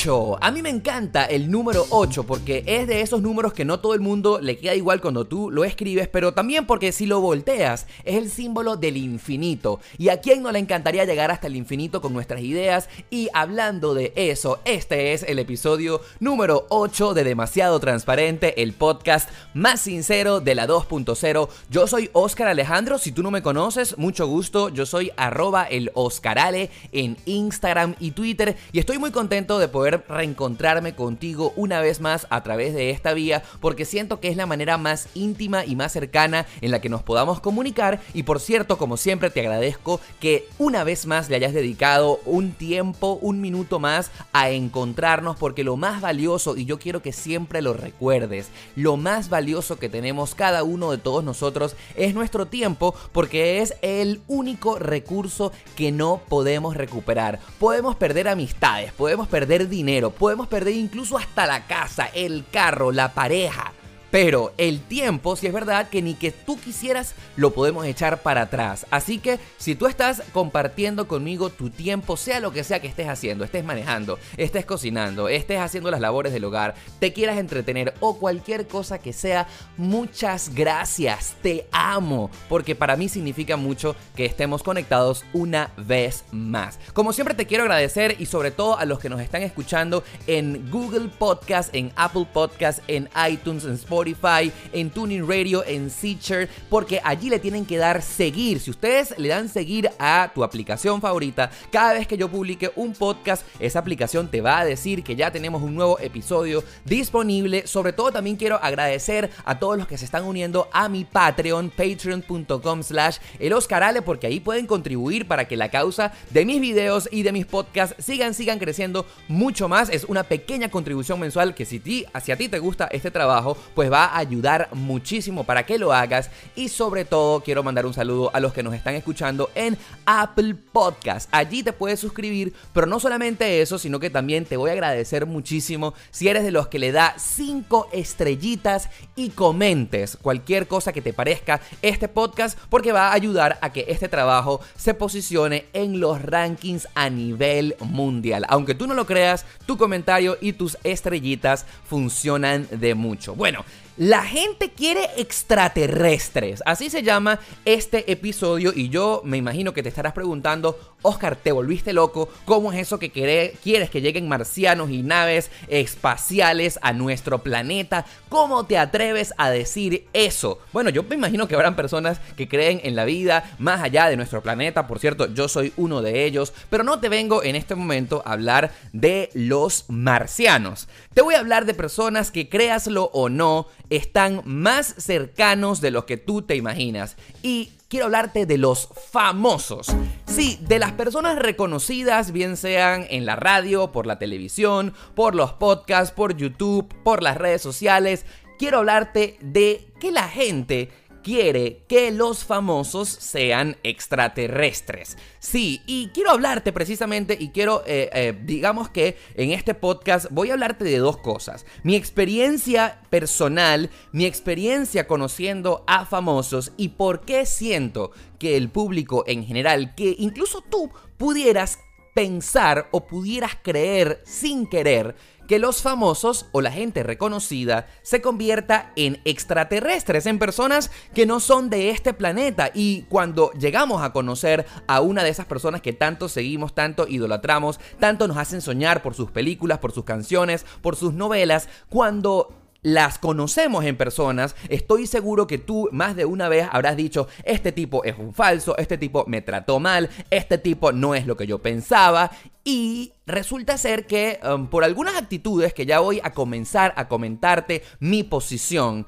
8. 0.00 0.38
A 0.40 0.50
mí 0.50 0.62
me 0.62 0.70
encanta 0.70 1.26
el 1.26 1.50
número 1.50 1.84
8 1.90 2.24
porque 2.24 2.64
es 2.66 2.86
de 2.86 3.02
esos 3.02 3.20
números 3.20 3.52
que 3.52 3.66
no 3.66 3.80
todo 3.80 3.92
el 3.92 4.00
mundo 4.00 4.40
le 4.40 4.56
queda 4.56 4.74
igual 4.74 5.02
cuando 5.02 5.26
tú 5.26 5.50
lo 5.50 5.62
escribes, 5.62 6.08
pero 6.08 6.32
también 6.32 6.64
porque 6.64 6.90
si 6.92 7.04
lo 7.04 7.20
volteas 7.20 7.86
es 8.04 8.16
el 8.16 8.30
símbolo 8.30 8.76
del 8.76 8.96
infinito. 8.96 9.78
¿Y 9.98 10.08
a 10.08 10.20
quién 10.20 10.42
no 10.42 10.52
le 10.52 10.58
encantaría 10.58 11.04
llegar 11.04 11.30
hasta 11.30 11.48
el 11.48 11.56
infinito 11.56 12.00
con 12.00 12.14
nuestras 12.14 12.40
ideas? 12.40 12.88
Y 13.10 13.28
hablando 13.34 13.92
de 13.92 14.14
eso, 14.16 14.60
este 14.64 15.12
es 15.12 15.22
el 15.22 15.38
episodio 15.38 16.00
número 16.18 16.64
8 16.70 17.12
de 17.12 17.24
Demasiado 17.24 17.78
Transparente, 17.78 18.62
el 18.62 18.72
podcast 18.72 19.28
más 19.52 19.82
sincero 19.82 20.40
de 20.40 20.54
la 20.54 20.66
2.0. 20.66 21.48
Yo 21.68 21.86
soy 21.86 22.08
Oscar 22.14 22.48
Alejandro, 22.48 22.96
si 22.96 23.12
tú 23.12 23.22
no 23.22 23.30
me 23.30 23.42
conoces, 23.42 23.98
mucho 23.98 24.26
gusto, 24.26 24.70
yo 24.70 24.86
soy 24.86 25.12
arroba 25.18 25.64
el 25.64 25.90
Oscarale 25.92 26.70
en 26.92 27.18
Instagram 27.26 27.96
y 28.00 28.12
Twitter 28.12 28.56
y 28.72 28.78
estoy 28.78 28.96
muy 28.96 29.10
contento 29.10 29.58
de 29.58 29.68
poder 29.68 29.89
reencontrarme 29.90 30.94
contigo 30.94 31.52
una 31.56 31.80
vez 31.80 32.00
más 32.00 32.26
a 32.30 32.42
través 32.42 32.74
de 32.74 32.90
esta 32.90 33.14
vía 33.14 33.42
porque 33.60 33.84
siento 33.84 34.20
que 34.20 34.28
es 34.28 34.36
la 34.36 34.46
manera 34.46 34.78
más 34.78 35.08
íntima 35.14 35.64
y 35.64 35.76
más 35.76 35.92
cercana 35.92 36.46
en 36.60 36.70
la 36.70 36.80
que 36.80 36.88
nos 36.88 37.02
podamos 37.02 37.40
comunicar 37.40 38.00
y 38.14 38.22
por 38.22 38.40
cierto 38.40 38.78
como 38.78 38.96
siempre 38.96 39.30
te 39.30 39.40
agradezco 39.40 40.00
que 40.20 40.46
una 40.58 40.84
vez 40.84 41.06
más 41.06 41.28
le 41.28 41.36
hayas 41.36 41.52
dedicado 41.52 42.20
un 42.24 42.52
tiempo, 42.52 43.18
un 43.20 43.40
minuto 43.40 43.78
más 43.78 44.10
a 44.32 44.50
encontrarnos 44.50 45.36
porque 45.36 45.64
lo 45.64 45.76
más 45.76 46.00
valioso 46.00 46.56
y 46.56 46.64
yo 46.64 46.78
quiero 46.78 47.02
que 47.02 47.12
siempre 47.12 47.62
lo 47.62 47.72
recuerdes, 47.72 48.48
lo 48.76 48.96
más 48.96 49.28
valioso 49.28 49.78
que 49.78 49.88
tenemos 49.88 50.34
cada 50.34 50.62
uno 50.62 50.90
de 50.90 50.98
todos 50.98 51.24
nosotros 51.24 51.76
es 51.96 52.14
nuestro 52.14 52.46
tiempo 52.46 52.94
porque 53.12 53.60
es 53.60 53.74
el 53.82 54.20
único 54.28 54.78
recurso 54.78 55.52
que 55.76 55.92
no 55.92 56.20
podemos 56.28 56.76
recuperar. 56.76 57.40
Podemos 57.58 57.96
perder 57.96 58.28
amistades, 58.28 58.92
podemos 58.92 59.28
perder 59.28 59.68
dinero, 59.68 59.79
podemos 60.10 60.48
perder 60.48 60.74
incluso 60.74 61.16
hasta 61.16 61.46
la 61.46 61.66
casa, 61.66 62.06
el 62.14 62.44
carro, 62.50 62.92
la 62.92 63.12
pareja. 63.14 63.72
Pero 64.10 64.52
el 64.58 64.80
tiempo, 64.80 65.36
si 65.36 65.46
es 65.46 65.52
verdad 65.52 65.88
que 65.88 66.02
ni 66.02 66.14
que 66.14 66.32
tú 66.32 66.58
quisieras, 66.58 67.14
lo 67.36 67.52
podemos 67.52 67.86
echar 67.86 68.22
para 68.22 68.42
atrás. 68.42 68.86
Así 68.90 69.18
que 69.18 69.38
si 69.56 69.74
tú 69.74 69.86
estás 69.86 70.22
compartiendo 70.32 71.06
conmigo 71.06 71.50
tu 71.50 71.70
tiempo, 71.70 72.16
sea 72.16 72.40
lo 72.40 72.52
que 72.52 72.64
sea 72.64 72.80
que 72.80 72.88
estés 72.88 73.08
haciendo, 73.08 73.44
estés 73.44 73.64
manejando, 73.64 74.18
estés 74.36 74.66
cocinando, 74.66 75.28
estés 75.28 75.60
haciendo 75.60 75.90
las 75.90 76.00
labores 76.00 76.32
del 76.32 76.44
hogar, 76.44 76.74
te 76.98 77.12
quieras 77.12 77.38
entretener 77.38 77.94
o 78.00 78.18
cualquier 78.18 78.66
cosa 78.66 78.98
que 78.98 79.12
sea, 79.12 79.46
muchas 79.76 80.54
gracias, 80.54 81.36
te 81.42 81.66
amo, 81.70 82.30
porque 82.48 82.74
para 82.74 82.96
mí 82.96 83.08
significa 83.08 83.56
mucho 83.56 83.94
que 84.16 84.24
estemos 84.24 84.62
conectados 84.62 85.24
una 85.32 85.70
vez 85.76 86.24
más. 86.32 86.80
Como 86.94 87.12
siempre 87.12 87.34
te 87.34 87.46
quiero 87.46 87.62
agradecer 87.62 88.16
y 88.18 88.26
sobre 88.26 88.50
todo 88.50 88.76
a 88.76 88.84
los 88.84 88.98
que 88.98 89.08
nos 89.08 89.20
están 89.20 89.42
escuchando 89.42 90.02
en 90.26 90.68
Google 90.70 91.10
Podcast, 91.16 91.74
en 91.74 91.92
Apple 91.94 92.26
Podcast, 92.32 92.80
en 92.88 93.08
iTunes, 93.28 93.64
en 93.64 93.74
Spotify 93.74 93.99
Spotify, 94.00 94.50
en 94.72 94.90
Tuning 94.90 95.28
Radio, 95.28 95.62
en 95.66 95.90
Seacher, 95.90 96.48
porque 96.70 97.00
allí 97.04 97.28
le 97.28 97.38
tienen 97.38 97.66
que 97.66 97.76
dar 97.76 98.00
seguir. 98.00 98.58
Si 98.60 98.70
ustedes 98.70 99.14
le 99.18 99.28
dan 99.28 99.48
seguir 99.48 99.90
a 99.98 100.30
tu 100.34 100.42
aplicación 100.42 101.00
favorita, 101.00 101.50
cada 101.70 101.92
vez 101.92 102.06
que 102.06 102.16
yo 102.16 102.30
publique 102.30 102.70
un 102.76 102.94
podcast, 102.94 103.46
esa 103.58 103.78
aplicación 103.78 104.30
te 104.30 104.40
va 104.40 104.60
a 104.60 104.64
decir 104.64 105.04
que 105.04 105.16
ya 105.16 105.30
tenemos 105.30 105.62
un 105.62 105.74
nuevo 105.74 105.98
episodio 105.98 106.64
disponible. 106.84 107.66
Sobre 107.66 107.92
todo 107.92 108.10
también 108.10 108.36
quiero 108.36 108.56
agradecer 108.62 109.30
a 109.44 109.58
todos 109.58 109.76
los 109.76 109.86
que 109.86 109.98
se 109.98 110.06
están 110.06 110.24
uniendo 110.24 110.68
a 110.72 110.88
mi 110.88 111.04
Patreon, 111.04 111.70
patreon.com 111.70 112.82
slash 112.82 113.18
el 113.38 113.52
Oscarale, 113.52 114.00
porque 114.00 114.26
ahí 114.26 114.40
pueden 114.40 114.66
contribuir 114.66 115.28
para 115.28 115.46
que 115.46 115.56
la 115.56 115.70
causa 115.70 116.12
de 116.30 116.46
mis 116.46 116.60
videos 116.60 117.08
y 117.12 117.22
de 117.22 117.32
mis 117.32 117.44
podcasts 117.44 118.02
sigan, 118.02 118.32
sigan 118.32 118.58
creciendo 118.58 119.04
mucho 119.28 119.68
más. 119.68 119.90
Es 119.90 120.04
una 120.04 120.22
pequeña 120.22 120.70
contribución 120.70 121.20
mensual 121.20 121.54
que 121.54 121.66
si, 121.66 121.80
ti, 121.80 122.06
si 122.22 122.36
ti 122.36 122.48
te 122.48 122.58
gusta 122.58 122.88
este 122.90 123.10
trabajo, 123.10 123.56
pues 123.74 123.89
va 123.90 124.06
a 124.06 124.18
ayudar 124.18 124.68
muchísimo 124.72 125.44
para 125.44 125.66
que 125.66 125.78
lo 125.78 125.92
hagas 125.92 126.30
y 126.54 126.68
sobre 126.68 127.04
todo 127.04 127.42
quiero 127.42 127.62
mandar 127.62 127.86
un 127.86 127.94
saludo 127.94 128.30
a 128.32 128.40
los 128.40 128.52
que 128.52 128.62
nos 128.62 128.74
están 128.74 128.94
escuchando 128.94 129.50
en 129.54 129.76
Apple 130.06 130.54
Podcast. 130.54 131.28
Allí 131.32 131.62
te 131.62 131.72
puedes 131.72 132.00
suscribir, 132.00 132.54
pero 132.72 132.86
no 132.86 133.00
solamente 133.00 133.60
eso, 133.60 133.78
sino 133.78 134.00
que 134.00 134.10
también 134.10 134.44
te 134.44 134.56
voy 134.56 134.70
a 134.70 134.74
agradecer 134.74 135.26
muchísimo 135.26 135.94
si 136.10 136.28
eres 136.28 136.44
de 136.44 136.50
los 136.50 136.68
que 136.68 136.78
le 136.78 136.92
da 136.92 137.14
5 137.16 137.88
estrellitas 137.92 138.88
y 139.16 139.30
comentes 139.30 140.16
cualquier 140.20 140.66
cosa 140.66 140.92
que 140.92 141.02
te 141.02 141.12
parezca 141.12 141.60
este 141.82 142.08
podcast 142.08 142.58
porque 142.68 142.92
va 142.92 143.08
a 143.08 143.14
ayudar 143.14 143.58
a 143.60 143.72
que 143.72 143.86
este 143.88 144.08
trabajo 144.08 144.60
se 144.76 144.94
posicione 144.94 145.66
en 145.72 146.00
los 146.00 146.22
rankings 146.22 146.88
a 146.94 147.10
nivel 147.10 147.76
mundial. 147.80 148.44
Aunque 148.48 148.74
tú 148.74 148.86
no 148.86 148.94
lo 148.94 149.06
creas, 149.06 149.46
tu 149.66 149.76
comentario 149.76 150.38
y 150.40 150.52
tus 150.52 150.78
estrellitas 150.84 151.66
funcionan 151.84 152.68
de 152.70 152.94
mucho. 152.94 153.34
Bueno, 153.34 153.64
la 154.00 154.22
gente 154.22 154.70
quiere 154.70 155.10
extraterrestres. 155.18 156.62
Así 156.64 156.88
se 156.88 157.02
llama 157.02 157.38
este 157.66 158.10
episodio 158.10 158.72
y 158.74 158.88
yo 158.88 159.20
me 159.26 159.36
imagino 159.36 159.74
que 159.74 159.82
te 159.82 159.90
estarás 159.90 160.14
preguntando, 160.14 160.96
Oscar, 161.02 161.36
¿te 161.36 161.52
volviste 161.52 161.92
loco? 161.92 162.30
¿Cómo 162.46 162.72
es 162.72 162.78
eso 162.78 162.98
que 162.98 163.10
quieres 163.10 163.90
que 163.90 164.00
lleguen 164.00 164.26
marcianos 164.26 164.90
y 164.90 165.02
naves 165.02 165.50
espaciales 165.68 166.78
a 166.80 166.94
nuestro 166.94 167.42
planeta? 167.42 168.06
¿Cómo 168.30 168.64
te 168.64 168.78
atreves 168.78 169.34
a 169.36 169.50
decir 169.50 170.06
eso? 170.14 170.60
Bueno, 170.72 170.88
yo 170.88 171.02
me 171.02 171.16
imagino 171.16 171.46
que 171.46 171.54
habrán 171.54 171.76
personas 171.76 172.20
que 172.38 172.48
creen 172.48 172.80
en 172.84 172.96
la 172.96 173.04
vida 173.04 173.54
más 173.58 173.82
allá 173.82 174.08
de 174.08 174.16
nuestro 174.16 174.42
planeta. 174.42 174.86
Por 174.86 174.98
cierto, 174.98 175.26
yo 175.34 175.46
soy 175.46 175.74
uno 175.76 176.00
de 176.00 176.24
ellos. 176.24 176.54
Pero 176.70 176.84
no 176.84 177.00
te 177.00 177.10
vengo 177.10 177.42
en 177.42 177.54
este 177.54 177.74
momento 177.74 178.22
a 178.24 178.32
hablar 178.32 178.72
de 178.94 179.28
los 179.34 179.84
marcianos. 179.88 180.88
Te 181.12 181.20
voy 181.20 181.34
a 181.34 181.40
hablar 181.40 181.66
de 181.66 181.74
personas 181.74 182.30
que 182.30 182.48
créaslo 182.48 183.10
o 183.12 183.28
no, 183.28 183.66
están 183.90 184.42
más 184.44 184.94
cercanos 184.98 185.80
de 185.80 185.90
lo 185.90 186.06
que 186.06 186.16
tú 186.16 186.42
te 186.42 186.56
imaginas. 186.56 187.16
Y 187.42 187.72
quiero 187.88 188.06
hablarte 188.06 188.46
de 188.46 188.56
los 188.56 188.88
famosos. 189.10 189.88
Sí, 190.26 190.58
de 190.62 190.78
las 190.78 190.92
personas 190.92 191.38
reconocidas, 191.38 192.32
bien 192.32 192.56
sean 192.56 193.06
en 193.10 193.26
la 193.26 193.36
radio, 193.36 193.92
por 193.92 194.06
la 194.06 194.18
televisión, 194.18 194.94
por 195.14 195.34
los 195.34 195.52
podcasts, 195.52 196.14
por 196.14 196.36
YouTube, 196.36 196.94
por 197.02 197.22
las 197.22 197.36
redes 197.36 197.60
sociales. 197.60 198.24
Quiero 198.58 198.78
hablarte 198.78 199.36
de 199.40 199.88
que 200.00 200.12
la 200.12 200.28
gente 200.28 200.90
quiere 201.22 201.84
que 201.88 202.10
los 202.10 202.44
famosos 202.44 203.08
sean 203.08 203.76
extraterrestres. 203.82 205.16
Sí, 205.38 205.82
y 205.86 206.08
quiero 206.08 206.30
hablarte 206.30 206.72
precisamente 206.72 207.36
y 207.38 207.50
quiero, 207.50 207.82
eh, 207.86 208.10
eh, 208.12 208.38
digamos 208.44 208.88
que 208.90 209.16
en 209.34 209.52
este 209.52 209.74
podcast 209.74 210.26
voy 210.30 210.50
a 210.50 210.54
hablarte 210.54 210.84
de 210.84 210.98
dos 210.98 211.16
cosas. 211.16 211.66
Mi 211.82 211.96
experiencia 211.96 213.00
personal, 213.10 213.90
mi 214.12 214.26
experiencia 214.26 215.06
conociendo 215.06 215.84
a 215.86 216.06
famosos 216.06 216.72
y 216.76 216.88
por 216.88 217.22
qué 217.22 217.46
siento 217.46 218.12
que 218.38 218.56
el 218.56 218.70
público 218.70 219.24
en 219.26 219.44
general, 219.44 219.94
que 219.94 220.14
incluso 220.18 220.62
tú 220.62 220.90
pudieras 221.16 221.78
pensar 222.14 222.88
o 222.90 223.06
pudieras 223.06 223.52
creer 223.62 224.22
sin 224.24 224.66
querer 224.68 225.14
que 225.50 225.58
los 225.58 225.82
famosos 225.82 226.46
o 226.52 226.60
la 226.60 226.70
gente 226.70 227.02
reconocida 227.02 227.88
se 228.02 228.22
convierta 228.22 228.92
en 228.94 229.20
extraterrestres, 229.24 230.26
en 230.26 230.38
personas 230.38 230.92
que 231.12 231.26
no 231.26 231.40
son 231.40 231.70
de 231.70 231.90
este 231.90 232.14
planeta. 232.14 232.70
Y 232.72 233.02
cuando 233.08 233.50
llegamos 233.58 234.00
a 234.00 234.12
conocer 234.12 234.64
a 234.86 235.00
una 235.00 235.24
de 235.24 235.30
esas 235.30 235.46
personas 235.46 235.80
que 235.80 235.92
tanto 235.92 236.28
seguimos, 236.28 236.72
tanto 236.72 237.08
idolatramos, 237.08 237.80
tanto 237.98 238.28
nos 238.28 238.36
hacen 238.36 238.60
soñar 238.60 239.02
por 239.02 239.14
sus 239.14 239.32
películas, 239.32 239.80
por 239.80 239.90
sus 239.90 240.04
canciones, 240.04 240.64
por 240.82 240.94
sus 240.94 241.14
novelas, 241.14 241.68
cuando 241.88 242.59
las 242.82 243.18
conocemos 243.18 243.84
en 243.84 243.96
personas, 243.96 244.56
estoy 244.68 245.06
seguro 245.06 245.46
que 245.46 245.58
tú 245.58 245.88
más 245.92 246.16
de 246.16 246.24
una 246.24 246.48
vez 246.48 246.66
habrás 246.70 246.96
dicho, 246.96 247.28
este 247.44 247.72
tipo 247.72 248.04
es 248.04 248.18
un 248.18 248.32
falso, 248.32 248.76
este 248.78 248.98
tipo 248.98 249.24
me 249.26 249.42
trató 249.42 249.80
mal, 249.80 250.10
este 250.30 250.58
tipo 250.58 250.92
no 250.92 251.14
es 251.14 251.26
lo 251.26 251.36
que 251.36 251.46
yo 251.46 251.58
pensaba. 251.58 252.30
Y 252.64 253.12
resulta 253.26 253.78
ser 253.78 254.06
que 254.06 254.38
um, 254.44 254.68
por 254.68 254.84
algunas 254.84 255.16
actitudes 255.16 255.72
que 255.72 255.86
ya 255.86 256.00
voy 256.00 256.20
a 256.22 256.32
comenzar 256.32 256.92
a 256.96 257.08
comentarte 257.08 257.82
mi 257.98 258.22
posición, 258.22 259.06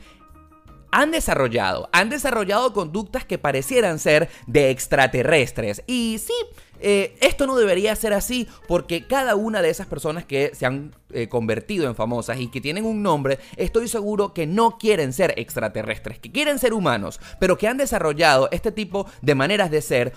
han 0.92 1.10
desarrollado, 1.10 1.88
han 1.92 2.10
desarrollado 2.10 2.72
conductas 2.74 3.24
que 3.24 3.38
parecieran 3.38 3.98
ser 3.98 4.28
de 4.46 4.70
extraterrestres. 4.70 5.82
Y 5.86 6.20
sí, 6.24 6.34
eh, 6.82 7.16
esto 7.20 7.46
no 7.46 7.56
debería 7.56 7.94
ser 7.96 8.12
así 8.12 8.48
porque 8.66 9.06
cada 9.06 9.36
una 9.36 9.62
de 9.62 9.70
esas 9.70 9.86
personas 9.86 10.24
que 10.24 10.50
se 10.54 10.66
han 10.66 10.94
eh, 11.12 11.28
convertido 11.28 11.86
en 11.86 11.94
famosas 11.94 12.40
y 12.40 12.48
que 12.48 12.60
tienen 12.60 12.84
un 12.84 13.02
nombre, 13.02 13.38
estoy 13.56 13.86
seguro 13.88 14.34
que 14.34 14.46
no 14.46 14.78
quieren 14.78 15.12
ser 15.12 15.34
extraterrestres, 15.36 16.18
que 16.18 16.32
quieren 16.32 16.58
ser 16.58 16.72
humanos, 16.74 17.20
pero 17.38 17.56
que 17.56 17.68
han 17.68 17.76
desarrollado 17.76 18.48
este 18.50 18.72
tipo 18.72 19.06
de 19.20 19.34
maneras 19.34 19.70
de 19.70 19.80
ser 19.80 20.12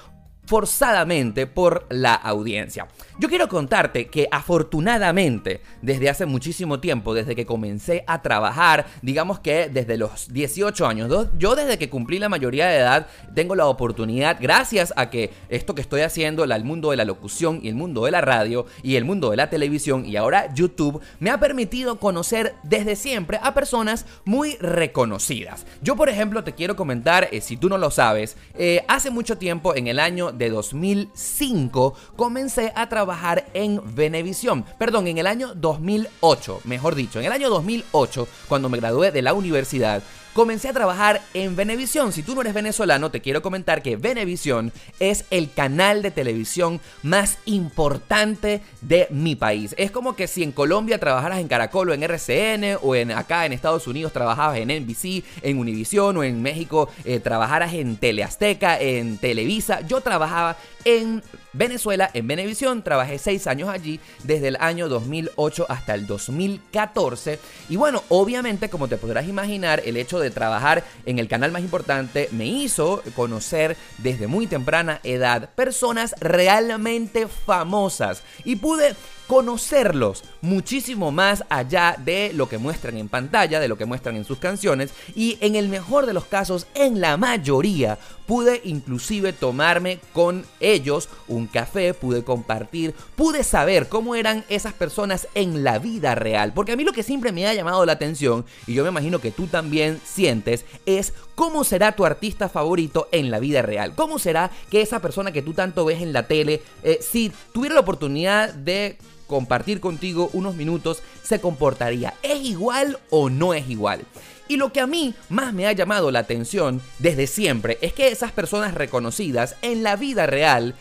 forzadamente 0.45 1.47
por 1.47 1.85
la 1.89 2.13
audiencia. 2.13 2.87
Yo 3.19 3.29
quiero 3.29 3.47
contarte 3.47 4.07
que 4.07 4.27
afortunadamente 4.31 5.61
desde 5.81 6.09
hace 6.09 6.25
muchísimo 6.25 6.79
tiempo, 6.79 7.13
desde 7.13 7.35
que 7.35 7.45
comencé 7.45 8.03
a 8.07 8.21
trabajar, 8.21 8.85
digamos 9.01 9.39
que 9.39 9.69
desde 9.69 9.97
los 9.97 10.33
18 10.33 10.85
años, 10.85 11.29
yo 11.37 11.55
desde 11.55 11.77
que 11.77 11.89
cumplí 11.89 12.19
la 12.19 12.29
mayoría 12.29 12.67
de 12.67 12.77
edad 12.77 13.07
tengo 13.33 13.55
la 13.55 13.67
oportunidad, 13.67 14.37
gracias 14.39 14.93
a 14.97 15.09
que 15.09 15.31
esto 15.49 15.75
que 15.75 15.81
estoy 15.81 16.01
haciendo, 16.01 16.43
el 16.43 16.63
mundo 16.63 16.91
de 16.91 16.97
la 16.97 17.05
locución 17.05 17.59
y 17.61 17.69
el 17.69 17.75
mundo 17.75 18.05
de 18.05 18.11
la 18.11 18.21
radio 18.21 18.65
y 18.81 18.95
el 18.95 19.05
mundo 19.05 19.31
de 19.31 19.37
la 19.37 19.49
televisión 19.49 20.05
y 20.05 20.15
ahora 20.15 20.53
YouTube, 20.53 21.01
me 21.19 21.29
ha 21.29 21.39
permitido 21.39 21.99
conocer 21.99 22.55
desde 22.63 22.95
siempre 22.95 23.39
a 23.41 23.53
personas 23.53 24.05
muy 24.25 24.55
reconocidas. 24.57 25.65
Yo 25.81 25.95
por 25.95 26.09
ejemplo 26.09 26.43
te 26.43 26.53
quiero 26.53 26.75
comentar, 26.75 27.29
eh, 27.31 27.41
si 27.41 27.57
tú 27.57 27.69
no 27.69 27.77
lo 27.77 27.91
sabes, 27.91 28.37
eh, 28.55 28.83
hace 28.87 29.09
mucho 29.09 29.37
tiempo 29.37 29.75
en 29.75 29.87
el 29.87 29.99
año 29.99 30.31
de 30.37 30.49
2005 30.49 31.93
comencé 32.15 32.71
a 32.75 32.89
trabajar 32.89 33.47
en 33.53 33.81
Venevisión. 33.95 34.65
Perdón, 34.77 35.07
en 35.07 35.17
el 35.17 35.27
año 35.27 35.53
2008, 35.55 36.61
mejor 36.65 36.95
dicho, 36.95 37.19
en 37.19 37.25
el 37.25 37.31
año 37.31 37.49
2008, 37.49 38.27
cuando 38.47 38.69
me 38.69 38.77
gradué 38.77 39.11
de 39.11 39.21
la 39.21 39.33
universidad, 39.33 40.03
comencé 40.35 40.67
a 40.67 40.73
trabajar 40.73 41.21
en 41.33 41.55
Venevisión. 41.55 42.11
Si 42.11 42.21
tú 42.21 42.35
no 42.35 42.41
eres 42.41 42.53
venezolano, 42.53 43.09
te 43.09 43.21
quiero 43.21 43.41
comentar 43.41 43.81
que 43.81 43.95
Venevisión 43.95 44.73
es 44.99 45.23
el 45.31 45.49
canal 45.49 46.01
de 46.01 46.11
televisión 46.11 46.81
más 47.03 47.37
importante 47.45 48.59
de 48.81 49.07
mi 49.11 49.37
país. 49.37 49.73
Es 49.77 49.91
como 49.91 50.17
que 50.17 50.27
si 50.27 50.43
en 50.43 50.51
Colombia 50.51 50.99
trabajaras 50.99 51.39
en 51.39 51.47
Caracol 51.47 51.89
o 51.89 51.93
en 51.93 52.03
RCN 52.03 52.79
o 52.81 52.95
en 52.95 53.11
acá 53.11 53.45
en 53.45 53.53
Estados 53.53 53.87
Unidos 53.87 54.11
trabajabas 54.11 54.57
en 54.57 54.67
NBC, 54.67 55.23
en 55.41 55.57
Univision 55.57 56.17
o 56.17 56.23
en 56.25 56.41
México 56.41 56.89
eh, 57.05 57.21
trabajaras 57.21 57.73
en 57.73 57.95
Teleazteca, 57.95 58.77
en 58.77 59.17
Televisa. 59.17 59.87
Yo 59.87 60.01
trabajaba 60.01 60.57
en 60.83 61.23
Venezuela, 61.57 62.09
en 62.13 62.27
Venevisión. 62.27 62.83
Trabajé 62.83 63.17
seis 63.17 63.47
años 63.47 63.69
allí, 63.69 63.99
desde 64.23 64.49
el 64.49 64.57
año 64.59 64.89
2008 64.89 65.65
hasta 65.69 65.93
el 65.93 66.07
2014. 66.07 67.39
Y 67.69 67.75
bueno, 67.75 68.03
obviamente, 68.09 68.69
como 68.69 68.87
te 68.87 68.97
podrás 68.97 69.27
imaginar, 69.27 69.81
el 69.85 69.97
hecho 69.97 70.19
de 70.19 70.31
trabajar 70.31 70.83
en 71.05 71.19
el 71.19 71.27
canal 71.27 71.51
más 71.51 71.61
importante 71.61 72.29
me 72.31 72.45
hizo 72.45 73.01
conocer 73.15 73.77
desde 73.97 74.27
muy 74.27 74.47
temprana 74.47 74.99
edad 75.03 75.49
personas 75.55 76.15
realmente 76.19 77.27
famosas. 77.27 78.23
Y 78.43 78.57
pude 78.57 78.95
conocerlos 79.27 80.23
muchísimo 80.41 81.11
más 81.11 81.43
allá 81.49 81.95
de 81.97 82.31
lo 82.33 82.47
que 82.47 82.57
muestran 82.57 82.97
en 82.97 83.09
pantalla, 83.09 83.59
de 83.59 83.67
lo 83.67 83.77
que 83.77 83.85
muestran 83.85 84.15
en 84.15 84.25
sus 84.25 84.37
canciones. 84.37 84.91
Y 85.15 85.37
en 85.41 85.55
el 85.55 85.69
mejor 85.69 86.05
de 86.05 86.13
los 86.13 86.25
casos, 86.25 86.67
en 86.75 87.01
la 87.01 87.17
mayoría, 87.17 87.97
pude 88.25 88.61
inclusive 88.63 89.33
tomarme 89.33 89.99
con 90.13 90.45
ellos 90.59 91.09
un 91.27 91.47
café, 91.47 91.93
pude 91.93 92.23
compartir, 92.23 92.93
pude 93.15 93.43
saber 93.43 93.87
cómo 93.87 94.15
eran 94.15 94.43
esas 94.49 94.73
personas 94.73 95.27
en 95.35 95.63
la 95.63 95.79
vida 95.79 96.15
real, 96.15 96.53
porque 96.53 96.71
a 96.71 96.75
mí 96.75 96.83
lo 96.83 96.93
que 96.93 97.03
siempre 97.03 97.31
me 97.31 97.47
ha 97.47 97.53
llamado 97.53 97.85
la 97.85 97.93
atención 97.93 98.45
y 98.67 98.73
yo 98.73 98.83
me 98.83 98.89
imagino 98.89 99.19
que 99.19 99.31
tú 99.31 99.47
también 99.47 100.01
sientes 100.03 100.65
es 100.85 101.13
cómo 101.35 101.63
será 101.63 101.91
tu 101.93 102.05
artista 102.05 102.49
favorito 102.49 103.07
en 103.11 103.29
la 103.29 103.39
vida 103.39 103.61
real, 103.61 103.93
cómo 103.95 104.19
será 104.19 104.51
que 104.69 104.81
esa 104.81 105.01
persona 105.01 105.31
que 105.31 105.41
tú 105.41 105.53
tanto 105.53 105.85
ves 105.85 106.01
en 106.01 106.13
la 106.13 106.27
tele, 106.27 106.61
eh, 106.83 106.99
si 107.01 107.31
tuviera 107.53 107.75
la 107.75 107.81
oportunidad 107.81 108.53
de 108.53 108.97
compartir 109.27 109.79
contigo 109.79 110.29
unos 110.33 110.55
minutos, 110.55 111.01
se 111.23 111.39
comportaría. 111.39 112.13
¿Es 112.21 112.41
igual 112.43 112.99
o 113.09 113.29
no 113.29 113.53
es 113.53 113.69
igual? 113.69 114.01
Y 114.47 114.57
lo 114.57 114.71
que 114.71 114.81
a 114.81 114.87
mí 114.87 115.15
más 115.29 115.53
me 115.53 115.65
ha 115.65 115.71
llamado 115.71 116.11
la 116.11 116.19
atención 116.19 116.81
desde 116.99 117.27
siempre 117.27 117.79
es 117.81 117.93
que 117.93 118.09
esas 118.09 118.31
personas 118.31 118.75
reconocidas 118.75 119.55
en 119.61 119.81
la 119.81 119.95
vida 119.95 120.27
real 120.27 120.75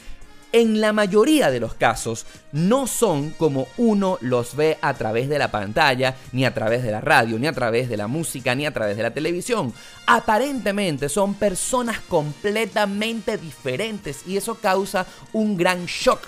en 0.55 0.81
la 0.81 0.93
mayoría 0.93 1.51
de 1.51 1.59
los 1.59 1.75
casos 1.75 2.27
no 2.53 2.87
son 2.87 3.31
como 3.31 3.67
uno 3.77 4.19
los 4.21 4.55
ve 4.55 4.79
a 4.83 4.95
través 4.95 5.29
de 5.29 5.37
la 5.37 5.51
pantalla, 5.51 6.15
ni 6.31 6.45
a 6.45 6.55
través 6.55 6.85
de 6.85 6.93
la 6.93 7.01
radio, 7.01 7.41
ni 7.41 7.49
a 7.49 7.53
través 7.53 7.89
de 7.89 7.97
la 7.97 8.07
música, 8.07 8.55
ni 8.55 8.65
a 8.65 8.73
través 8.73 8.97
de 8.97 9.03
la 9.03 9.13
televisión. 9.13 9.75
Aparentemente 10.07 11.09
son 11.09 11.35
personas 11.35 11.99
completamente 12.09 13.37
diferentes 13.37 14.21
y 14.29 14.37
eso 14.37 14.55
causa 14.55 15.07
un 15.33 15.57
gran 15.57 15.87
shock 15.87 16.21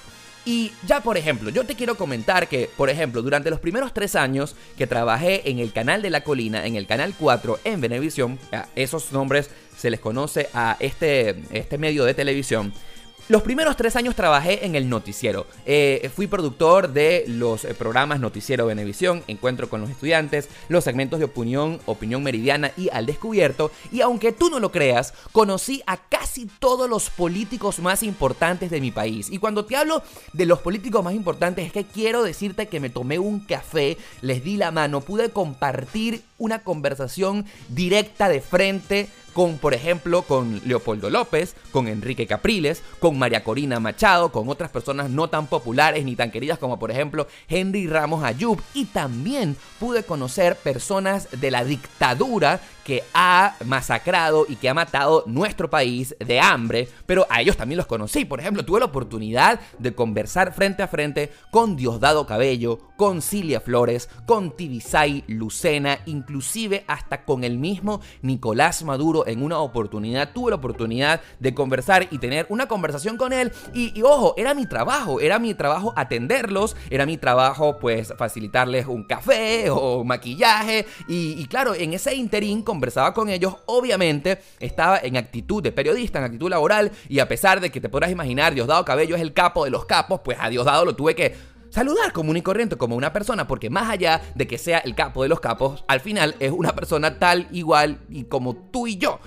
y 0.46 0.70
ya, 0.86 1.02
por 1.02 1.16
ejemplo, 1.16 1.50
yo 1.50 1.66
te 1.66 1.74
quiero 1.74 1.96
comentar 1.96 2.46
que, 2.46 2.70
por 2.76 2.88
ejemplo, 2.88 3.20
durante 3.20 3.50
los 3.50 3.58
primeros 3.58 3.92
tres 3.92 4.14
años 4.14 4.54
que 4.78 4.86
trabajé 4.86 5.50
en 5.50 5.58
el 5.58 5.72
canal 5.72 6.02
de 6.02 6.10
la 6.10 6.22
colina, 6.22 6.64
en 6.66 6.76
el 6.76 6.86
canal 6.86 7.14
4, 7.18 7.58
en 7.64 7.80
Venevisión, 7.80 8.38
esos 8.76 9.10
nombres 9.10 9.50
se 9.76 9.90
les 9.90 9.98
conoce 9.98 10.48
a 10.54 10.76
este, 10.78 11.42
este 11.50 11.78
medio 11.78 12.04
de 12.04 12.14
televisión. 12.14 12.72
Los 13.28 13.42
primeros 13.42 13.76
tres 13.76 13.96
años 13.96 14.14
trabajé 14.14 14.66
en 14.66 14.76
el 14.76 14.88
noticiero. 14.88 15.48
Eh, 15.64 16.12
fui 16.14 16.28
productor 16.28 16.92
de 16.92 17.24
los 17.26 17.64
eh, 17.64 17.74
programas 17.74 18.20
Noticiero 18.20 18.66
Venevisión, 18.66 19.24
Encuentro 19.26 19.68
con 19.68 19.80
los 19.80 19.90
Estudiantes, 19.90 20.48
los 20.68 20.84
segmentos 20.84 21.18
de 21.18 21.24
opinión, 21.24 21.80
Opinión 21.86 22.22
Meridiana 22.22 22.70
y 22.76 22.88
Al 22.90 23.04
Descubierto. 23.04 23.72
Y 23.90 24.00
aunque 24.00 24.30
tú 24.30 24.48
no 24.48 24.60
lo 24.60 24.70
creas, 24.70 25.12
conocí 25.32 25.82
a 25.88 25.96
casi 25.96 26.46
todos 26.60 26.88
los 26.88 27.10
políticos 27.10 27.80
más 27.80 28.04
importantes 28.04 28.70
de 28.70 28.80
mi 28.80 28.92
país. 28.92 29.28
Y 29.28 29.38
cuando 29.38 29.64
te 29.64 29.74
hablo 29.74 30.04
de 30.32 30.46
los 30.46 30.60
políticos 30.60 31.02
más 31.02 31.14
importantes, 31.14 31.66
es 31.66 31.72
que 31.72 31.84
quiero 31.84 32.22
decirte 32.22 32.68
que 32.68 32.78
me 32.78 32.90
tomé 32.90 33.18
un 33.18 33.40
café, 33.40 33.98
les 34.20 34.44
di 34.44 34.56
la 34.56 34.70
mano, 34.70 35.00
pude 35.00 35.30
compartir 35.30 36.22
una 36.38 36.60
conversación 36.60 37.44
directa 37.70 38.28
de 38.28 38.40
frente 38.40 39.08
con, 39.36 39.58
por 39.58 39.74
ejemplo, 39.74 40.22
con 40.22 40.62
Leopoldo 40.64 41.10
López, 41.10 41.56
con 41.70 41.88
Enrique 41.88 42.26
Capriles, 42.26 42.82
con 42.98 43.18
María 43.18 43.44
Corina 43.44 43.78
Machado, 43.78 44.32
con 44.32 44.48
otras 44.48 44.70
personas 44.70 45.10
no 45.10 45.28
tan 45.28 45.46
populares 45.46 46.06
ni 46.06 46.16
tan 46.16 46.30
queridas 46.30 46.58
como, 46.58 46.78
por 46.78 46.90
ejemplo, 46.90 47.28
Henry 47.46 47.86
Ramos 47.86 48.24
Ayub. 48.24 48.58
Y 48.72 48.86
también 48.86 49.54
pude 49.78 50.04
conocer 50.04 50.56
personas 50.56 51.28
de 51.38 51.50
la 51.50 51.64
dictadura 51.64 52.60
que 52.86 53.02
ha 53.14 53.56
masacrado 53.64 54.46
y 54.48 54.54
que 54.54 54.68
ha 54.68 54.74
matado 54.74 55.24
nuestro 55.26 55.68
país 55.68 56.14
de 56.24 56.38
hambre, 56.38 56.88
pero 57.04 57.26
a 57.28 57.40
ellos 57.40 57.56
también 57.56 57.78
los 57.78 57.86
conocí. 57.86 58.24
Por 58.24 58.38
ejemplo, 58.38 58.64
tuve 58.64 58.78
la 58.78 58.86
oportunidad 58.86 59.58
de 59.80 59.92
conversar 59.92 60.54
frente 60.54 60.84
a 60.84 60.88
frente 60.88 61.32
con 61.50 61.74
Diosdado 61.74 62.26
Cabello, 62.26 62.78
con 62.96 63.22
Cilia 63.22 63.60
Flores, 63.60 64.08
con 64.24 64.56
Tibisay 64.56 65.24
Lucena, 65.26 65.98
inclusive 66.06 66.84
hasta 66.86 67.24
con 67.24 67.42
el 67.42 67.58
mismo 67.58 68.00
Nicolás 68.22 68.84
Maduro 68.84 69.26
en 69.26 69.42
una 69.42 69.58
oportunidad. 69.58 70.30
Tuve 70.32 70.50
la 70.50 70.56
oportunidad 70.56 71.20
de 71.40 71.54
conversar 71.54 72.06
y 72.12 72.18
tener 72.18 72.46
una 72.50 72.68
conversación 72.68 73.16
con 73.16 73.32
él 73.32 73.50
y, 73.74 74.00
ojo, 74.02 74.34
era 74.36 74.54
mi 74.54 74.64
trabajo, 74.66 75.20
era 75.20 75.40
mi 75.40 75.54
trabajo 75.54 75.92
atenderlos, 75.96 76.76
era 76.88 77.04
mi 77.04 77.16
trabajo 77.16 77.78
pues 77.80 78.14
facilitarles 78.16 78.86
un 78.86 79.02
café 79.02 79.70
o 79.70 80.04
maquillaje 80.04 80.86
y, 81.08 81.32
y 81.32 81.46
claro, 81.46 81.74
en 81.74 81.92
ese 81.92 82.14
interín 82.14 82.62
conversaba 82.76 83.14
con 83.14 83.30
ellos, 83.30 83.56
obviamente 83.64 84.38
estaba 84.60 84.98
en 84.98 85.16
actitud 85.16 85.62
de 85.62 85.72
periodista, 85.72 86.18
en 86.18 86.26
actitud 86.26 86.50
laboral, 86.50 86.92
y 87.08 87.20
a 87.20 87.26
pesar 87.26 87.58
de 87.60 87.70
que 87.70 87.80
te 87.80 87.88
podrás 87.88 88.10
imaginar, 88.10 88.54
Diosdado 88.54 88.84
Cabello 88.84 89.16
es 89.16 89.22
el 89.22 89.32
capo 89.32 89.64
de 89.64 89.70
los 89.70 89.86
capos, 89.86 90.20
pues 90.22 90.36
a 90.38 90.50
Diosdado 90.50 90.84
lo 90.84 90.94
tuve 90.94 91.14
que 91.14 91.34
saludar 91.70 92.12
común 92.12 92.36
y 92.36 92.42
corriente 92.42 92.76
como 92.76 92.94
una 92.94 93.14
persona, 93.14 93.48
porque 93.48 93.70
más 93.70 93.88
allá 93.88 94.20
de 94.34 94.46
que 94.46 94.58
sea 94.58 94.78
el 94.80 94.94
capo 94.94 95.22
de 95.22 95.30
los 95.30 95.40
capos, 95.40 95.84
al 95.88 96.00
final 96.00 96.36
es 96.38 96.52
una 96.52 96.74
persona 96.74 97.18
tal, 97.18 97.48
igual 97.50 97.98
y 98.10 98.24
como 98.24 98.54
tú 98.54 98.86
y 98.86 98.98
yo. 98.98 99.20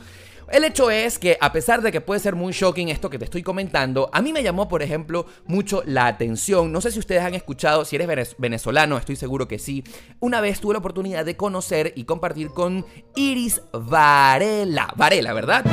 El 0.51 0.63
hecho 0.63 0.89
es 0.89 1.19
que 1.19 1.37
a 1.39 1.51
pesar 1.51 1.81
de 1.81 1.91
que 1.91 2.01
puede 2.01 2.19
ser 2.19 2.35
muy 2.35 2.53
shocking 2.53 2.89
esto 2.89 3.09
que 3.09 3.19
te 3.19 3.25
estoy 3.25 3.43
comentando, 3.43 4.09
a 4.13 4.21
mí 4.21 4.33
me 4.33 4.41
llamó, 4.41 4.67
por 4.67 4.81
ejemplo, 4.81 5.27
mucho 5.45 5.83
la 5.85 6.07
atención. 6.07 6.71
No 6.71 6.81
sé 6.81 6.91
si 6.91 6.99
ustedes 6.99 7.21
han 7.21 7.35
escuchado, 7.35 7.85
si 7.85 7.95
eres 7.95 8.35
venezolano, 8.37 8.97
estoy 8.97 9.15
seguro 9.15 9.47
que 9.47 9.59
sí. 9.59 9.83
Una 10.19 10.41
vez 10.41 10.59
tuve 10.59 10.73
la 10.73 10.79
oportunidad 10.79 11.23
de 11.23 11.37
conocer 11.37 11.93
y 11.95 12.05
compartir 12.05 12.49
con 12.49 12.85
Iris 13.15 13.61
Varela. 13.71 14.91
Varela, 14.95 15.33
¿verdad? 15.33 15.63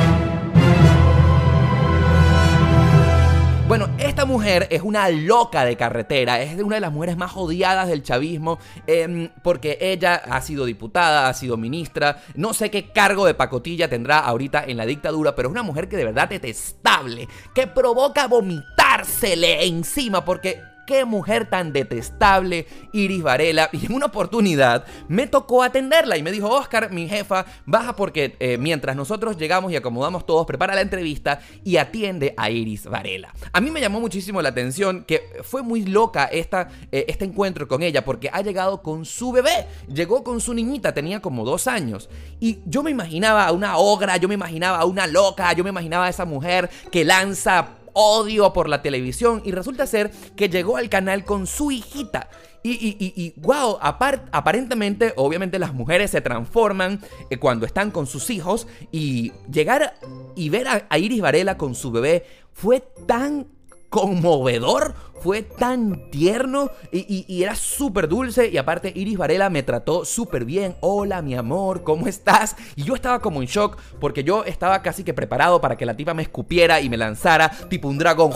Bueno, 3.68 3.88
esta 3.98 4.24
mujer 4.26 4.68
es 4.70 4.82
una 4.82 5.08
loca 5.08 5.64
de 5.64 5.76
carretera, 5.76 6.40
es 6.40 6.62
una 6.62 6.76
de 6.76 6.80
las 6.80 6.92
mujeres 6.92 7.16
más 7.16 7.32
odiadas 7.34 7.88
del 7.88 8.04
chavismo, 8.04 8.60
em, 8.86 9.28
porque 9.42 9.76
ella 9.80 10.14
ha 10.14 10.40
sido 10.40 10.66
diputada, 10.66 11.28
ha 11.28 11.34
sido 11.34 11.56
ministra, 11.56 12.22
no 12.36 12.54
sé 12.54 12.70
qué 12.70 12.92
cargo 12.92 13.26
de 13.26 13.34
pacotilla 13.34 13.88
tendrá 13.88 14.20
ahorita 14.20 14.62
en 14.68 14.76
la 14.76 14.86
dictadura, 14.86 15.34
pero 15.34 15.48
es 15.48 15.52
una 15.52 15.64
mujer 15.64 15.88
que 15.88 15.96
de 15.96 16.04
verdad 16.04 16.28
detestable, 16.28 17.26
que 17.56 17.66
provoca 17.66 18.28
vomitársele 18.28 19.66
encima, 19.66 20.24
porque 20.24 20.60
qué 20.86 21.04
mujer 21.04 21.50
tan 21.50 21.72
detestable, 21.72 22.66
Iris 22.92 23.22
Varela. 23.22 23.68
Y 23.72 23.86
en 23.86 23.92
una 23.92 24.06
oportunidad 24.06 24.86
me 25.08 25.26
tocó 25.26 25.62
atenderla 25.62 26.16
y 26.16 26.22
me 26.22 26.32
dijo, 26.32 26.48
Oscar, 26.48 26.92
mi 26.92 27.08
jefa, 27.08 27.44
baja 27.66 27.96
porque 27.96 28.36
eh, 28.38 28.56
mientras 28.58 28.96
nosotros 28.96 29.36
llegamos 29.36 29.72
y 29.72 29.76
acomodamos 29.76 30.24
todos, 30.24 30.46
prepara 30.46 30.74
la 30.74 30.80
entrevista 30.80 31.40
y 31.64 31.76
atiende 31.76 32.32
a 32.36 32.50
Iris 32.50 32.86
Varela. 32.86 33.34
A 33.52 33.60
mí 33.60 33.70
me 33.70 33.80
llamó 33.80 34.00
muchísimo 34.00 34.40
la 34.40 34.50
atención 34.50 35.04
que 35.04 35.22
fue 35.42 35.62
muy 35.62 35.84
loca 35.84 36.24
esta, 36.26 36.68
eh, 36.92 37.04
este 37.08 37.24
encuentro 37.24 37.68
con 37.68 37.82
ella 37.82 38.04
porque 38.04 38.30
ha 38.32 38.40
llegado 38.40 38.82
con 38.82 39.04
su 39.04 39.32
bebé, 39.32 39.66
llegó 39.92 40.22
con 40.22 40.40
su 40.40 40.54
niñita, 40.54 40.94
tenía 40.94 41.20
como 41.20 41.44
dos 41.44 41.66
años. 41.66 42.08
Y 42.40 42.60
yo 42.64 42.82
me 42.82 42.90
imaginaba 42.90 43.46
a 43.46 43.52
una 43.52 43.76
ogra, 43.76 44.16
yo 44.16 44.28
me 44.28 44.34
imaginaba 44.34 44.78
a 44.78 44.84
una 44.84 45.06
loca, 45.06 45.52
yo 45.52 45.64
me 45.64 45.70
imaginaba 45.70 46.06
a 46.06 46.08
esa 46.08 46.24
mujer 46.24 46.70
que 46.90 47.04
lanza 47.04 47.75
odio 47.98 48.52
por 48.52 48.68
la 48.68 48.82
televisión 48.82 49.40
y 49.44 49.52
resulta 49.52 49.86
ser 49.86 50.10
que 50.36 50.50
llegó 50.50 50.76
al 50.76 50.90
canal 50.90 51.24
con 51.24 51.46
su 51.46 51.70
hijita. 51.70 52.28
Y, 52.62 52.72
y, 52.72 52.96
y, 52.98 53.32
wow, 53.40 53.78
aparentemente, 53.80 55.12
obviamente 55.16 55.58
las 55.58 55.72
mujeres 55.72 56.10
se 56.10 56.20
transforman 56.20 57.00
eh, 57.30 57.38
cuando 57.38 57.64
están 57.64 57.92
con 57.92 58.06
sus 58.06 58.28
hijos 58.28 58.66
y 58.90 59.32
llegar 59.50 59.94
y 60.34 60.48
ver 60.50 60.66
a 60.68 60.98
Iris 60.98 61.20
Varela 61.20 61.56
con 61.56 61.76
su 61.76 61.92
bebé 61.92 62.26
fue 62.52 62.80
tan 63.06 63.46
conmovedor, 63.88 64.94
fue 65.20 65.42
tan 65.42 66.10
tierno 66.10 66.70
y, 66.92 67.42
era 67.42 67.54
súper 67.54 68.08
dulce. 68.08 68.48
Y 68.48 68.58
aparte, 68.58 68.92
Iris 68.94 69.18
Varela 69.18 69.50
me 69.50 69.62
trató 69.62 70.04
súper 70.04 70.44
bien. 70.44 70.76
Hola, 70.80 71.22
mi 71.22 71.34
amor, 71.34 71.82
¿cómo 71.82 72.06
estás? 72.06 72.56
Y 72.76 72.84
yo 72.84 72.94
estaba 72.94 73.20
como 73.20 73.42
en 73.42 73.48
shock 73.48 73.78
porque 74.00 74.24
yo 74.24 74.44
estaba 74.44 74.82
casi 74.82 75.04
que 75.04 75.14
preparado 75.14 75.60
para 75.60 75.76
que 75.76 75.86
la 75.86 75.96
tipa 75.96 76.14
me 76.14 76.22
escupiera 76.22 76.80
y 76.80 76.88
me 76.88 76.96
lanzara 76.96 77.50
tipo 77.68 77.88
un 77.88 77.98
dragón 77.98 78.32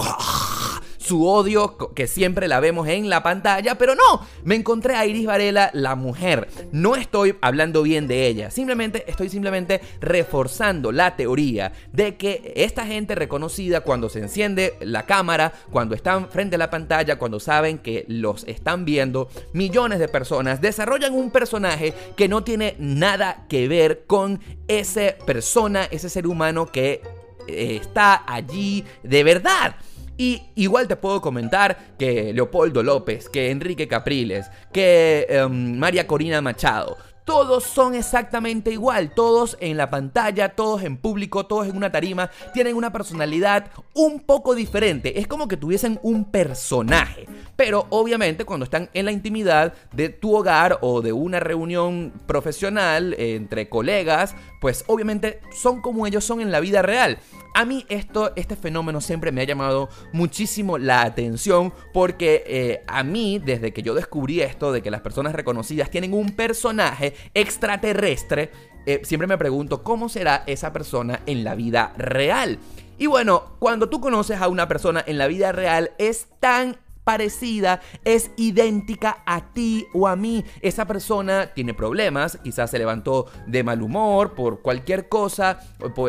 su 1.10 1.26
odio 1.26 1.76
que 1.92 2.06
siempre 2.06 2.46
la 2.46 2.60
vemos 2.60 2.86
en 2.86 3.08
la 3.08 3.24
pantalla, 3.24 3.74
pero 3.74 3.96
no, 3.96 4.24
me 4.44 4.54
encontré 4.54 4.94
a 4.94 5.06
Iris 5.06 5.26
Varela, 5.26 5.68
la 5.72 5.96
mujer. 5.96 6.46
No 6.70 6.94
estoy 6.94 7.34
hablando 7.40 7.82
bien 7.82 8.06
de 8.06 8.28
ella, 8.28 8.52
simplemente 8.52 9.02
estoy 9.10 9.28
simplemente 9.28 9.80
reforzando 10.00 10.92
la 10.92 11.16
teoría 11.16 11.72
de 11.92 12.16
que 12.16 12.52
esta 12.54 12.86
gente 12.86 13.16
reconocida 13.16 13.80
cuando 13.80 14.08
se 14.08 14.20
enciende 14.20 14.74
la 14.78 15.04
cámara, 15.04 15.52
cuando 15.72 15.96
están 15.96 16.28
frente 16.28 16.54
a 16.54 16.58
la 16.60 16.70
pantalla, 16.70 17.18
cuando 17.18 17.40
saben 17.40 17.78
que 17.78 18.04
los 18.06 18.44
están 18.44 18.84
viendo 18.84 19.28
millones 19.52 19.98
de 19.98 20.06
personas, 20.06 20.60
desarrollan 20.60 21.12
un 21.12 21.32
personaje 21.32 21.92
que 22.16 22.28
no 22.28 22.44
tiene 22.44 22.76
nada 22.78 23.46
que 23.48 23.66
ver 23.66 24.04
con 24.06 24.38
esa 24.68 25.16
persona, 25.26 25.86
ese 25.86 26.08
ser 26.08 26.28
humano 26.28 26.66
que 26.66 27.02
eh, 27.48 27.80
está 27.82 28.22
allí 28.32 28.84
de 29.02 29.24
verdad. 29.24 29.74
Y 30.20 30.42
igual 30.54 30.86
te 30.86 30.96
puedo 30.96 31.22
comentar 31.22 31.94
que 31.98 32.34
Leopoldo 32.34 32.82
López, 32.82 33.30
que 33.30 33.50
Enrique 33.50 33.88
Capriles, 33.88 34.50
que 34.70 35.26
em, 35.30 35.78
María 35.78 36.06
Corina 36.06 36.42
Machado, 36.42 36.98
todos 37.30 37.62
son 37.62 37.94
exactamente 37.94 38.72
igual, 38.72 39.14
todos 39.14 39.56
en 39.60 39.76
la 39.76 39.88
pantalla, 39.88 40.48
todos 40.48 40.82
en 40.82 40.96
público, 40.96 41.46
todos 41.46 41.68
en 41.68 41.76
una 41.76 41.92
tarima, 41.92 42.28
tienen 42.52 42.74
una 42.74 42.92
personalidad 42.92 43.70
un 43.94 44.18
poco 44.18 44.56
diferente, 44.56 45.20
es 45.20 45.28
como 45.28 45.46
que 45.46 45.56
tuviesen 45.56 46.00
un 46.02 46.24
personaje, 46.24 47.28
pero 47.54 47.86
obviamente 47.90 48.44
cuando 48.44 48.64
están 48.64 48.90
en 48.94 49.04
la 49.04 49.12
intimidad 49.12 49.74
de 49.92 50.08
tu 50.08 50.34
hogar 50.34 50.78
o 50.80 51.02
de 51.02 51.12
una 51.12 51.38
reunión 51.38 52.12
profesional 52.26 53.14
entre 53.16 53.68
colegas, 53.68 54.34
pues 54.60 54.82
obviamente 54.88 55.40
son 55.56 55.80
como 55.80 56.08
ellos 56.08 56.24
son 56.24 56.40
en 56.40 56.50
la 56.50 56.58
vida 56.58 56.82
real. 56.82 57.20
A 57.54 57.64
mí 57.64 57.84
esto, 57.88 58.32
este 58.36 58.54
fenómeno 58.54 59.00
siempre 59.00 59.32
me 59.32 59.40
ha 59.40 59.44
llamado 59.44 59.88
muchísimo 60.12 60.78
la 60.78 61.02
atención 61.02 61.72
porque 61.92 62.44
eh, 62.46 62.82
a 62.86 63.02
mí, 63.02 63.40
desde 63.44 63.72
que 63.72 63.82
yo 63.82 63.94
descubrí 63.94 64.40
esto 64.40 64.70
de 64.70 64.82
que 64.82 64.90
las 64.90 65.00
personas 65.00 65.34
reconocidas 65.34 65.90
tienen 65.90 66.14
un 66.14 66.30
personaje 66.36 67.14
extraterrestre, 67.34 68.50
eh, 68.86 69.00
siempre 69.04 69.26
me 69.26 69.38
pregunto 69.38 69.82
cómo 69.82 70.08
será 70.08 70.42
esa 70.46 70.72
persona 70.72 71.20
en 71.26 71.44
la 71.44 71.54
vida 71.54 71.92
real. 71.96 72.58
Y 72.98 73.06
bueno, 73.06 73.56
cuando 73.58 73.88
tú 73.88 74.00
conoces 74.00 74.40
a 74.40 74.48
una 74.48 74.68
persona 74.68 75.02
en 75.06 75.18
la 75.18 75.26
vida 75.26 75.52
real 75.52 75.92
es 75.98 76.28
tan 76.38 76.76
parecida, 77.04 77.80
es 78.04 78.30
idéntica 78.36 79.22
a 79.26 79.52
ti 79.52 79.86
o 79.94 80.06
a 80.06 80.16
mí. 80.16 80.44
Esa 80.60 80.86
persona 80.86 81.50
tiene 81.54 81.74
problemas, 81.74 82.38
quizás 82.42 82.70
se 82.70 82.78
levantó 82.78 83.26
de 83.46 83.64
mal 83.64 83.82
humor 83.82 84.34
por 84.34 84.60
cualquier 84.60 85.08
cosa, 85.08 85.60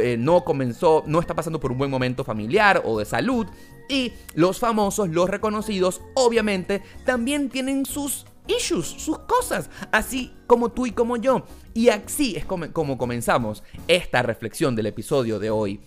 eh, 0.01 0.18
no 0.18 0.44
comenzó, 0.44 1.03
no 1.08 1.20
está 1.20 1.34
pasando 1.34 1.60
por 1.60 1.72
un 1.72 1.77
buen 1.77 1.91
momento 1.91 2.24
familiar 2.24 2.82
o 2.86 3.00
de 3.00 3.06
salud. 3.06 3.48
Y 3.89 4.13
los 4.36 4.60
famosos, 4.60 5.10
los 5.10 5.30
reconocidos, 5.30 6.01
obviamente 6.13 6.82
también 7.06 7.50
tienen 7.50 7.86
sus 7.86 8.25
issues, 8.48 8.88
sus 8.88 9.20
cosas, 9.20 9.70
así 9.92 10.34
como 10.48 10.70
tú 10.70 10.86
y 10.86 10.92
como 10.92 11.18
yo. 11.18 11.44
Y 11.74 11.90
así 11.90 12.36
es 12.36 12.46
como, 12.46 12.72
como 12.72 12.98
comenzamos 12.98 13.64
esta 13.88 14.22
reflexión 14.22 14.76
del 14.76 14.88
episodio 14.88 15.40
de 15.40 15.50
hoy 15.50 15.82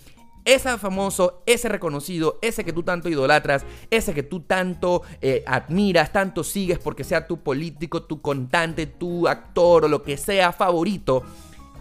ese 0.45 0.77
famoso, 0.79 1.43
ese 1.47 1.69
reconocido, 1.69 2.39
ese 2.43 2.65
que 2.65 2.73
tú 2.73 2.83
tanto 2.83 3.09
idolatras, 3.09 3.65
ese 3.91 4.13
que 4.13 4.23
tú 4.23 4.41
tanto 4.41 5.03
eh, 5.21 5.43
admiras, 5.47 6.13
tanto 6.13 6.45
sigues 6.45 6.79
porque 6.79 7.05
sea 7.05 7.27
tu 7.27 7.39
político, 7.39 8.03
tu 8.03 8.21
contante, 8.21 8.87
tu 8.87 9.27
actor 9.27 9.87
o 9.87 9.89
lo 9.89 10.03
que 10.03 10.17
sea 10.17 10.53
favorito, 10.53 11.23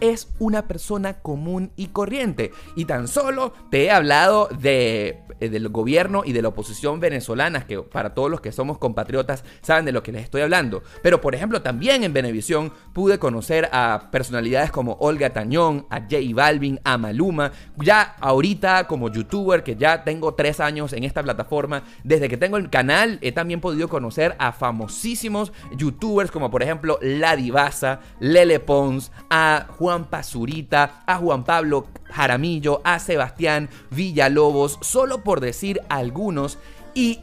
es 0.00 0.28
una 0.38 0.66
persona 0.66 1.20
común 1.20 1.72
y 1.76 1.88
corriente. 1.88 2.52
Y 2.74 2.86
tan 2.86 3.06
solo 3.06 3.52
te 3.70 3.84
he 3.84 3.90
hablado 3.90 4.48
de, 4.58 5.20
del 5.40 5.68
gobierno 5.68 6.22
y 6.24 6.32
de 6.32 6.42
la 6.42 6.48
oposición 6.48 7.00
venezolanas, 7.00 7.64
que 7.64 7.80
para 7.80 8.14
todos 8.14 8.30
los 8.30 8.40
que 8.40 8.52
somos 8.52 8.78
compatriotas 8.78 9.44
saben 9.62 9.84
de 9.84 9.92
lo 9.92 10.02
que 10.02 10.12
les 10.12 10.24
estoy 10.24 10.42
hablando. 10.42 10.82
Pero 11.02 11.20
por 11.20 11.34
ejemplo, 11.34 11.62
también 11.62 12.04
en 12.04 12.12
Venevisión 12.12 12.72
pude 12.92 13.18
conocer 13.18 13.68
a 13.72 14.08
personalidades 14.10 14.70
como 14.70 14.96
Olga 15.00 15.30
Tañón, 15.30 15.86
a 15.90 16.00
J 16.00 16.16
Balvin, 16.34 16.80
a 16.84 16.98
Maluma. 16.98 17.52
Ya 17.76 18.16
ahorita 18.20 18.86
como 18.86 19.10
youtuber, 19.10 19.62
que 19.62 19.76
ya 19.76 20.04
tengo 20.04 20.34
tres 20.34 20.60
años 20.60 20.92
en 20.92 21.04
esta 21.04 21.22
plataforma, 21.22 21.82
desde 22.02 22.28
que 22.28 22.36
tengo 22.36 22.56
el 22.56 22.70
canal 22.70 23.18
he 23.20 23.32
también 23.32 23.60
podido 23.60 23.88
conocer 23.88 24.36
a 24.38 24.52
famosísimos 24.52 25.52
youtubers 25.76 26.30
como 26.30 26.50
por 26.50 26.62
ejemplo 26.62 26.98
La 27.02 27.36
Divasa, 27.36 28.00
Lele 28.20 28.60
Pons, 28.60 29.10
a 29.30 29.66
Juan 29.78 30.04
Pazurita, 30.06 31.02
a 31.06 31.16
Juan 31.16 31.44
Pablo 31.44 31.86
Jaramillo, 32.10 32.80
a 32.84 32.98
Sebastián 32.98 33.68
Villalobos, 33.90 34.78
solo 34.82 35.23
por 35.24 35.40
decir 35.40 35.80
algunos. 35.88 36.58
Y 36.94 37.20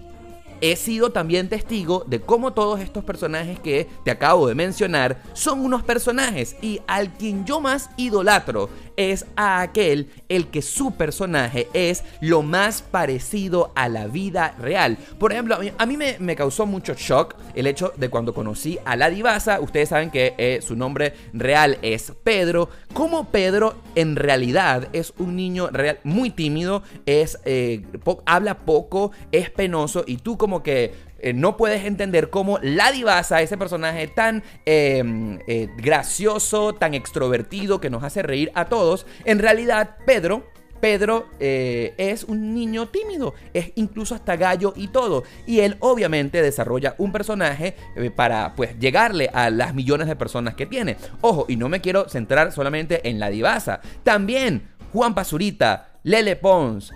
he 0.62 0.76
sido 0.76 1.12
también 1.12 1.50
testigo 1.50 2.06
de 2.08 2.22
cómo 2.22 2.54
todos 2.54 2.80
estos 2.80 3.04
personajes 3.04 3.60
que 3.60 3.90
te 4.06 4.12
acabo 4.12 4.48
de 4.48 4.56
mencionar 4.56 5.22
son 5.34 5.60
unos 5.60 5.84
personajes 5.84 6.56
y 6.62 6.82
al 6.88 7.12
quien 7.12 7.46
yo 7.46 7.60
más 7.60 7.90
idolatro 7.98 8.70
es 8.96 9.26
a 9.36 9.62
aquel 9.62 10.10
el 10.30 10.48
que 10.48 10.62
su 10.62 10.92
personaje 10.92 11.68
es 11.74 12.04
lo 12.22 12.44
más 12.44 12.84
parecido 12.84 13.72
a 13.76 13.90
la 13.90 14.08
vida 14.08 14.56
real. 14.60 14.98
Por 15.20 15.32
ejemplo, 15.32 15.58
a 15.78 15.86
mí, 15.86 15.98
me, 15.98 16.36
causó 16.36 16.66
mucho 16.66 16.94
shock 16.94 17.36
el 17.56 17.68
hecho 17.68 17.94
de 17.98 18.10
cuando 18.10 18.34
conocí 18.34 18.78
a 18.86 18.96
la 18.96 19.10
divasa, 19.10 19.60
ustedes 19.60 19.90
saben 19.90 20.12
que 20.12 20.36
eh, 20.38 20.60
su 20.62 20.76
nombre 20.76 21.14
real 21.34 21.80
es 21.82 22.14
Pedro, 22.24 22.70
como 22.94 23.26
Pedro 23.26 23.76
en 23.96 24.16
realidad 24.16 24.88
es 24.94 25.14
un 25.18 25.36
niño 25.36 25.70
real, 25.70 26.00
muy 26.04 26.30
tímido, 26.30 26.84
es, 27.06 27.40
eh, 27.46 27.84
habla 28.26 28.60
poco, 28.60 29.12
es 29.32 29.50
penoso 29.50 30.04
y 30.06 30.18
tú 30.18 30.38
como 30.38 30.64
que 30.64 30.94
eh, 31.20 31.34
no 31.34 31.56
puedes 31.56 31.86
entender 31.86 32.30
cómo 32.30 32.58
la 32.62 32.92
divasa, 32.92 33.42
ese 33.42 33.58
personaje 33.58 34.08
tan 34.08 34.44
em, 34.66 35.40
eh, 35.48 35.70
gracioso, 35.78 36.74
tan 36.74 36.94
extrovertido, 36.94 37.80
que 37.80 37.90
nos 37.90 38.04
hace 38.04 38.24
reír 38.24 38.52
a 38.56 38.66
todos, 38.66 39.06
en 39.26 39.40
realidad 39.40 39.98
Pedro 40.06 40.44
Pedro 40.82 41.28
eh, 41.40 41.94
es 41.98 42.24
un 42.24 42.54
niño 42.54 42.90
tímido, 42.90 43.34
es 43.54 43.72
incluso 43.76 44.16
hasta 44.16 44.36
gallo 44.36 44.74
y 44.76 44.88
todo. 44.88 45.24
Y 45.46 45.60
él 45.60 45.78
obviamente 45.80 46.42
desarrolla 46.42 46.96
un 46.98 47.12
personaje 47.12 47.76
para 48.16 48.56
pues 48.56 48.78
llegarle 48.80 49.30
a 49.34 49.50
las 49.50 49.74
millones 49.74 50.08
de 50.08 50.16
personas 50.16 50.56
que 50.56 50.66
tiene. 50.66 50.98
Ojo, 51.22 51.46
y 51.48 51.56
no 51.56 51.70
me 51.70 51.82
quiero 51.82 52.10
centrar 52.10 52.52
solamente 52.52 53.08
en 53.08 53.20
la 53.20 53.30
divasa. 53.30 53.82
También 54.04 54.68
Juan 54.92 55.16
Pazurita, 55.16 56.00
Lele 56.04 56.36
Pons, 56.36 56.92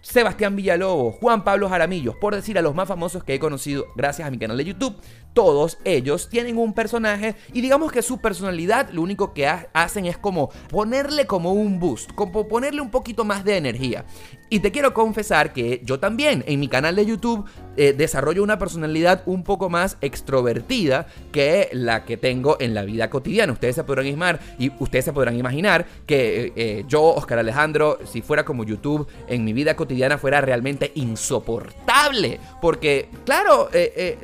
Sebastián 0.00 0.54
Villalobos, 0.54 1.16
Juan 1.16 1.42
Pablo 1.42 1.68
Jaramillo, 1.68 2.18
por 2.20 2.34
decir 2.34 2.56
a 2.58 2.62
los 2.62 2.76
más 2.76 2.86
famosos 2.86 3.24
que 3.24 3.34
he 3.34 3.38
conocido 3.40 3.86
gracias 3.96 4.28
a 4.28 4.30
mi 4.30 4.38
canal 4.38 4.56
de 4.56 4.64
YouTube, 4.64 4.96
todos 5.36 5.76
ellos 5.84 6.30
tienen 6.30 6.56
un 6.56 6.72
personaje 6.72 7.34
y 7.52 7.60
digamos 7.60 7.92
que 7.92 8.00
su 8.00 8.22
personalidad 8.22 8.88
lo 8.88 9.02
único 9.02 9.34
que 9.34 9.46
hacen 9.46 10.06
es 10.06 10.16
como 10.16 10.48
ponerle 10.70 11.26
como 11.26 11.52
un 11.52 11.78
boost, 11.78 12.10
como 12.14 12.48
ponerle 12.48 12.80
un 12.80 12.90
poquito 12.90 13.22
más 13.22 13.44
de 13.44 13.58
energía. 13.58 14.06
Y 14.48 14.60
te 14.60 14.70
quiero 14.70 14.94
confesar 14.94 15.52
que 15.52 15.82
yo 15.84 15.98
también 15.98 16.44
en 16.46 16.60
mi 16.60 16.68
canal 16.68 16.94
de 16.94 17.04
YouTube 17.04 17.44
eh, 17.76 17.92
desarrollo 17.92 18.44
una 18.44 18.58
personalidad 18.58 19.22
un 19.26 19.42
poco 19.42 19.68
más 19.68 19.98
extrovertida 20.00 21.08
que 21.32 21.68
la 21.72 22.04
que 22.04 22.16
tengo 22.16 22.56
en 22.60 22.72
la 22.72 22.84
vida 22.84 23.10
cotidiana. 23.10 23.52
Ustedes 23.52 23.74
se 23.74 23.84
podrán 23.84 24.06
imaginar 24.06 24.40
y 24.58 24.70
ustedes 24.78 25.04
se 25.04 25.12
podrán 25.12 25.36
imaginar 25.36 25.84
que 26.06 26.46
eh, 26.46 26.52
eh, 26.56 26.84
yo, 26.86 27.02
Oscar 27.02 27.40
Alejandro, 27.40 27.98
si 28.04 28.22
fuera 28.22 28.44
como 28.44 28.64
YouTube 28.64 29.08
en 29.26 29.44
mi 29.44 29.52
vida 29.52 29.74
cotidiana 29.74 30.16
fuera 30.16 30.40
realmente 30.40 30.92
insoportable. 30.94 32.38
Porque, 32.62 33.08
claro, 33.24 33.68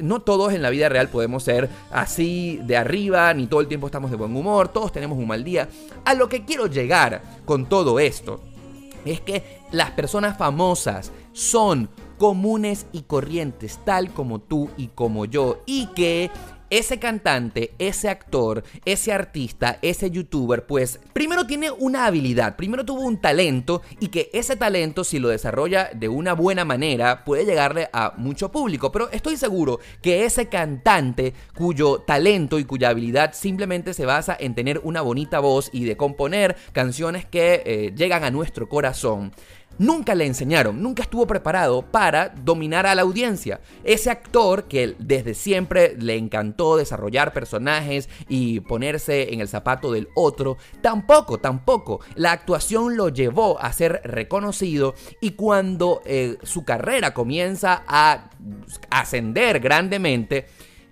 no 0.00 0.22
todos 0.22 0.52
en 0.52 0.62
la 0.62 0.70
vida 0.70 0.88
real 0.88 1.01
podemos 1.08 1.42
ser 1.42 1.68
así 1.90 2.60
de 2.64 2.76
arriba, 2.76 3.32
ni 3.34 3.46
todo 3.46 3.60
el 3.60 3.68
tiempo 3.68 3.86
estamos 3.86 4.10
de 4.10 4.16
buen 4.16 4.34
humor, 4.34 4.68
todos 4.68 4.92
tenemos 4.92 5.18
un 5.18 5.26
mal 5.26 5.44
día. 5.44 5.68
A 6.04 6.14
lo 6.14 6.28
que 6.28 6.44
quiero 6.44 6.66
llegar 6.66 7.22
con 7.44 7.66
todo 7.66 8.00
esto 8.00 8.40
es 9.04 9.20
que 9.20 9.60
las 9.72 9.90
personas 9.92 10.36
famosas 10.36 11.12
son 11.32 11.88
comunes 12.18 12.86
y 12.92 13.02
corrientes, 13.02 13.80
tal 13.84 14.12
como 14.12 14.38
tú 14.38 14.70
y 14.76 14.88
como 14.88 15.24
yo, 15.24 15.62
y 15.66 15.86
que 15.86 16.30
ese 16.72 16.98
cantante, 16.98 17.74
ese 17.78 18.08
actor, 18.08 18.64
ese 18.86 19.12
artista, 19.12 19.78
ese 19.82 20.10
youtuber, 20.10 20.64
pues 20.64 20.98
primero 21.12 21.46
tiene 21.46 21.70
una 21.70 22.06
habilidad, 22.06 22.56
primero 22.56 22.82
tuvo 22.82 23.02
un 23.02 23.20
talento 23.20 23.82
y 24.00 24.08
que 24.08 24.30
ese 24.32 24.56
talento 24.56 25.04
si 25.04 25.18
lo 25.18 25.28
desarrolla 25.28 25.90
de 25.92 26.08
una 26.08 26.32
buena 26.32 26.64
manera 26.64 27.24
puede 27.26 27.44
llegarle 27.44 27.90
a 27.92 28.14
mucho 28.16 28.50
público. 28.50 28.90
Pero 28.90 29.10
estoy 29.10 29.36
seguro 29.36 29.80
que 30.00 30.24
ese 30.24 30.48
cantante 30.48 31.34
cuyo 31.54 31.98
talento 31.98 32.58
y 32.58 32.64
cuya 32.64 32.88
habilidad 32.88 33.34
simplemente 33.34 33.92
se 33.92 34.06
basa 34.06 34.34
en 34.40 34.54
tener 34.54 34.80
una 34.82 35.02
bonita 35.02 35.40
voz 35.40 35.68
y 35.74 35.84
de 35.84 35.98
componer 35.98 36.56
canciones 36.72 37.26
que 37.26 37.62
eh, 37.66 37.92
llegan 37.94 38.24
a 38.24 38.30
nuestro 38.30 38.70
corazón, 38.70 39.32
nunca 39.78 40.14
le 40.14 40.26
enseñaron, 40.26 40.82
nunca 40.82 41.02
estuvo 41.02 41.26
preparado 41.26 41.82
para 41.82 42.28
dominar 42.28 42.86
a 42.86 42.94
la 42.94 43.02
audiencia. 43.02 43.60
Ese 43.84 44.10
actor 44.10 44.64
que 44.64 44.94
desde 44.98 45.34
siempre 45.34 45.96
le 45.98 46.16
encantó 46.16 46.76
desarrollar 46.76 47.32
personajes 47.32 48.08
y 48.28 48.60
ponerse 48.60 49.32
en 49.32 49.40
el 49.40 49.48
zapato 49.48 49.92
del 49.92 50.08
otro, 50.14 50.56
tampoco, 50.80 51.38
tampoco. 51.38 52.00
La 52.14 52.32
actuación 52.32 52.96
lo 52.96 53.08
llevó 53.08 53.60
a 53.60 53.72
ser 53.72 54.00
reconocido 54.04 54.94
y 55.20 55.32
cuando 55.32 56.02
eh, 56.04 56.38
su 56.42 56.64
carrera 56.64 57.14
comienza 57.14 57.84
a 57.86 58.30
ascender 58.90 59.60
grandemente, 59.60 60.46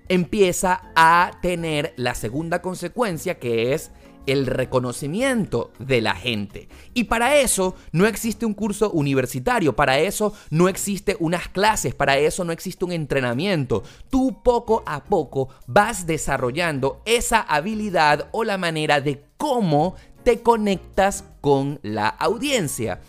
empieza 0.09 0.91
a 0.97 1.39
tener 1.41 1.95
la 1.97 2.15
segunda 2.17 2.61
consecuencia 2.61 3.39
que 3.39 3.75
es 3.75 3.93
el 4.27 4.47
reconocimiento 4.47 5.73
de 5.79 6.01
la 6.01 6.15
gente. 6.15 6.69
Y 6.95 7.05
para 7.05 7.37
eso 7.37 7.75
no 7.93 8.07
existe 8.07 8.47
un 8.47 8.55
curso 8.55 8.91
universitario, 8.91 9.75
para 9.75 9.99
eso 9.99 10.33
no 10.51 10.69
existe 10.69 11.17
unas 11.21 11.49
clases, 11.49 11.95
para 11.95 12.19
eso 12.19 12.45
no 12.45 12.53
existe 12.53 12.85
un 12.85 12.93
entrenamiento. 12.93 13.83
Tú 14.09 14.43
poco 14.43 14.83
a 14.87 15.05
poco 15.05 15.49
vas 15.67 16.07
desarrollando 16.07 17.03
esa 17.05 17.41
habilidad 17.41 18.29
o 18.33 18.45
la 18.45 18.59
manera 18.59 19.01
de 19.01 19.25
cómo 19.37 19.95
te 20.23 20.41
conectas 20.41 21.25
con 21.41 21.81
la 21.83 22.09
audiencia. 22.09 23.01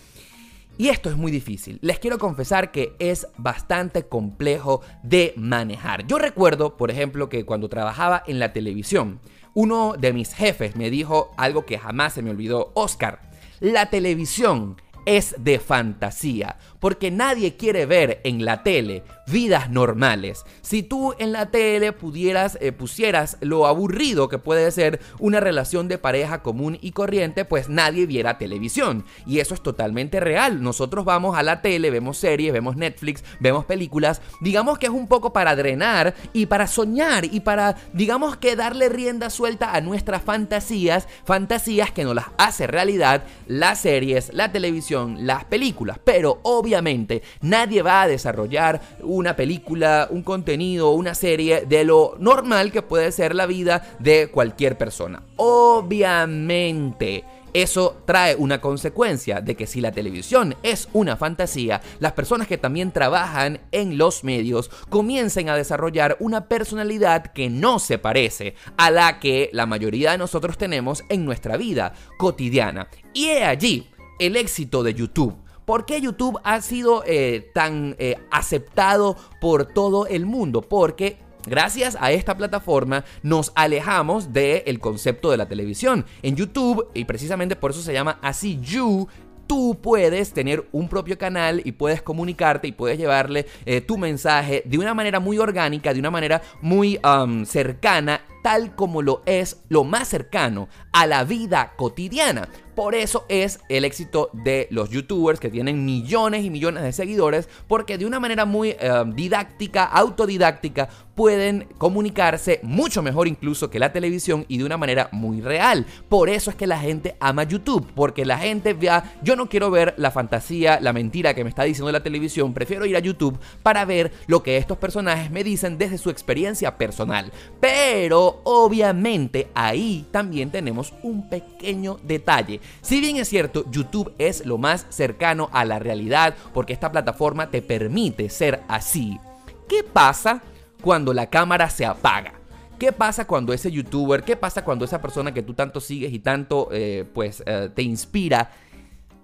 Y 0.77 0.89
esto 0.89 1.09
es 1.11 1.15
muy 1.17 1.31
difícil. 1.31 1.77
Les 1.81 1.99
quiero 1.99 2.17
confesar 2.17 2.71
que 2.71 2.95
es 2.97 3.27
bastante 3.37 4.07
complejo 4.07 4.81
de 5.03 5.33
manejar. 5.35 6.07
Yo 6.07 6.17
recuerdo, 6.17 6.75
por 6.75 6.89
ejemplo, 6.89 7.29
que 7.29 7.45
cuando 7.45 7.69
trabajaba 7.69 8.23
en 8.25 8.39
la 8.39 8.51
televisión, 8.51 9.19
uno 9.53 9.95
de 9.97 10.13
mis 10.13 10.33
jefes 10.33 10.75
me 10.75 10.89
dijo 10.89 11.31
algo 11.37 11.65
que 11.65 11.77
jamás 11.77 12.13
se 12.13 12.21
me 12.21 12.31
olvidó. 12.31 12.71
Oscar, 12.73 13.19
la 13.59 13.89
televisión 13.89 14.81
es 15.05 15.35
de 15.37 15.59
fantasía, 15.59 16.57
porque 16.79 17.11
nadie 17.11 17.55
quiere 17.57 17.85
ver 17.85 18.21
en 18.23 18.45
la 18.45 18.63
tele 18.63 19.03
vidas 19.27 19.69
normales. 19.69 20.43
Si 20.61 20.83
tú 20.83 21.13
en 21.17 21.31
la 21.31 21.47
tele 21.47 21.93
pudieras, 21.93 22.57
eh, 22.61 22.71
pusieras 22.71 23.37
lo 23.41 23.65
aburrido 23.65 24.29
que 24.29 24.37
puede 24.37 24.69
ser 24.71 24.99
una 25.19 25.39
relación 25.39 25.87
de 25.87 25.97
pareja 25.97 26.41
común 26.41 26.77
y 26.81 26.91
corriente, 26.91 27.45
pues 27.45 27.69
nadie 27.69 28.05
viera 28.05 28.37
televisión. 28.37 29.05
Y 29.25 29.39
eso 29.39 29.53
es 29.53 29.61
totalmente 29.61 30.19
real. 30.19 30.61
Nosotros 30.61 31.05
vamos 31.05 31.37
a 31.37 31.43
la 31.43 31.61
tele, 31.61 31.89
vemos 31.89 32.17
series, 32.17 32.53
vemos 32.53 32.75
Netflix, 32.75 33.23
vemos 33.39 33.65
películas. 33.65 34.21
Digamos 34.41 34.77
que 34.77 34.87
es 34.87 34.91
un 34.91 35.07
poco 35.07 35.33
para 35.33 35.55
drenar 35.55 36.13
y 36.33 36.47
para 36.47 36.67
soñar 36.67 37.25
y 37.25 37.39
para, 37.39 37.75
digamos 37.93 38.37
que 38.37 38.55
darle 38.55 38.89
rienda 38.89 39.29
suelta 39.29 39.73
a 39.73 39.81
nuestras 39.81 40.21
fantasías, 40.21 41.07
fantasías 41.25 41.91
que 41.91 42.03
nos 42.03 42.15
las 42.15 42.27
hace 42.37 42.67
realidad 42.67 43.23
las 43.47 43.79
series, 43.79 44.33
la 44.33 44.51
televisión, 44.51 44.90
las 44.99 45.45
películas. 45.45 45.99
Pero 46.03 46.39
obviamente 46.43 47.21
nadie 47.41 47.81
va 47.81 48.03
a 48.03 48.07
desarrollar 48.07 48.81
una 49.01 49.35
película, 49.35 50.07
un 50.09 50.23
contenido, 50.23 50.91
una 50.91 51.15
serie 51.15 51.65
de 51.65 51.83
lo 51.83 52.15
normal 52.19 52.71
que 52.71 52.81
puede 52.81 53.11
ser 53.11 53.35
la 53.35 53.45
vida 53.45 53.95
de 53.99 54.29
cualquier 54.29 54.77
persona. 54.77 55.23
Obviamente. 55.37 57.23
Eso 57.53 58.01
trae 58.05 58.35
una 58.35 58.61
consecuencia 58.61 59.41
de 59.41 59.55
que 59.55 59.67
si 59.67 59.81
la 59.81 59.91
televisión 59.91 60.55
es 60.63 60.87
una 60.93 61.17
fantasía, 61.17 61.81
las 61.99 62.13
personas 62.13 62.47
que 62.47 62.57
también 62.57 62.91
trabajan 62.91 63.59
en 63.73 63.97
los 63.97 64.23
medios 64.23 64.69
comiencen 64.89 65.49
a 65.49 65.57
desarrollar 65.57 66.15
una 66.21 66.47
personalidad 66.47 67.33
que 67.33 67.49
no 67.49 67.79
se 67.79 67.97
parece 67.97 68.55
a 68.77 68.89
la 68.89 69.19
que 69.19 69.49
la 69.51 69.65
mayoría 69.65 70.11
de 70.11 70.17
nosotros 70.17 70.57
tenemos 70.57 71.03
en 71.09 71.25
nuestra 71.25 71.57
vida 71.57 71.93
cotidiana. 72.17 72.87
Y 73.13 73.25
he 73.25 73.43
allí 73.43 73.90
el 74.21 74.35
éxito 74.35 74.83
de 74.83 74.93
YouTube. 74.93 75.35
¿Por 75.65 75.85
qué 75.85 75.99
YouTube 75.99 76.39
ha 76.43 76.61
sido 76.61 77.03
eh, 77.07 77.49
tan 77.55 77.95
eh, 77.97 78.17
aceptado 78.29 79.17
por 79.41 79.65
todo 79.65 80.07
el 80.07 80.25
mundo? 80.25 80.61
Porque 80.61 81.17
Gracias 81.47 81.97
a 81.99 82.11
esta 82.11 82.37
plataforma 82.37 83.03
nos 83.23 83.51
alejamos 83.55 84.31
del 84.31 84.79
concepto 84.79 85.31
de 85.31 85.37
la 85.37 85.47
televisión. 85.47 86.05
En 86.21 86.35
YouTube, 86.35 86.89
y 86.93 87.05
precisamente 87.05 87.55
por 87.55 87.71
eso 87.71 87.81
se 87.81 87.93
llama 87.93 88.19
así 88.21 88.59
You, 88.61 89.07
tú 89.47 89.75
puedes 89.81 90.33
tener 90.33 90.67
un 90.71 90.87
propio 90.87 91.17
canal 91.17 91.63
y 91.65 91.71
puedes 91.71 92.03
comunicarte 92.03 92.67
y 92.67 92.73
puedes 92.73 92.99
llevarle 92.99 93.47
eh, 93.65 93.81
tu 93.81 93.97
mensaje 93.97 94.61
de 94.65 94.77
una 94.77 94.93
manera 94.93 95.19
muy 95.19 95.39
orgánica, 95.39 95.95
de 95.95 95.99
una 95.99 96.11
manera 96.11 96.43
muy 96.61 96.99
cercana, 97.45 98.21
tal 98.43 98.75
como 98.75 99.01
lo 99.01 99.23
es 99.25 99.63
lo 99.67 99.83
más 99.83 100.09
cercano 100.09 100.69
a 100.93 101.07
la 101.07 101.23
vida 101.23 101.73
cotidiana. 101.75 102.49
Por 102.75 102.95
eso 102.95 103.25
es 103.29 103.59
el 103.69 103.85
éxito 103.85 104.29
de 104.33 104.67
los 104.71 104.89
youtubers 104.89 105.39
que 105.39 105.49
tienen 105.49 105.85
millones 105.85 106.43
y 106.43 106.49
millones 106.49 106.83
de 106.83 106.93
seguidores, 106.93 107.49
porque 107.67 107.97
de 107.97 108.05
una 108.05 108.19
manera 108.19 108.45
muy 108.45 108.69
eh, 108.69 109.03
didáctica, 109.13 109.85
autodidáctica, 109.85 110.89
pueden 111.15 111.67
comunicarse 111.77 112.59
mucho 112.63 113.01
mejor 113.01 113.27
incluso 113.27 113.69
que 113.69 113.79
la 113.79 113.93
televisión 113.93 114.45
y 114.47 114.57
de 114.57 114.63
una 114.63 114.77
manera 114.77 115.09
muy 115.11 115.41
real. 115.41 115.85
Por 116.09 116.29
eso 116.29 116.49
es 116.49 116.55
que 116.55 116.67
la 116.67 116.79
gente 116.79 117.15
ama 117.19 117.43
YouTube, 117.43 117.87
porque 117.93 118.25
la 118.25 118.37
gente 118.37 118.73
vea, 118.73 119.13
yo 119.21 119.35
no 119.35 119.49
quiero 119.49 119.69
ver 119.69 119.93
la 119.97 120.11
fantasía, 120.11 120.79
la 120.79 120.93
mentira 120.93 121.33
que 121.33 121.43
me 121.43 121.49
está 121.49 121.63
diciendo 121.63 121.91
la 121.91 122.03
televisión, 122.03 122.53
prefiero 122.53 122.85
ir 122.85 122.95
a 122.95 122.99
YouTube 122.99 123.39
para 123.61 123.85
ver 123.85 124.11
lo 124.27 124.41
que 124.41 124.57
estos 124.57 124.77
personajes 124.77 125.29
me 125.29 125.43
dicen 125.43 125.77
desde 125.77 125.97
su 125.97 126.09
experiencia 126.09 126.77
personal. 126.77 127.31
Pero 127.59 128.41
obviamente 128.43 129.49
ahí 129.53 130.05
también 130.11 130.49
tenemos 130.49 130.93
un 131.03 131.29
pequeño 131.29 131.99
detalle. 132.03 132.60
Si 132.81 132.99
bien 132.99 133.17
es 133.17 133.29
cierto, 133.29 133.65
YouTube 133.69 134.13
es 134.17 134.45
lo 134.45 134.57
más 134.57 134.85
cercano 134.89 135.49
a 135.51 135.65
la 135.65 135.79
realidad 135.79 136.35
porque 136.53 136.73
esta 136.73 136.91
plataforma 136.91 137.49
te 137.49 137.61
permite 137.61 138.29
ser 138.29 138.61
así. 138.67 139.19
¿Qué 139.67 139.83
pasa 139.83 140.41
cuando 140.81 141.13
la 141.13 141.29
cámara 141.29 141.69
se 141.69 141.85
apaga? 141.85 142.33
¿Qué 142.77 142.91
pasa 142.91 143.27
cuando 143.27 143.53
ese 143.53 143.71
youtuber, 143.71 144.23
qué 144.23 144.35
pasa 144.35 144.63
cuando 144.63 144.85
esa 144.85 145.01
persona 145.01 145.33
que 145.33 145.43
tú 145.43 145.53
tanto 145.53 145.79
sigues 145.79 146.11
y 146.11 146.19
tanto 146.19 146.69
eh, 146.71 147.05
pues 147.13 147.43
eh, 147.45 147.69
te 147.73 147.83
inspira, 147.83 148.49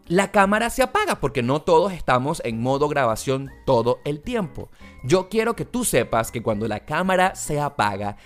la 0.08 0.32
cámara 0.32 0.69
se 0.69 0.84
apaga 0.84 1.19
porque 1.19 1.43
no 1.43 1.62
todos 1.62 1.91
estamos 1.91 2.41
en 2.45 2.62
modo 2.62 2.88
grabación 2.88 3.50
todo 3.65 4.00
el 4.06 4.21
tiempo. 4.21 4.69
Yo 5.04 5.28
quiero 5.28 5.56
que 5.56 5.65
tú 5.65 5.84
sepas 5.84 6.32
que 6.32 6.41
cuando 6.43 6.67
la 6.67 6.82
cámara 6.82 7.36
se 7.36 7.60
apaga, 7.60 8.17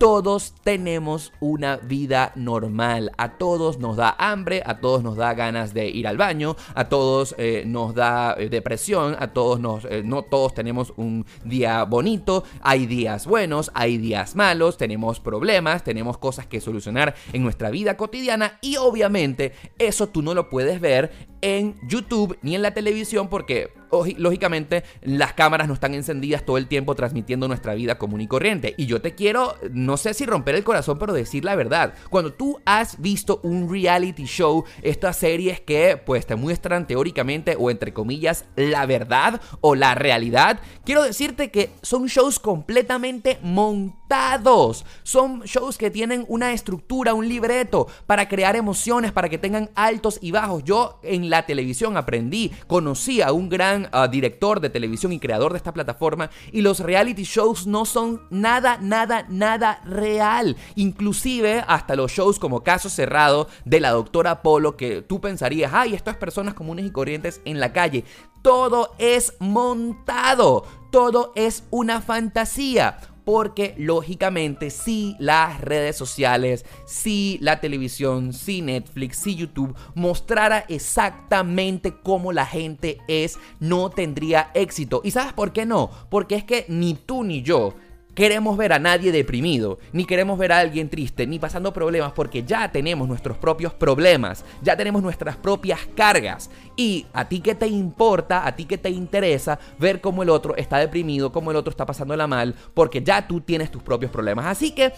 todos 0.00 0.54
tenemos 0.64 1.30
una 1.40 1.76
vida 1.76 2.32
normal. 2.34 3.12
A 3.18 3.36
todos 3.36 3.78
nos 3.78 3.98
da 3.98 4.16
hambre, 4.18 4.62
a 4.64 4.80
todos 4.80 5.02
nos 5.02 5.18
da 5.18 5.34
ganas 5.34 5.74
de 5.74 5.90
ir 5.90 6.08
al 6.08 6.16
baño, 6.16 6.56
a 6.74 6.88
todos 6.88 7.34
eh, 7.36 7.64
nos 7.66 7.94
da 7.94 8.34
eh, 8.38 8.48
depresión, 8.48 9.14
a 9.18 9.34
todos 9.34 9.60
nos... 9.60 9.84
Eh, 9.84 10.02
no 10.02 10.22
todos 10.22 10.54
tenemos 10.54 10.94
un 10.96 11.26
día 11.44 11.84
bonito, 11.84 12.44
hay 12.62 12.86
días 12.86 13.26
buenos, 13.26 13.70
hay 13.74 13.98
días 13.98 14.34
malos, 14.36 14.78
tenemos 14.78 15.20
problemas, 15.20 15.84
tenemos 15.84 16.16
cosas 16.16 16.46
que 16.46 16.62
solucionar 16.62 17.14
en 17.34 17.42
nuestra 17.42 17.68
vida 17.68 17.98
cotidiana 17.98 18.58
y 18.62 18.78
obviamente 18.78 19.52
eso 19.78 20.08
tú 20.08 20.22
no 20.22 20.32
lo 20.32 20.48
puedes 20.48 20.80
ver 20.80 21.28
en 21.42 21.76
YouTube 21.86 22.38
ni 22.42 22.54
en 22.54 22.62
la 22.62 22.74
televisión 22.74 23.28
porque 23.28 23.72
lógicamente 24.16 24.84
las 25.02 25.32
cámaras 25.34 25.68
no 25.68 25.74
están 25.74 25.94
encendidas 25.94 26.44
todo 26.44 26.58
el 26.58 26.68
tiempo 26.68 26.94
transmitiendo 26.94 27.48
nuestra 27.48 27.74
vida 27.74 27.98
común 27.98 28.20
y 28.20 28.26
corriente. 28.26 28.74
Y 28.76 28.86
yo 28.86 29.00
te 29.00 29.14
quiero, 29.14 29.56
no 29.72 29.96
sé 29.96 30.14
si 30.14 30.26
romper 30.26 30.54
el 30.54 30.64
corazón, 30.64 30.98
pero 30.98 31.12
decir 31.12 31.44
la 31.44 31.56
verdad. 31.56 31.94
Cuando 32.08 32.32
tú 32.32 32.60
has 32.64 33.00
visto 33.00 33.40
un 33.42 33.70
reality 33.70 34.24
show, 34.24 34.64
estas 34.82 35.16
series 35.16 35.60
que 35.60 36.00
pues 36.04 36.26
te 36.26 36.36
muestran 36.36 36.86
teóricamente 36.86 37.56
o 37.58 37.70
entre 37.70 37.92
comillas 37.92 38.44
la 38.56 38.86
verdad 38.86 39.40
o 39.60 39.74
la 39.74 39.94
realidad, 39.94 40.60
quiero 40.84 41.02
decirte 41.02 41.50
que 41.50 41.70
son 41.82 42.06
shows 42.06 42.38
completamente 42.38 43.38
montados. 43.42 44.84
Son 45.02 45.42
shows 45.42 45.78
que 45.78 45.90
tienen 45.90 46.24
una 46.28 46.52
estructura, 46.52 47.14
un 47.14 47.28
libreto 47.28 47.86
para 48.06 48.28
crear 48.28 48.56
emociones, 48.56 49.12
para 49.12 49.28
que 49.28 49.38
tengan 49.38 49.70
altos 49.74 50.18
y 50.20 50.32
bajos. 50.32 50.64
Yo 50.64 50.98
en 51.02 51.29
la 51.30 51.46
televisión 51.46 51.96
aprendí, 51.96 52.50
conocí 52.66 53.22
a 53.22 53.32
un 53.32 53.48
gran 53.48 53.88
ah, 53.92 54.08
director 54.08 54.60
de 54.60 54.70
televisión 54.70 55.12
y 55.12 55.18
creador 55.18 55.52
de 55.52 55.58
esta 55.58 55.72
plataforma 55.72 56.30
y 56.52 56.60
los 56.60 56.80
reality 56.80 57.22
shows 57.22 57.66
no 57.66 57.84
son 57.84 58.22
nada, 58.30 58.78
nada, 58.80 59.26
nada 59.28 59.80
real. 59.84 60.56
Inclusive 60.74 61.64
hasta 61.66 61.96
los 61.96 62.12
shows 62.12 62.38
como 62.38 62.62
Caso 62.62 62.90
Cerrado 62.90 63.48
de 63.64 63.80
la 63.80 63.90
doctora 63.90 64.42
Polo 64.42 64.76
que 64.76 65.02
tú 65.02 65.20
pensarías, 65.20 65.72
ay, 65.74 65.94
estas 65.94 66.16
personas 66.16 66.54
comunes 66.54 66.84
y 66.84 66.90
corrientes 66.90 67.40
en 67.44 67.60
la 67.60 67.72
calle. 67.72 68.04
Todo 68.42 68.94
es 68.98 69.34
montado, 69.38 70.64
todo 70.90 71.32
es 71.36 71.64
una 71.70 72.00
fantasía. 72.00 72.98
Porque 73.30 73.76
lógicamente 73.78 74.70
si 74.70 75.14
las 75.20 75.60
redes 75.60 75.94
sociales, 75.94 76.66
si 76.84 77.38
la 77.40 77.60
televisión, 77.60 78.32
si 78.32 78.60
Netflix, 78.60 79.18
si 79.18 79.36
YouTube 79.36 79.76
mostrara 79.94 80.64
exactamente 80.68 81.94
cómo 82.02 82.32
la 82.32 82.44
gente 82.44 82.98
es, 83.06 83.38
no 83.60 83.88
tendría 83.88 84.50
éxito. 84.54 85.00
¿Y 85.04 85.12
sabes 85.12 85.32
por 85.32 85.52
qué 85.52 85.64
no? 85.64 85.92
Porque 86.08 86.34
es 86.34 86.42
que 86.42 86.64
ni 86.66 86.94
tú 86.94 87.22
ni 87.22 87.42
yo 87.42 87.76
queremos 88.14 88.56
ver 88.56 88.72
a 88.72 88.78
nadie 88.78 89.12
deprimido, 89.12 89.78
ni 89.92 90.04
queremos 90.04 90.38
ver 90.38 90.52
a 90.52 90.58
alguien 90.58 90.88
triste, 90.88 91.26
ni 91.26 91.38
pasando 91.38 91.72
problemas, 91.72 92.12
porque 92.12 92.42
ya 92.42 92.70
tenemos 92.70 93.08
nuestros 93.08 93.38
propios 93.38 93.72
problemas, 93.72 94.44
ya 94.62 94.76
tenemos 94.76 95.02
nuestras 95.02 95.36
propias 95.36 95.80
cargas. 95.94 96.50
Y 96.76 97.06
a 97.12 97.28
ti 97.28 97.40
que 97.40 97.54
te 97.54 97.66
importa, 97.66 98.46
a 98.46 98.56
ti 98.56 98.64
que 98.64 98.78
te 98.78 98.90
interesa 98.90 99.58
ver 99.78 100.00
cómo 100.00 100.22
el 100.22 100.30
otro 100.30 100.56
está 100.56 100.78
deprimido, 100.78 101.32
cómo 101.32 101.50
el 101.50 101.56
otro 101.56 101.70
está 101.70 101.86
pasándola 101.86 102.26
mal, 102.26 102.54
porque 102.74 103.02
ya 103.02 103.26
tú 103.26 103.40
tienes 103.40 103.70
tus 103.70 103.82
propios 103.82 104.10
problemas. 104.10 104.46
Así 104.46 104.72
que 104.72 104.92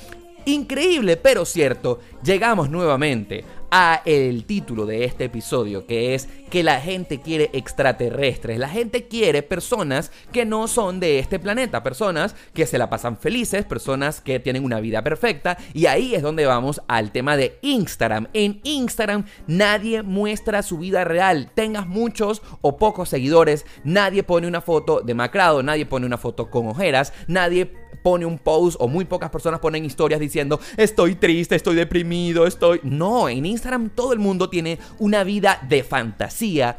Increíble 0.45 1.17
pero 1.17 1.45
cierto, 1.45 2.01
llegamos 2.25 2.69
nuevamente 2.69 3.45
a 3.75 4.03
el 4.05 4.45
título 4.45 4.85
de 4.85 5.05
este 5.05 5.25
episodio 5.25 5.87
que 5.87 6.15
es 6.15 6.29
que 6.51 6.63
la 6.63 6.79
gente 6.79 7.23
quiere 7.23 7.49
extraterrestres, 7.55 8.59
la 8.59 8.69
gente 8.69 9.09
quiere 9.09 9.43
personas 9.43 10.13
que 10.31 10.45
no 10.45 10.69
son 10.69 11.01
de 11.01 11.19
este 11.19 11.39
planeta, 11.39 11.83
personas 11.83 12.37
que 12.53 12.67
se 12.67 12.77
la 12.77 12.91
pasan 12.91 13.17
felices, 13.17 13.65
personas 13.65 14.21
que 14.21 14.39
tienen 14.39 14.63
una 14.63 14.79
vida 14.79 15.03
perfecta. 15.03 15.57
Y 15.73 15.87
ahí 15.87 16.15
es 16.15 16.21
donde 16.21 16.45
vamos 16.45 16.83
al 16.89 17.11
tema 17.11 17.39
de 17.39 17.59
Instagram. 17.63 18.29
En 18.35 18.61
Instagram 18.65 19.25
nadie 19.47 20.03
muestra 20.03 20.63
su 20.63 20.77
vida 20.77 21.05
real, 21.05 21.51
tengas 21.55 21.87
muchos 21.87 22.43
o 22.61 22.77
pocos 22.77 23.09
seguidores, 23.09 23.65
nadie 23.85 24.23
pone 24.23 24.47
una 24.47 24.61
foto 24.61 25.01
demacrado, 25.01 25.63
nadie 25.63 25.87
pone 25.87 26.05
una 26.05 26.19
foto 26.19 26.51
con 26.51 26.67
ojeras, 26.67 27.15
nadie 27.27 27.73
pone 28.03 28.27
un 28.27 28.39
post 28.39 28.77
o 28.81 28.89
muy 28.89 29.05
pocas 29.05 29.31
personas 29.31 29.61
ponen 29.61 29.85
historias 29.85 30.21
diciendo 30.21 30.61
estoy 30.77 31.15
triste, 31.15 31.55
estoy 31.55 31.77
deprimido, 31.77 32.47
estoy... 32.47 32.81
No, 32.83 33.29
en 33.29 33.47
Instagram 33.47 33.62
todo 33.95 34.13
el 34.13 34.19
mundo 34.19 34.49
tiene 34.51 34.79
una 34.99 35.25
vida 35.25 35.61
de 35.69 35.83
fantasía 35.83 36.77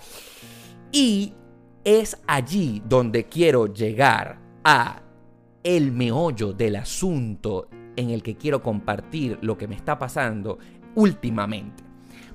y 0.92 1.34
es 1.84 2.18
allí 2.28 2.82
donde 2.86 3.26
quiero 3.26 3.74
llegar 3.74 4.40
a 4.64 5.02
el 5.64 5.92
meollo 5.92 6.54
del 6.54 6.76
asunto 6.76 7.68
en 7.96 8.10
el 8.10 8.24
que 8.24 8.36
quiero 8.36 8.62
compartir 8.62 9.38
lo 9.42 9.58
que 9.58 9.68
me 9.68 9.76
está 9.76 9.98
pasando 9.98 10.60
últimamente. 10.96 11.84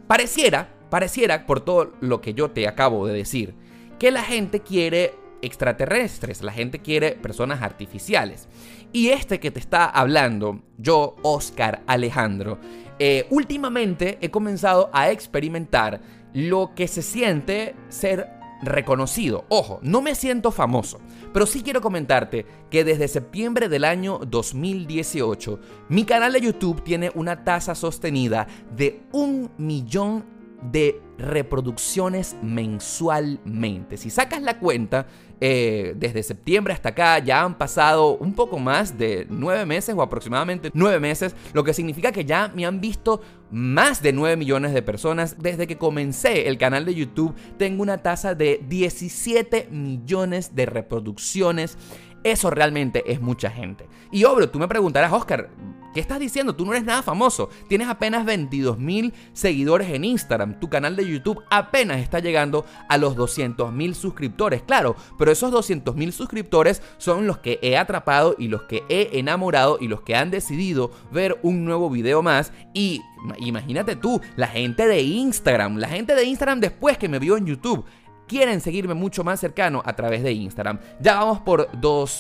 Pareciera, 0.06 0.68
pareciera 0.90 1.46
por 1.46 1.60
todo 1.60 1.92
lo 2.00 2.20
que 2.20 2.34
yo 2.34 2.50
te 2.50 2.66
acabo 2.66 3.06
de 3.06 3.14
decir, 3.14 3.54
que 3.98 4.10
la 4.10 4.22
gente 4.22 4.60
quiere 4.60 5.14
extraterrestres, 5.42 6.42
la 6.42 6.52
gente 6.52 6.80
quiere 6.80 7.12
personas 7.12 7.62
artificiales. 7.62 8.48
Y 8.92 9.08
este 9.08 9.38
que 9.38 9.50
te 9.50 9.60
está 9.60 9.86
hablando, 9.86 10.62
yo, 10.78 11.16
Oscar 11.22 11.82
Alejandro, 11.86 12.58
eh, 12.98 13.26
últimamente 13.30 14.18
he 14.20 14.30
comenzado 14.30 14.90
a 14.92 15.10
experimentar 15.10 16.00
lo 16.32 16.74
que 16.74 16.88
se 16.88 17.02
siente 17.02 17.74
ser 17.88 18.28
reconocido. 18.62 19.44
Ojo, 19.48 19.78
no 19.82 20.02
me 20.02 20.14
siento 20.14 20.50
famoso, 20.50 21.00
pero 21.32 21.46
sí 21.46 21.62
quiero 21.62 21.80
comentarte 21.80 22.46
que 22.70 22.84
desde 22.84 23.08
septiembre 23.08 23.68
del 23.68 23.84
año 23.84 24.18
2018, 24.26 25.60
mi 25.88 26.04
canal 26.04 26.32
de 26.32 26.40
YouTube 26.40 26.82
tiene 26.82 27.10
una 27.14 27.44
tasa 27.44 27.74
sostenida 27.74 28.46
de 28.76 29.02
un 29.12 29.50
millón 29.58 30.24
de 30.62 31.00
reproducciones 31.18 32.36
mensualmente. 32.42 33.96
Si 33.96 34.10
sacas 34.10 34.42
la 34.42 34.58
cuenta, 34.58 35.06
eh, 35.40 35.94
desde 35.96 36.22
septiembre 36.22 36.72
hasta 36.72 36.90
acá 36.90 37.18
ya 37.20 37.42
han 37.42 37.56
pasado 37.56 38.16
un 38.16 38.34
poco 38.34 38.58
más 38.58 38.98
de 38.98 39.26
nueve 39.30 39.64
meses 39.66 39.94
o 39.96 40.02
aproximadamente 40.02 40.70
nueve 40.74 40.98
meses, 41.00 41.34
lo 41.52 41.64
que 41.64 41.74
significa 41.74 42.12
que 42.12 42.24
ya 42.24 42.52
me 42.54 42.66
han 42.66 42.80
visto 42.80 43.20
más 43.50 44.02
de 44.02 44.12
9 44.12 44.36
millones 44.36 44.72
de 44.74 44.82
personas. 44.82 45.36
Desde 45.38 45.66
que 45.66 45.78
comencé 45.78 46.48
el 46.48 46.58
canal 46.58 46.84
de 46.84 46.94
YouTube 46.94 47.34
tengo 47.56 47.82
una 47.82 47.98
tasa 47.98 48.34
de 48.34 48.60
17 48.68 49.68
millones 49.70 50.54
de 50.54 50.66
reproducciones. 50.66 51.78
Eso 52.24 52.50
realmente 52.50 53.10
es 53.10 53.20
mucha 53.20 53.50
gente. 53.50 53.88
Y 54.10 54.24
obvio, 54.24 54.50
tú 54.50 54.58
me 54.58 54.68
preguntarás, 54.68 55.12
Oscar, 55.12 55.50
¿Qué 55.94 56.00
estás 56.00 56.20
diciendo? 56.20 56.54
Tú 56.54 56.66
no 56.66 56.72
eres 56.72 56.84
nada 56.84 57.02
famoso. 57.02 57.48
Tienes 57.66 57.88
apenas 57.88 58.24
22 58.24 58.78
mil 58.78 59.14
seguidores 59.32 59.88
en 59.90 60.04
Instagram. 60.04 60.60
Tu 60.60 60.68
canal 60.68 60.96
de 60.96 61.08
YouTube 61.08 61.42
apenas 61.50 61.98
está 61.98 62.20
llegando 62.20 62.66
a 62.88 62.98
los 62.98 63.16
200 63.16 63.72
mil 63.72 63.94
suscriptores. 63.94 64.62
Claro, 64.62 64.96
pero 65.18 65.32
esos 65.32 65.50
200 65.50 65.96
mil 65.96 66.12
suscriptores 66.12 66.82
son 66.98 67.26
los 67.26 67.38
que 67.38 67.58
he 67.62 67.76
atrapado 67.76 68.36
y 68.38 68.48
los 68.48 68.62
que 68.62 68.84
he 68.88 69.18
enamorado 69.18 69.78
y 69.80 69.88
los 69.88 70.02
que 70.02 70.14
han 70.14 70.30
decidido 70.30 70.90
ver 71.10 71.38
un 71.42 71.64
nuevo 71.64 71.88
video 71.88 72.22
más. 72.22 72.52
Y 72.74 73.00
imagínate 73.38 73.96
tú, 73.96 74.20
la 74.36 74.46
gente 74.46 74.86
de 74.86 75.00
Instagram, 75.00 75.78
la 75.78 75.88
gente 75.88 76.14
de 76.14 76.24
Instagram 76.24 76.60
después 76.60 76.98
que 76.98 77.08
me 77.08 77.18
vio 77.18 77.36
en 77.38 77.46
YouTube 77.46 77.86
quieren 78.28 78.60
seguirme 78.60 78.94
mucho 78.94 79.24
más 79.24 79.40
cercano 79.40 79.82
a 79.84 79.96
través 79.96 80.22
de 80.22 80.32
Instagram. 80.32 80.78
Ya 81.00 81.16
vamos 81.16 81.40
por 81.40 81.68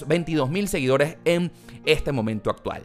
22 0.06 0.50
mil 0.50 0.66
seguidores 0.66 1.18
en 1.24 1.52
este 1.84 2.10
momento 2.10 2.50
actual 2.50 2.82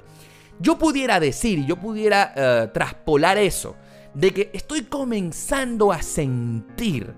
yo 0.60 0.78
pudiera 0.78 1.20
decir, 1.20 1.66
yo 1.66 1.76
pudiera 1.78 2.34
eh, 2.36 2.70
traspolar 2.74 3.38
eso, 3.38 3.76
de 4.14 4.32
que 4.32 4.50
estoy 4.54 4.84
comenzando 4.84 5.92
a 5.92 6.02
sentir 6.02 7.14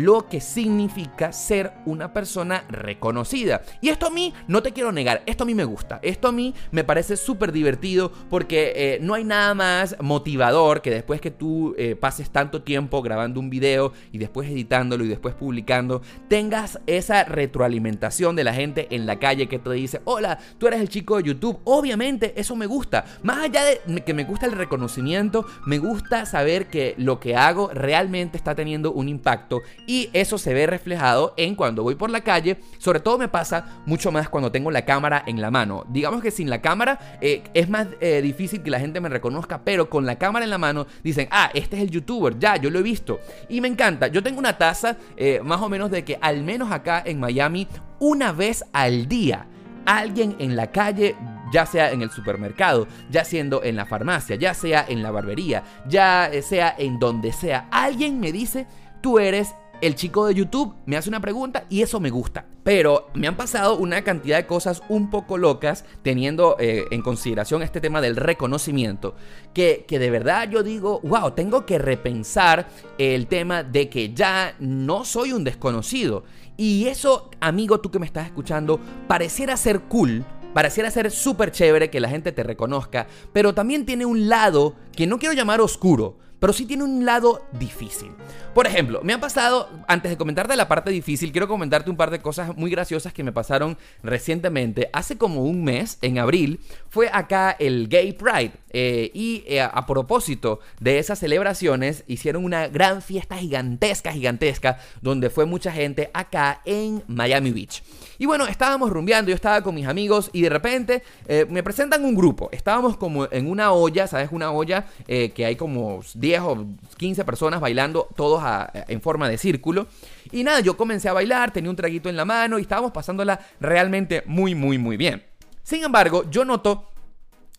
lo 0.00 0.28
que 0.28 0.40
significa 0.40 1.32
ser 1.32 1.72
una 1.84 2.12
persona 2.12 2.64
reconocida. 2.68 3.62
Y 3.80 3.90
esto 3.90 4.06
a 4.06 4.10
mí, 4.10 4.32
no 4.48 4.62
te 4.62 4.72
quiero 4.72 4.92
negar, 4.92 5.22
esto 5.26 5.44
a 5.44 5.46
mí 5.46 5.54
me 5.54 5.64
gusta. 5.64 6.00
Esto 6.02 6.28
a 6.28 6.32
mí 6.32 6.54
me 6.70 6.84
parece 6.84 7.16
súper 7.16 7.52
divertido 7.52 8.10
porque 8.30 8.72
eh, 8.74 8.98
no 9.02 9.14
hay 9.14 9.24
nada 9.24 9.54
más 9.54 9.96
motivador 10.00 10.80
que 10.80 10.90
después 10.90 11.20
que 11.20 11.30
tú 11.30 11.74
eh, 11.76 11.96
pases 11.96 12.30
tanto 12.30 12.62
tiempo 12.62 13.02
grabando 13.02 13.40
un 13.40 13.50
video 13.50 13.92
y 14.12 14.18
después 14.18 14.48
editándolo 14.48 15.04
y 15.04 15.08
después 15.08 15.34
publicando, 15.34 16.02
tengas 16.28 16.80
esa 16.86 17.24
retroalimentación 17.24 18.36
de 18.36 18.44
la 18.44 18.54
gente 18.54 18.88
en 18.90 19.06
la 19.06 19.18
calle 19.18 19.48
que 19.48 19.58
te 19.58 19.70
dice, 19.72 20.00
hola, 20.04 20.38
tú 20.58 20.66
eres 20.66 20.80
el 20.80 20.88
chico 20.88 21.16
de 21.16 21.24
YouTube. 21.24 21.60
Obviamente 21.64 22.32
eso 22.36 22.56
me 22.56 22.66
gusta. 22.66 23.04
Más 23.22 23.38
allá 23.38 23.62
de 23.64 24.02
que 24.04 24.14
me 24.14 24.24
gusta 24.24 24.46
el 24.46 24.52
reconocimiento, 24.52 25.44
me 25.66 25.78
gusta 25.78 26.24
saber 26.26 26.68
que 26.68 26.94
lo 26.96 27.20
que 27.20 27.36
hago 27.36 27.70
realmente 27.72 28.36
está 28.36 28.54
teniendo 28.54 28.92
un 28.92 29.08
impacto 29.08 29.60
y 29.90 30.08
eso 30.12 30.38
se 30.38 30.54
ve 30.54 30.68
reflejado 30.68 31.34
en 31.36 31.56
cuando 31.56 31.82
voy 31.82 31.96
por 31.96 32.10
la 32.10 32.20
calle. 32.20 32.58
Sobre 32.78 33.00
todo 33.00 33.18
me 33.18 33.26
pasa 33.26 33.82
mucho 33.86 34.12
más 34.12 34.28
cuando 34.28 34.52
tengo 34.52 34.70
la 34.70 34.84
cámara 34.84 35.24
en 35.26 35.40
la 35.40 35.50
mano. 35.50 35.84
Digamos 35.88 36.22
que 36.22 36.30
sin 36.30 36.48
la 36.48 36.62
cámara 36.62 37.18
eh, 37.20 37.42
es 37.54 37.68
más 37.68 37.88
eh, 38.00 38.22
difícil 38.22 38.62
que 38.62 38.70
la 38.70 38.78
gente 38.78 39.00
me 39.00 39.08
reconozca, 39.08 39.62
pero 39.64 39.90
con 39.90 40.06
la 40.06 40.16
cámara 40.16 40.44
en 40.44 40.50
la 40.50 40.58
mano 40.58 40.86
dicen, 41.02 41.26
ah, 41.32 41.50
este 41.54 41.76
es 41.76 41.82
el 41.82 41.90
youtuber, 41.90 42.38
ya, 42.38 42.54
yo 42.54 42.70
lo 42.70 42.78
he 42.78 42.82
visto. 42.82 43.18
Y 43.48 43.60
me 43.60 43.66
encanta. 43.66 44.06
Yo 44.06 44.22
tengo 44.22 44.38
una 44.38 44.56
tasa 44.56 44.96
eh, 45.16 45.40
más 45.42 45.60
o 45.60 45.68
menos 45.68 45.90
de 45.90 46.04
que 46.04 46.20
al 46.20 46.44
menos 46.44 46.70
acá 46.70 47.02
en 47.04 47.18
Miami, 47.18 47.66
una 47.98 48.30
vez 48.30 48.64
al 48.72 49.08
día, 49.08 49.48
alguien 49.86 50.36
en 50.38 50.54
la 50.54 50.70
calle 50.70 51.16
ya 51.52 51.66
sea 51.66 51.90
en 51.90 52.02
el 52.02 52.12
supermercado, 52.12 52.86
ya 53.10 53.24
siendo 53.24 53.64
en 53.64 53.74
la 53.74 53.86
farmacia, 53.86 54.36
ya 54.36 54.54
sea 54.54 54.86
en 54.88 55.02
la 55.02 55.10
barbería, 55.10 55.64
ya 55.88 56.30
sea 56.42 56.72
en 56.78 57.00
donde 57.00 57.32
sea, 57.32 57.66
alguien 57.72 58.20
me 58.20 58.30
dice, 58.30 58.68
tú 59.00 59.18
eres 59.18 59.52
el 59.80 59.94
chico 59.94 60.26
de 60.26 60.34
YouTube 60.34 60.74
me 60.86 60.96
hace 60.96 61.08
una 61.08 61.20
pregunta 61.20 61.64
y 61.68 61.82
eso 61.82 62.00
me 62.00 62.10
gusta. 62.10 62.46
Pero 62.62 63.08
me 63.14 63.26
han 63.26 63.36
pasado 63.36 63.76
una 63.76 64.02
cantidad 64.02 64.36
de 64.36 64.46
cosas 64.46 64.82
un 64.88 65.10
poco 65.10 65.38
locas 65.38 65.84
teniendo 66.02 66.56
eh, 66.58 66.86
en 66.90 67.02
consideración 67.02 67.62
este 67.62 67.80
tema 67.80 68.00
del 68.00 68.16
reconocimiento. 68.16 69.14
Que, 69.54 69.84
que 69.88 69.98
de 69.98 70.10
verdad 70.10 70.48
yo 70.50 70.62
digo, 70.62 71.00
wow, 71.02 71.32
tengo 71.32 71.64
que 71.66 71.78
repensar 71.78 72.68
el 72.98 73.26
tema 73.26 73.62
de 73.62 73.88
que 73.88 74.12
ya 74.12 74.54
no 74.58 75.04
soy 75.04 75.32
un 75.32 75.44
desconocido. 75.44 76.24
Y 76.56 76.86
eso, 76.88 77.30
amigo, 77.40 77.80
tú 77.80 77.90
que 77.90 77.98
me 77.98 78.06
estás 78.06 78.26
escuchando, 78.26 78.78
pareciera 79.08 79.56
ser 79.56 79.80
cool. 79.82 80.24
Pareciera 80.52 80.90
ser 80.90 81.10
súper 81.12 81.52
chévere 81.52 81.90
que 81.90 82.00
la 82.00 82.08
gente 82.08 82.32
te 82.32 82.42
reconozca, 82.42 83.06
pero 83.32 83.54
también 83.54 83.86
tiene 83.86 84.04
un 84.04 84.28
lado 84.28 84.74
que 84.96 85.06
no 85.06 85.20
quiero 85.20 85.32
llamar 85.32 85.60
oscuro, 85.60 86.18
pero 86.40 86.52
sí 86.52 86.66
tiene 86.66 86.82
un 86.82 87.04
lado 87.04 87.46
difícil. 87.52 88.10
Por 88.54 88.66
ejemplo, 88.66 89.00
me 89.04 89.12
ha 89.12 89.20
pasado, 89.20 89.68
antes 89.86 90.10
de 90.10 90.16
comentarte 90.16 90.56
la 90.56 90.66
parte 90.66 90.90
difícil, 90.90 91.30
quiero 91.30 91.46
comentarte 91.46 91.90
un 91.90 91.96
par 91.96 92.10
de 92.10 92.20
cosas 92.20 92.56
muy 92.56 92.70
graciosas 92.70 93.12
que 93.12 93.22
me 93.22 93.30
pasaron 93.30 93.78
recientemente. 94.02 94.90
Hace 94.92 95.16
como 95.18 95.44
un 95.44 95.62
mes, 95.62 95.98
en 96.02 96.18
abril, 96.18 96.58
fue 96.88 97.08
acá 97.12 97.54
el 97.58 97.88
Gay 97.88 98.12
Pride. 98.14 98.52
Eh, 98.72 99.10
y 99.14 99.42
eh, 99.46 99.60
a 99.60 99.84
propósito 99.86 100.60
de 100.80 100.98
esas 100.98 101.18
celebraciones, 101.18 102.04
hicieron 102.06 102.44
una 102.44 102.68
gran 102.68 103.02
fiesta 103.02 103.36
gigantesca, 103.36 104.12
gigantesca, 104.12 104.78
donde 105.00 105.28
fue 105.30 105.44
mucha 105.44 105.72
gente 105.72 106.10
acá 106.14 106.62
en 106.64 107.02
Miami 107.08 107.50
Beach. 107.50 107.82
Y 108.18 108.26
bueno, 108.26 108.46
estábamos 108.46 108.90
rumbeando, 108.90 109.30
yo 109.30 109.34
estaba 109.34 109.62
con 109.62 109.74
mis 109.74 109.86
amigos 109.86 110.30
y 110.32 110.42
de 110.42 110.50
repente 110.50 111.02
eh, 111.26 111.46
me 111.48 111.62
presentan 111.62 112.04
un 112.04 112.14
grupo. 112.14 112.48
Estábamos 112.52 112.96
como 112.96 113.26
en 113.30 113.48
una 113.48 113.72
olla, 113.72 114.06
¿sabes? 114.06 114.28
Una 114.30 114.52
olla 114.52 114.86
que 115.06 115.44
hay 115.44 115.56
como 115.56 116.00
10 116.14 116.29
o 116.38 116.66
15 116.96 117.24
personas 117.24 117.60
bailando, 117.60 118.08
todos 118.16 118.42
en 118.88 119.00
forma 119.00 119.28
de 119.28 119.38
círculo. 119.38 119.86
Y 120.30 120.44
nada, 120.44 120.60
yo 120.60 120.76
comencé 120.76 121.08
a 121.08 121.12
bailar, 121.12 121.52
tenía 121.52 121.70
un 121.70 121.76
traguito 121.76 122.08
en 122.08 122.16
la 122.16 122.24
mano 122.24 122.58
y 122.58 122.62
estábamos 122.62 122.92
pasándola 122.92 123.40
realmente 123.58 124.22
muy, 124.26 124.54
muy, 124.54 124.78
muy 124.78 124.96
bien. 124.96 125.24
Sin 125.62 125.82
embargo, 125.84 126.24
yo 126.30 126.44
noto 126.44 126.90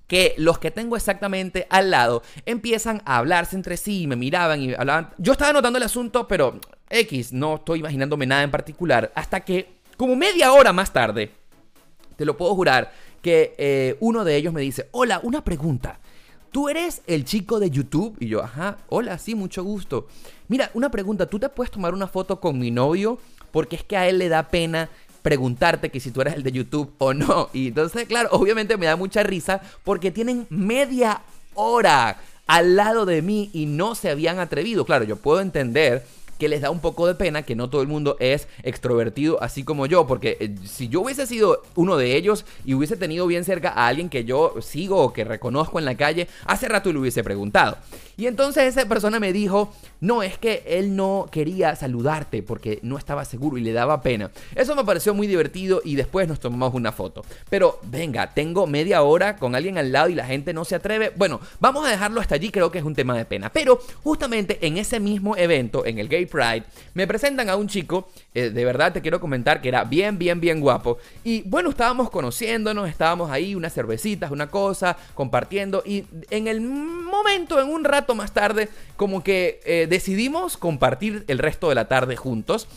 que 0.07 0.33
los 0.37 0.59
que 0.59 0.71
tengo 0.71 0.97
exactamente 0.97 1.67
al 1.69 1.89
lado 1.89 2.21
empiezan 2.45 3.01
a 3.05 3.17
hablarse 3.17 3.55
entre 3.55 3.77
sí, 3.77 4.07
me 4.07 4.15
miraban 4.15 4.61
y 4.61 4.73
hablaban. 4.73 5.09
Yo 5.17 5.31
estaba 5.31 5.53
notando 5.53 5.77
el 5.77 5.83
asunto, 5.83 6.27
pero 6.27 6.59
X, 6.89 7.31
no 7.31 7.55
estoy 7.55 7.79
imaginándome 7.79 8.25
nada 8.25 8.43
en 8.43 8.51
particular, 8.51 9.11
hasta 9.15 9.39
que 9.39 9.81
como 9.95 10.15
media 10.15 10.51
hora 10.51 10.73
más 10.73 10.91
tarde, 10.91 11.31
te 12.17 12.25
lo 12.25 12.35
puedo 12.35 12.53
jurar, 12.55 12.91
que 13.21 13.55
eh, 13.57 13.95
uno 13.99 14.23
de 14.23 14.35
ellos 14.35 14.53
me 14.53 14.61
dice, 14.61 14.89
hola, 14.91 15.19
una 15.23 15.43
pregunta. 15.43 15.99
¿Tú 16.51 16.67
eres 16.67 17.01
el 17.07 17.23
chico 17.23 17.61
de 17.61 17.69
YouTube? 17.69 18.17
Y 18.19 18.27
yo, 18.27 18.43
ajá, 18.43 18.77
hola, 18.89 19.17
sí, 19.17 19.35
mucho 19.35 19.63
gusto. 19.63 20.07
Mira, 20.49 20.69
una 20.73 20.91
pregunta, 20.91 21.25
¿tú 21.25 21.39
te 21.39 21.47
puedes 21.47 21.71
tomar 21.71 21.93
una 21.93 22.07
foto 22.07 22.41
con 22.41 22.59
mi 22.59 22.71
novio? 22.71 23.19
Porque 23.51 23.77
es 23.77 23.83
que 23.85 23.95
a 23.95 24.09
él 24.09 24.17
le 24.17 24.27
da 24.27 24.49
pena 24.49 24.89
preguntarte 25.21 25.89
que 25.89 26.01
si 26.01 26.11
tú 26.11 26.19
eres 26.19 26.33
el 26.33 26.43
de 26.43 26.51
YouTube 26.51 26.91
o 26.97 27.13
no. 27.13 27.49
Y 27.53 27.69
entonces, 27.69 28.05
claro, 28.05 28.29
obviamente 28.33 28.75
me 28.75 28.85
da 28.85 28.97
mucha 28.97 29.23
risa 29.23 29.61
porque 29.85 30.11
tienen 30.11 30.45
media 30.49 31.21
hora 31.53 32.19
al 32.47 32.75
lado 32.75 33.05
de 33.05 33.21
mí 33.21 33.49
y 33.53 33.65
no 33.65 33.95
se 33.95 34.09
habían 34.09 34.39
atrevido. 34.39 34.83
Claro, 34.83 35.05
yo 35.05 35.15
puedo 35.15 35.39
entender 35.39 36.05
que 36.41 36.49
les 36.49 36.61
da 36.61 36.71
un 36.71 36.79
poco 36.79 37.05
de 37.05 37.13
pena 37.13 37.43
que 37.43 37.55
no 37.55 37.69
todo 37.69 37.83
el 37.83 37.87
mundo 37.87 38.17
es 38.19 38.47
extrovertido 38.63 39.37
así 39.43 39.63
como 39.63 39.85
yo, 39.85 40.07
porque 40.07 40.37
eh, 40.39 40.55
si 40.65 40.87
yo 40.87 41.01
hubiese 41.01 41.27
sido 41.27 41.61
uno 41.75 41.97
de 41.97 42.15
ellos 42.15 42.45
y 42.65 42.73
hubiese 42.73 42.97
tenido 42.97 43.27
bien 43.27 43.43
cerca 43.43 43.69
a 43.69 43.85
alguien 43.85 44.09
que 44.09 44.25
yo 44.25 44.55
sigo 44.59 44.97
o 44.97 45.13
que 45.13 45.23
reconozco 45.23 45.77
en 45.77 45.85
la 45.85 45.93
calle, 45.93 46.27
hace 46.47 46.67
rato 46.67 46.91
le 46.91 46.97
hubiese 46.97 47.23
preguntado. 47.23 47.77
Y 48.17 48.25
entonces 48.25 48.63
esa 48.63 48.87
persona 48.87 49.19
me 49.19 49.33
dijo, 49.33 49.71
no, 49.99 50.23
es 50.23 50.39
que 50.39 50.63
él 50.65 50.95
no 50.95 51.27
quería 51.31 51.75
saludarte 51.75 52.41
porque 52.41 52.79
no 52.81 52.97
estaba 52.97 53.23
seguro 53.23 53.57
y 53.57 53.61
le 53.61 53.71
daba 53.71 54.01
pena. 54.01 54.31
Eso 54.55 54.75
me 54.75 54.83
pareció 54.83 55.13
muy 55.13 55.27
divertido 55.27 55.81
y 55.85 55.95
después 55.95 56.27
nos 56.27 56.39
tomamos 56.39 56.73
una 56.73 56.91
foto. 56.91 57.23
Pero 57.51 57.79
venga, 57.83 58.33
tengo 58.33 58.65
media 58.65 59.03
hora 59.03 59.37
con 59.37 59.53
alguien 59.53 59.77
al 59.77 59.91
lado 59.91 60.09
y 60.09 60.15
la 60.15 60.25
gente 60.25 60.53
no 60.53 60.65
se 60.65 60.73
atreve. 60.75 61.11
Bueno, 61.15 61.39
vamos 61.59 61.85
a 61.85 61.89
dejarlo 61.89 62.19
hasta 62.19 62.33
allí, 62.33 62.49
creo 62.49 62.71
que 62.71 62.79
es 62.79 62.83
un 62.83 62.95
tema 62.95 63.15
de 63.15 63.25
pena. 63.25 63.51
Pero 63.51 63.79
justamente 64.03 64.57
en 64.65 64.77
ese 64.77 64.99
mismo 64.99 65.37
evento, 65.37 65.85
en 65.85 65.99
el 65.99 66.09
Gay 66.09 66.25
Me 66.93 67.07
presentan 67.07 67.49
a 67.49 67.55
un 67.55 67.67
chico, 67.67 68.09
eh, 68.33 68.49
de 68.49 68.65
verdad 68.65 68.93
te 68.93 69.01
quiero 69.01 69.19
comentar 69.19 69.61
que 69.61 69.69
era 69.69 69.83
bien, 69.83 70.17
bien, 70.17 70.39
bien 70.39 70.59
guapo. 70.59 70.97
Y 71.23 71.41
bueno, 71.43 71.69
estábamos 71.69 72.09
conociéndonos, 72.09 72.89
estábamos 72.89 73.29
ahí, 73.31 73.55
unas 73.55 73.73
cervecitas, 73.73 74.31
una 74.31 74.47
cosa, 74.47 74.97
compartiendo. 75.13 75.83
Y 75.85 76.05
en 76.29 76.47
el 76.47 76.61
momento, 76.61 77.61
en 77.61 77.67
un 77.67 77.83
rato 77.83 78.15
más 78.15 78.33
tarde, 78.33 78.69
como 78.95 79.23
que 79.23 79.59
eh, 79.65 79.87
decidimos 79.89 80.57
compartir 80.57 81.25
el 81.27 81.37
resto 81.37 81.69
de 81.69 81.75
la 81.75 81.87
tarde 81.87 82.15
juntos. 82.15 82.67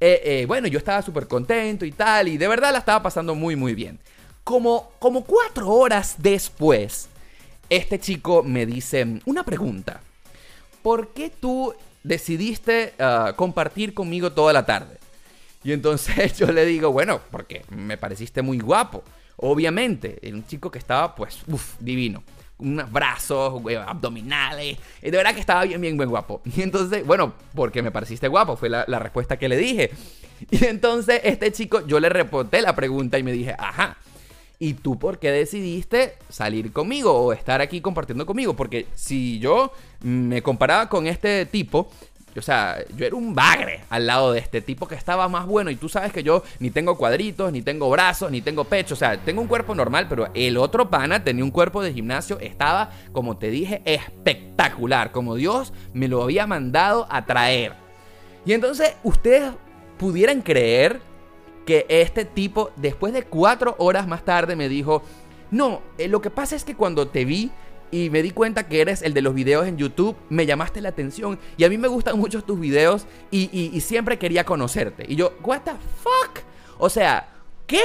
Eh, 0.00 0.44
bueno, 0.46 0.66
yo 0.68 0.78
estaba 0.78 1.00
súper 1.00 1.26
contento 1.28 1.84
y 1.86 1.92
tal, 1.92 2.28
y 2.28 2.36
de 2.36 2.48
verdad 2.48 2.72
la 2.72 2.78
estaba 2.78 3.02
pasando 3.02 3.34
muy, 3.34 3.56
muy 3.56 3.74
bien. 3.74 3.98
Como, 4.42 4.90
como 4.98 5.24
cuatro 5.24 5.70
horas 5.70 6.16
después, 6.18 7.08
este 7.70 7.98
chico 7.98 8.42
me 8.42 8.66
dice 8.66 9.20
una 9.24 9.44
pregunta. 9.44 10.00
¿Por 10.82 11.14
qué 11.14 11.30
tú 11.30 11.72
decidiste 12.04 12.94
ah, 13.00 13.32
compartir 13.34 13.94
conmigo 13.94 14.30
toda 14.30 14.52
la 14.52 14.64
tarde. 14.64 14.98
Y 15.64 15.72
entonces 15.72 16.36
yo 16.38 16.46
le 16.52 16.64
digo, 16.64 16.92
bueno, 16.92 17.20
porque 17.32 17.64
me 17.70 17.96
pareciste 17.96 18.42
muy 18.42 18.60
guapo. 18.60 19.02
Obviamente, 19.36 20.18
era 20.22 20.36
un 20.36 20.46
chico 20.46 20.70
que 20.70 20.78
estaba, 20.78 21.16
pues, 21.16 21.40
uff, 21.48 21.74
divino. 21.80 22.22
Unos 22.58 22.92
brazos, 22.92 23.60
abdominales. 23.84 24.78
De 25.02 25.10
verdad 25.10 25.34
que 25.34 25.40
estaba 25.40 25.64
bien, 25.64 25.80
bien, 25.80 25.96
bien 25.96 26.08
guapo. 26.08 26.40
Y 26.44 26.62
entonces, 26.62 27.04
bueno, 27.04 27.34
porque 27.52 27.82
me 27.82 27.90
pareciste 27.90 28.28
guapo, 28.28 28.56
fue 28.56 28.68
la, 28.68 28.84
la 28.86 29.00
respuesta 29.00 29.36
que 29.36 29.48
le 29.48 29.56
dije. 29.56 29.90
Y 30.50 30.66
entonces, 30.66 31.20
este 31.24 31.50
chico, 31.50 31.84
yo 31.86 31.98
le 31.98 32.08
reporté 32.08 32.62
la 32.62 32.76
pregunta 32.76 33.18
y 33.18 33.22
me 33.22 33.32
dije, 33.32 33.56
ajá. 33.58 33.96
¿Y 34.60 34.74
tú 34.74 34.98
por 34.98 35.18
qué 35.18 35.32
decidiste 35.32 36.14
salir 36.28 36.72
conmigo 36.72 37.12
o 37.12 37.32
estar 37.32 37.60
aquí 37.60 37.80
compartiendo 37.80 38.24
conmigo? 38.24 38.54
Porque 38.54 38.86
si 38.94 39.40
yo 39.40 39.72
me 40.04 40.42
comparaba 40.42 40.88
con 40.88 41.06
este 41.06 41.46
tipo, 41.46 41.88
o 42.36 42.42
sea, 42.42 42.78
yo 42.96 43.06
era 43.06 43.16
un 43.16 43.34
bagre 43.34 43.80
al 43.88 44.06
lado 44.06 44.32
de 44.32 44.40
este 44.40 44.60
tipo 44.60 44.88
que 44.88 44.94
estaba 44.94 45.28
más 45.28 45.46
bueno. 45.46 45.70
Y 45.70 45.76
tú 45.76 45.88
sabes 45.88 46.12
que 46.12 46.22
yo 46.22 46.42
ni 46.58 46.70
tengo 46.70 46.96
cuadritos, 46.96 47.52
ni 47.52 47.62
tengo 47.62 47.88
brazos, 47.90 48.30
ni 48.30 48.42
tengo 48.42 48.64
pecho. 48.64 48.94
O 48.94 48.96
sea, 48.96 49.16
tengo 49.18 49.40
un 49.40 49.46
cuerpo 49.48 49.74
normal, 49.74 50.06
pero 50.08 50.28
el 50.34 50.56
otro 50.56 50.90
pana 50.90 51.22
tenía 51.22 51.44
un 51.44 51.50
cuerpo 51.50 51.82
de 51.82 51.92
gimnasio. 51.92 52.38
Estaba, 52.40 52.90
como 53.12 53.36
te 53.36 53.50
dije, 53.50 53.82
espectacular. 53.84 55.12
Como 55.12 55.36
Dios 55.36 55.72
me 55.92 56.08
lo 56.08 56.22
había 56.22 56.46
mandado 56.46 57.06
a 57.08 57.24
traer. 57.24 57.74
Y 58.44 58.52
entonces, 58.52 58.94
ustedes 59.04 59.52
pudieran 59.96 60.42
creer 60.42 61.00
que 61.64 61.86
este 61.88 62.24
tipo, 62.24 62.72
después 62.76 63.12
de 63.12 63.22
cuatro 63.22 63.74
horas 63.78 64.06
más 64.06 64.24
tarde, 64.24 64.56
me 64.56 64.68
dijo, 64.68 65.02
no, 65.50 65.82
eh, 65.98 66.08
lo 66.08 66.20
que 66.20 66.30
pasa 66.30 66.56
es 66.56 66.64
que 66.64 66.74
cuando 66.74 67.06
te 67.08 67.24
vi 67.24 67.52
y 67.94 68.10
me 68.10 68.24
di 68.24 68.32
cuenta 68.32 68.66
que 68.66 68.80
eres 68.80 69.02
el 69.02 69.14
de 69.14 69.22
los 69.22 69.36
videos 69.36 69.68
en 69.68 69.76
YouTube, 69.76 70.16
me 70.28 70.46
llamaste 70.46 70.80
la 70.80 70.88
atención 70.88 71.38
y 71.56 71.62
a 71.62 71.68
mí 71.68 71.78
me 71.78 71.86
gustan 71.86 72.18
mucho 72.18 72.42
tus 72.42 72.58
videos 72.58 73.06
y, 73.30 73.80
siempre 73.80 74.18
quería 74.18 74.44
conocerte. 74.44 75.04
Y 75.06 75.14
yo, 75.14 75.34
what 75.44 75.60
the 75.60 75.70
fuck? 76.02 76.42
O 76.78 76.90
sea, 76.90 77.28
¿qué? 77.68 77.82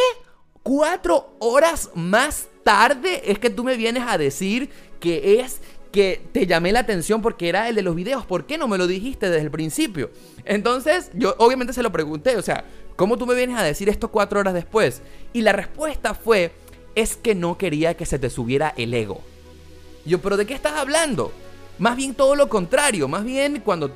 ¿Cuatro 0.64 1.36
horas 1.38 1.92
más 1.94 2.48
tarde 2.64 3.22
es 3.24 3.38
que 3.38 3.52
tú 3.52 3.64
me 3.64 3.78
vienes 3.78 4.04
a 4.08 4.18
decir 4.18 4.72
que 5.00 5.42
es 5.42 5.62
que 5.92 6.24
te 6.32 6.48
llamé 6.48 6.72
la 6.72 6.80
atención 6.80 7.22
porque 7.22 7.48
era 7.48 7.70
el 7.70 7.76
de 7.76 7.84
los 7.84 7.96
videos. 7.96 8.26
¿Por 8.26 8.48
qué 8.48 8.58
no 8.58 8.68
me 8.68 8.80
lo 8.80 8.88
dijiste 8.88 9.30
desde 9.30 9.46
el 9.46 9.52
principio? 9.52 10.10
Entonces, 10.44 11.12
yo 11.14 11.36
obviamente 11.38 11.74
se 11.74 11.84
lo 11.84 11.92
pregunté, 11.92 12.36
o 12.36 12.42
sea, 12.42 12.66
¿cómo 12.96 13.18
tú 13.18 13.28
me 13.28 13.36
vienes 13.36 13.58
a 13.60 13.64
decir 13.64 13.90
esto 13.90 14.10
cuatro 14.10 14.40
horas 14.40 14.56
después? 14.56 15.04
Y 15.34 15.42
la 15.42 15.52
respuesta 15.52 16.16
fue, 16.16 16.52
es 16.96 17.16
que 17.16 17.36
no 17.36 17.60
quería 17.60 17.96
que 17.96 18.08
se 18.08 18.18
te 18.18 18.32
subiera 18.32 18.74
el 18.76 18.96
ego. 18.96 19.22
Yo, 20.10 20.20
pero 20.20 20.36
¿de 20.38 20.46
qué 20.46 20.56
estás 20.56 20.74
hablando? 20.74 21.32
Más 21.78 21.96
bien 21.96 22.16
todo 22.16 22.36
lo 22.36 22.50
contrario, 22.50 23.08
más 23.08 23.24
bien 23.24 23.62
cuando 23.64 23.92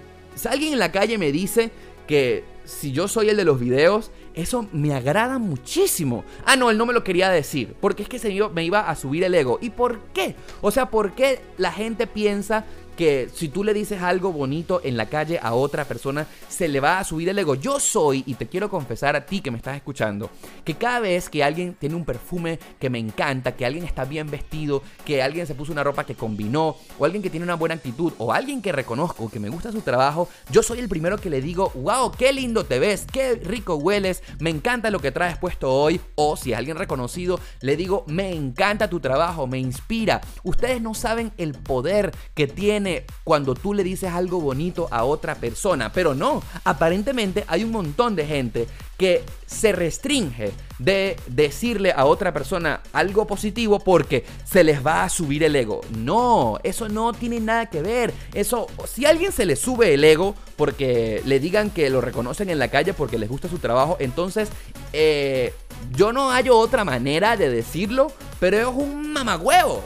alguien 0.50 0.74
en 0.74 0.80
la 0.80 0.92
calle 0.92 1.18
me 1.18 1.32
dice 1.32 1.72
que 2.08 2.44
si 2.66 2.92
yo 2.92 3.08
soy 3.08 3.30
el 3.30 3.38
de 3.38 3.44
los 3.44 3.60
videos, 3.60 4.12
eso 4.36 4.68
me 4.72 4.94
agrada 4.94 5.38
muchísimo. 5.38 6.24
Ah, 6.46 6.56
no, 6.56 6.70
él 6.70 6.78
no 6.78 6.86
me 6.86 6.94
lo 6.94 7.04
quería 7.04 7.30
decir. 7.30 7.76
Porque 7.80 8.04
es 8.04 8.10
que 8.10 8.20
se 8.20 8.30
me 8.54 8.64
iba 8.64 8.90
a 8.90 8.96
subir 8.96 9.24
el 9.24 9.36
ego. 9.36 9.60
¿Y 9.62 9.72
por 9.72 10.00
qué? 10.14 10.36
O 10.62 10.72
sea, 10.72 10.90
¿por 10.90 11.14
qué 11.14 11.42
la 11.58 11.72
gente 11.72 12.08
piensa 12.08 12.66
que 12.98 13.30
si 13.34 13.50
tú 13.50 13.64
le 13.64 13.74
dices 13.74 14.02
algo 14.02 14.32
bonito 14.32 14.82
en 14.84 14.98
la 14.98 15.08
calle 15.08 15.40
a 15.42 15.54
otra 15.54 15.86
persona, 15.86 16.28
se 16.48 16.68
le 16.68 16.80
va 16.80 17.00
a 17.00 17.04
subir 17.04 17.30
el 17.30 17.40
ego. 17.40 17.56
Yo 17.56 17.80
soy, 17.80 18.24
y 18.26 18.36
te 18.36 18.48
quiero 18.48 18.70
confesar 18.70 19.16
a 19.16 19.26
ti 19.26 19.42
que 19.42 19.52
me 19.52 19.58
estás 19.58 19.76
escuchando, 19.76 20.30
que 20.64 20.76
cada 20.76 21.00
vez 21.00 21.30
que 21.30 21.44
alguien 21.44 21.76
tiene 21.76 21.96
un 21.96 22.06
perfume 22.06 22.60
que 22.80 22.90
me 22.90 23.00
encanta, 23.00 23.56
que 23.56 23.66
alguien 23.66 23.86
está 23.86 24.06
bien 24.06 24.30
vestido, 24.30 24.84
que 25.06 25.22
alguien 25.22 25.48
se 25.48 25.56
puso 25.56 25.72
una 25.72 25.84
ropa 25.84 26.06
que 26.06 26.16
combinó, 26.16 26.76
o 27.00 27.06
alguien 27.06 27.24
que 27.24 27.30
tiene 27.30 27.46
una 27.46 27.56
buena 27.56 27.76
actitud, 27.76 28.14
o 28.18 28.32
alguien 28.32 28.62
que 28.62 28.72
reconozco 28.72 29.30
que 29.30 29.40
me 29.40 29.50
gusta 29.50 29.72
su 29.72 29.82
trabajo, 29.82 30.30
yo 30.52 30.62
soy 30.62 30.80
el 30.80 30.90
primero 30.90 31.18
que 31.18 31.30
le 31.30 31.42
digo, 31.42 31.72
wow, 31.76 32.12
qué 32.12 32.32
lindo 32.32 32.66
te 32.66 32.80
ves, 32.80 33.06
qué 33.12 33.36
rico 33.36 33.76
hueles, 33.76 34.24
me 34.40 34.50
encanta 34.50 34.92
lo 34.92 35.00
que 35.00 35.12
traes 35.12 35.38
puesto 35.38 35.74
hoy, 35.74 36.00
o 36.16 36.38
si 36.38 36.52
es 36.52 36.58
alguien 36.58 36.78
reconocido, 36.78 37.40
le 37.62 37.76
digo, 37.76 38.06
me 38.08 38.34
encanta 38.34 38.90
tu 38.90 39.00
trabajo, 39.00 39.48
me 39.48 39.60
inspira. 39.60 40.22
Ustedes 40.44 40.82
no 40.82 40.94
saben 40.94 41.32
el 41.38 41.54
poder 41.54 42.12
que 42.34 42.48
tiene 42.48 42.83
cuando 43.24 43.56
tú 43.56 43.74
le 43.74 43.84
dices 43.84 44.12
algo 44.12 44.40
bonito 44.40 44.88
a 44.92 45.04
otra 45.04 45.36
persona. 45.36 45.92
Pero 45.92 46.14
no, 46.14 46.42
aparentemente 46.64 47.44
hay 47.48 47.64
un 47.64 47.72
montón 47.72 48.16
de 48.16 48.26
gente 48.26 48.68
que 48.98 49.24
se 49.46 49.72
restringe 49.72 50.52
de 50.80 51.18
decirle 51.28 51.92
a 51.92 52.06
otra 52.06 52.34
persona 52.34 52.82
algo 52.94 53.26
positivo 53.28 53.80
porque 53.80 54.24
se 54.46 54.64
les 54.64 54.86
va 54.86 55.04
a 55.04 55.10
subir 55.10 55.44
el 55.44 55.56
ego. 55.56 55.82
No, 55.98 56.60
eso 56.64 56.90
no 56.90 57.14
tiene 57.14 57.40
nada 57.40 57.66
que 57.68 57.82
ver. 57.82 58.14
Eso, 58.34 58.68
si 58.86 59.06
a 59.06 59.10
alguien 59.10 59.32
se 59.32 59.46
le 59.46 59.56
sube 59.56 59.94
el 59.94 60.04
ego 60.04 60.36
porque 60.56 61.22
le 61.26 61.40
digan 61.40 61.70
que 61.70 61.90
lo 61.90 62.02
reconocen 62.02 62.50
en 62.50 62.60
la 62.60 62.70
calle 62.70 62.94
porque 62.94 63.18
les 63.18 63.30
gusta 63.30 63.50
su 63.50 63.60
trabajo, 63.60 63.98
entonces 64.00 64.50
eh, 64.94 65.54
yo 65.96 66.14
no 66.14 66.30
hallo 66.32 66.58
otra 66.58 66.86
manera 66.86 67.36
de 67.36 67.50
decirlo, 67.50 68.12
pero 68.40 68.58
es 68.58 68.66
un 68.68 69.12
mamagüevo. 69.12 69.84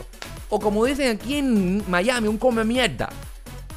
O 0.49 0.59
como 0.59 0.85
dicen 0.85 1.17
aquí 1.17 1.37
en 1.37 1.83
Miami, 1.89 2.27
un 2.27 2.37
come 2.37 2.63
mierda. 2.63 3.09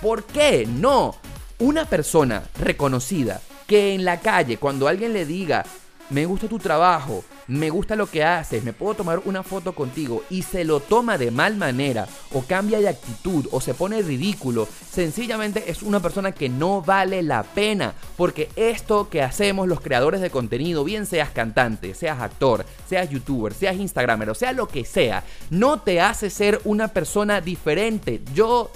¿Por 0.00 0.24
qué? 0.24 0.66
No. 0.66 1.16
Una 1.58 1.84
persona 1.84 2.42
reconocida 2.58 3.40
que 3.66 3.94
en 3.94 4.04
la 4.04 4.20
calle, 4.20 4.56
cuando 4.56 4.88
alguien 4.88 5.12
le 5.12 5.26
diga, 5.26 5.64
me 6.10 6.26
gusta 6.26 6.48
tu 6.48 6.58
trabajo, 6.58 7.24
me 7.48 7.70
gusta 7.70 7.96
lo 7.96 8.06
que 8.06 8.24
haces, 8.24 8.64
me 8.64 8.72
puedo 8.72 8.94
tomar 8.94 9.22
una 9.24 9.42
foto 9.42 9.74
contigo 9.74 10.22
y 10.30 10.42
se 10.42 10.64
lo 10.64 10.80
toma 10.80 11.18
de 11.18 11.30
mal 11.30 11.56
manera 11.56 12.06
o 12.32 12.42
cambia 12.42 12.80
de 12.80 12.88
actitud 12.88 13.46
o 13.50 13.60
se 13.60 13.74
pone 13.74 14.02
ridículo, 14.02 14.68
sencillamente 14.90 15.70
es 15.70 15.82
una 15.82 16.00
persona 16.00 16.32
que 16.32 16.48
no 16.48 16.82
vale 16.82 17.22
la 17.22 17.42
pena 17.42 17.94
porque 18.16 18.48
esto 18.56 19.08
que 19.08 19.22
hacemos 19.22 19.68
los 19.68 19.80
creadores 19.80 20.20
de 20.20 20.30
contenido, 20.30 20.84
bien 20.84 21.06
seas 21.06 21.30
cantante, 21.30 21.94
seas 21.94 22.20
actor, 22.20 22.64
seas 22.88 23.10
youtuber, 23.10 23.54
seas 23.54 23.76
instagramer 23.76 24.30
o 24.30 24.34
sea 24.34 24.52
lo 24.52 24.68
que 24.68 24.84
sea, 24.84 25.24
no 25.50 25.80
te 25.80 26.00
hace 26.00 26.30
ser 26.30 26.60
una 26.64 26.88
persona 26.88 27.40
diferente. 27.40 28.20
Yo 28.34 28.70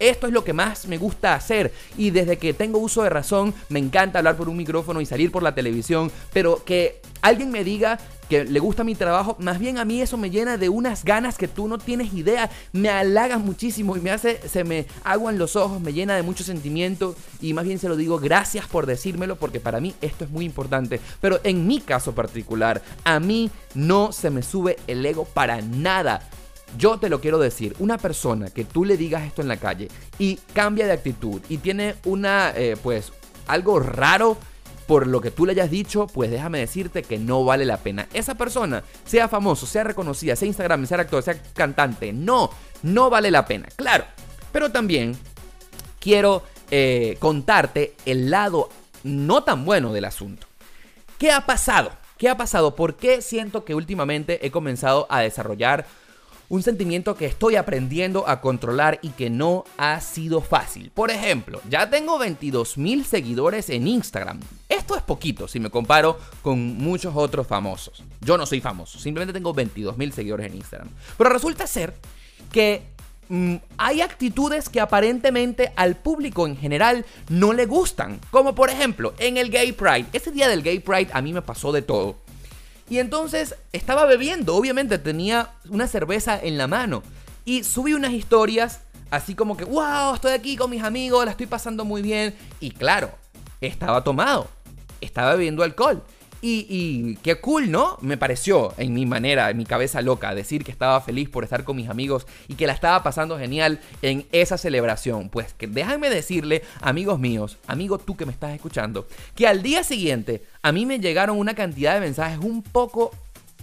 esto 0.00 0.26
es 0.26 0.32
lo 0.32 0.42
que 0.42 0.52
más 0.52 0.86
me 0.86 0.98
gusta 0.98 1.34
hacer. 1.34 1.72
Y 1.96 2.10
desde 2.10 2.38
que 2.38 2.52
tengo 2.54 2.78
uso 2.78 3.02
de 3.02 3.10
razón 3.10 3.54
me 3.68 3.78
encanta 3.78 4.18
hablar 4.18 4.36
por 4.36 4.48
un 4.48 4.56
micrófono 4.56 5.00
y 5.00 5.06
salir 5.06 5.30
por 5.30 5.42
la 5.42 5.54
televisión, 5.54 6.10
pero 6.32 6.64
que 6.64 7.00
alguien 7.22 7.50
me 7.50 7.62
diga 7.62 7.98
que 8.30 8.44
le 8.44 8.60
gusta 8.60 8.84
mi 8.84 8.94
trabajo, 8.94 9.36
más 9.40 9.58
bien 9.58 9.76
a 9.76 9.84
mí 9.84 10.00
eso 10.00 10.16
me 10.16 10.30
llena 10.30 10.56
de 10.56 10.68
unas 10.68 11.04
ganas 11.04 11.36
que 11.36 11.48
tú 11.48 11.66
no 11.66 11.78
tienes 11.78 12.14
idea, 12.14 12.48
me 12.72 12.88
halaga 12.88 13.38
muchísimo 13.38 13.96
y 13.96 14.00
me 14.00 14.12
hace, 14.12 14.40
se 14.48 14.62
me 14.62 14.86
aguan 15.02 15.36
los 15.36 15.56
ojos, 15.56 15.80
me 15.80 15.92
llena 15.92 16.14
de 16.14 16.22
mucho 16.22 16.44
sentimiento. 16.44 17.16
Y 17.40 17.54
más 17.54 17.64
bien 17.64 17.80
se 17.80 17.88
lo 17.88 17.96
digo 17.96 18.20
gracias 18.20 18.66
por 18.68 18.86
decírmelo 18.86 19.34
porque 19.34 19.58
para 19.58 19.80
mí 19.80 19.94
esto 20.00 20.24
es 20.24 20.30
muy 20.30 20.44
importante, 20.44 21.00
pero 21.20 21.40
en 21.42 21.66
mi 21.66 21.80
caso 21.80 22.14
particular, 22.14 22.82
a 23.02 23.18
mí 23.18 23.50
no 23.74 24.12
se 24.12 24.30
me 24.30 24.44
sube 24.44 24.76
el 24.86 25.04
ego 25.04 25.24
para 25.24 25.60
nada. 25.60 26.28
Yo 26.76 26.98
te 26.98 27.08
lo 27.08 27.20
quiero 27.20 27.38
decir, 27.38 27.74
una 27.78 27.98
persona 27.98 28.50
que 28.50 28.64
tú 28.64 28.84
le 28.84 28.96
digas 28.96 29.24
esto 29.24 29.42
en 29.42 29.48
la 29.48 29.56
calle 29.56 29.88
y 30.18 30.36
cambia 30.54 30.86
de 30.86 30.92
actitud 30.92 31.40
y 31.48 31.58
tiene 31.58 31.96
una, 32.04 32.52
eh, 32.54 32.76
pues, 32.82 33.12
algo 33.46 33.80
raro 33.80 34.38
por 34.86 35.06
lo 35.06 35.20
que 35.20 35.30
tú 35.30 35.46
le 35.46 35.52
hayas 35.52 35.70
dicho, 35.70 36.08
pues 36.08 36.32
déjame 36.32 36.58
decirte 36.58 37.04
que 37.04 37.16
no 37.16 37.44
vale 37.44 37.64
la 37.64 37.76
pena. 37.76 38.08
Esa 38.12 38.34
persona, 38.34 38.82
sea 39.04 39.28
famoso, 39.28 39.64
sea 39.64 39.84
reconocida, 39.84 40.34
sea 40.34 40.48
Instagram, 40.48 40.84
sea 40.84 40.98
actor, 40.98 41.22
sea 41.22 41.40
cantante, 41.54 42.12
no, 42.12 42.50
no 42.82 43.08
vale 43.08 43.30
la 43.30 43.46
pena. 43.46 43.68
Claro, 43.76 44.04
pero 44.50 44.72
también 44.72 45.16
quiero 46.00 46.42
eh, 46.72 47.16
contarte 47.20 47.94
el 48.04 48.30
lado 48.30 48.68
no 49.04 49.44
tan 49.44 49.64
bueno 49.64 49.92
del 49.92 50.06
asunto. 50.06 50.48
¿Qué 51.18 51.30
ha 51.30 51.46
pasado? 51.46 51.92
¿Qué 52.18 52.28
ha 52.28 52.36
pasado? 52.36 52.74
¿Por 52.74 52.96
qué 52.96 53.22
siento 53.22 53.64
que 53.64 53.74
últimamente 53.74 54.44
he 54.44 54.50
comenzado 54.50 55.06
a 55.08 55.20
desarrollar 55.20 55.86
un 56.50 56.64
sentimiento 56.64 57.14
que 57.14 57.26
estoy 57.26 57.54
aprendiendo 57.54 58.28
a 58.28 58.40
controlar 58.40 58.98
y 59.02 59.10
que 59.10 59.30
no 59.30 59.64
ha 59.78 60.00
sido 60.00 60.40
fácil. 60.40 60.90
Por 60.90 61.10
ejemplo, 61.12 61.62
ya 61.70 61.88
tengo 61.88 62.18
22 62.18 62.76
mil 62.76 63.04
seguidores 63.04 63.70
en 63.70 63.86
Instagram. 63.86 64.40
Esto 64.68 64.96
es 64.96 65.02
poquito 65.02 65.46
si 65.46 65.60
me 65.60 65.70
comparo 65.70 66.18
con 66.42 66.76
muchos 66.76 67.14
otros 67.14 67.46
famosos. 67.46 68.02
Yo 68.20 68.36
no 68.36 68.46
soy 68.46 68.60
famoso, 68.60 68.98
simplemente 68.98 69.32
tengo 69.32 69.54
22 69.54 69.96
mil 69.96 70.12
seguidores 70.12 70.46
en 70.46 70.56
Instagram. 70.56 70.90
Pero 71.16 71.30
resulta 71.30 71.68
ser 71.68 71.94
que 72.50 72.82
mm, 73.28 73.54
hay 73.78 74.00
actitudes 74.00 74.68
que 74.68 74.80
aparentemente 74.80 75.72
al 75.76 75.96
público 75.96 76.48
en 76.48 76.56
general 76.56 77.06
no 77.28 77.52
le 77.52 77.66
gustan. 77.66 78.20
Como 78.32 78.56
por 78.56 78.70
ejemplo, 78.70 79.14
en 79.18 79.36
el 79.36 79.50
Gay 79.50 79.70
Pride. 79.70 80.06
Ese 80.12 80.32
día 80.32 80.48
del 80.48 80.64
Gay 80.64 80.80
Pride 80.80 81.10
a 81.12 81.22
mí 81.22 81.32
me 81.32 81.42
pasó 81.42 81.70
de 81.70 81.82
todo. 81.82 82.16
Y 82.90 82.98
entonces 82.98 83.54
estaba 83.72 84.04
bebiendo, 84.04 84.56
obviamente 84.56 84.98
tenía 84.98 85.52
una 85.68 85.86
cerveza 85.86 86.38
en 86.38 86.58
la 86.58 86.66
mano. 86.66 87.04
Y 87.44 87.62
subí 87.62 87.94
unas 87.94 88.12
historias 88.12 88.80
así 89.10 89.34
como 89.36 89.56
que, 89.56 89.64
wow, 89.64 90.14
estoy 90.14 90.32
aquí 90.32 90.56
con 90.56 90.70
mis 90.70 90.82
amigos, 90.82 91.24
la 91.24 91.30
estoy 91.30 91.46
pasando 91.46 91.84
muy 91.84 92.02
bien. 92.02 92.34
Y 92.58 92.72
claro, 92.72 93.12
estaba 93.60 94.02
tomado, 94.02 94.48
estaba 95.00 95.34
bebiendo 95.34 95.62
alcohol. 95.62 96.02
Y, 96.42 97.16
qué 97.16 97.34
cool, 97.36 97.70
¿no? 97.70 97.98
Me 98.00 98.16
pareció, 98.16 98.72
en 98.78 98.94
mi 98.94 99.04
manera, 99.04 99.50
en 99.50 99.58
mi 99.58 99.66
cabeza 99.66 100.00
loca, 100.00 100.34
decir 100.34 100.64
que 100.64 100.72
estaba 100.72 101.00
feliz 101.02 101.28
por 101.28 101.44
estar 101.44 101.64
con 101.64 101.76
mis 101.76 101.90
amigos 101.90 102.26
y 102.48 102.54
que 102.54 102.66
la 102.66 102.72
estaba 102.72 103.02
pasando 103.02 103.38
genial 103.38 103.80
en 104.00 104.26
esa 104.32 104.56
celebración. 104.56 105.28
Pues 105.28 105.52
que 105.52 105.66
déjame 105.66 106.08
decirle, 106.08 106.62
amigos 106.80 107.18
míos, 107.18 107.58
amigo 107.66 107.98
tú 107.98 108.16
que 108.16 108.24
me 108.24 108.32
estás 108.32 108.54
escuchando, 108.54 109.06
que 109.34 109.46
al 109.46 109.62
día 109.62 109.84
siguiente 109.84 110.42
a 110.62 110.72
mí 110.72 110.86
me 110.86 110.98
llegaron 110.98 111.38
una 111.38 111.54
cantidad 111.54 111.94
de 111.94 112.00
mensajes 112.00 112.38
un 112.38 112.62
poco 112.62 113.10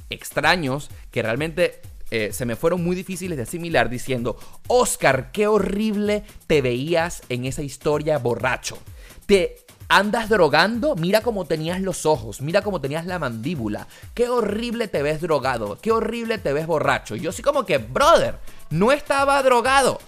extraños 0.09 0.89
que 1.11 1.23
realmente 1.23 1.81
eh, 2.11 2.29
se 2.31 2.45
me 2.45 2.55
fueron 2.55 2.83
muy 2.83 2.95
difíciles 2.95 3.37
de 3.37 3.43
asimilar 3.43 3.89
diciendo, 3.89 4.37
Oscar, 4.67 5.31
qué 5.31 5.47
horrible 5.47 6.23
te 6.45 6.61
veías 6.61 7.23
en 7.29 7.45
esa 7.45 7.63
historia 7.63 8.17
borracho. 8.17 8.77
Te 9.25 9.66
Andas 9.89 10.28
drogando, 10.28 10.95
mira 10.95 11.21
cómo 11.21 11.45
tenías 11.45 11.80
los 11.80 12.06
ojos, 12.06 12.41
mira 12.41 12.62
cómo 12.62 12.82
tenías 12.82 13.06
la 13.06 13.19
mandíbula. 13.19 13.88
Qué 14.13 14.28
horrible 14.28 14.89
te 14.89 15.02
ves 15.02 15.21
drogado, 15.21 15.80
qué 15.82 15.93
horrible 15.93 16.38
te 16.38 16.52
ves 16.52 16.67
borracho. 16.67 17.15
Y 17.15 17.21
yo 17.21 17.32
sí 17.32 17.41
como 17.41 17.65
que, 17.65 17.78
brother, 17.78 18.36
no 18.69 18.91
estaba 18.91 19.41
drogado, 19.43 20.00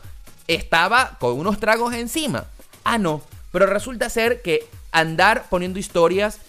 estaba 0.47 1.17
con 1.19 1.39
unos 1.39 1.59
tragos 1.59 1.93
encima. 1.93 2.45
Ah, 2.83 2.97
no, 2.97 3.21
pero 3.53 3.67
resulta 3.67 4.09
ser 4.09 4.41
que 4.41 4.67
andar 4.91 5.45
poniendo 5.49 5.79
historias 5.79 6.39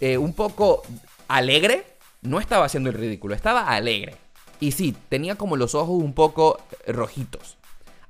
eh, 0.00 0.16
un 0.16 0.32
poco 0.32 0.82
alegre, 1.26 1.86
no 2.22 2.38
estaba 2.38 2.66
haciendo 2.66 2.90
el 2.90 2.96
ridículo, 2.96 3.34
estaba 3.34 3.68
alegre. 3.68 4.16
Y 4.60 4.72
sí, 4.72 4.96
tenía 5.08 5.34
como 5.34 5.56
los 5.56 5.74
ojos 5.74 6.02
un 6.02 6.12
poco 6.12 6.60
rojitos. 6.86 7.56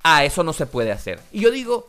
Ah, 0.03 0.25
eso 0.25 0.45
no 0.45 0.53
se 0.53 0.67
puede 0.67 0.93
hacer. 0.93 1.19
Y 1.33 1.41
yo 1.41 1.51
digo, 1.51 1.87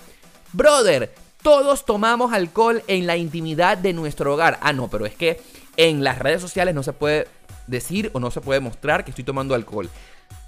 brother, 0.53 1.13
todos 1.47 1.85
tomamos 1.85 2.33
alcohol 2.33 2.83
en 2.87 3.07
la 3.07 3.15
intimidad 3.15 3.77
de 3.77 3.93
nuestro 3.93 4.33
hogar. 4.33 4.59
Ah, 4.61 4.73
no, 4.73 4.89
pero 4.89 5.05
es 5.05 5.15
que 5.15 5.39
en 5.77 6.03
las 6.03 6.19
redes 6.19 6.41
sociales 6.41 6.75
no 6.75 6.83
se 6.83 6.91
puede 6.91 7.25
decir 7.67 8.11
o 8.11 8.19
no 8.19 8.31
se 8.31 8.41
puede 8.41 8.59
mostrar 8.59 9.05
que 9.05 9.11
estoy 9.11 9.23
tomando 9.23 9.55
alcohol. 9.55 9.89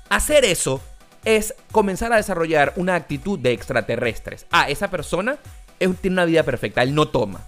Hacer 0.10 0.44
eso 0.44 0.82
es 1.24 1.56
comenzar 1.72 2.12
a 2.12 2.18
desarrollar 2.18 2.74
una 2.76 2.96
actitud 2.96 3.40
de 3.40 3.54
extraterrestres. 3.54 4.46
Ah, 4.52 4.70
esa 4.70 4.90
persona 4.90 5.38
tiene 5.78 6.16
una 6.16 6.26
vida 6.26 6.44
perfecta, 6.44 6.84
él 6.84 6.94
no 6.94 7.08
toma, 7.08 7.46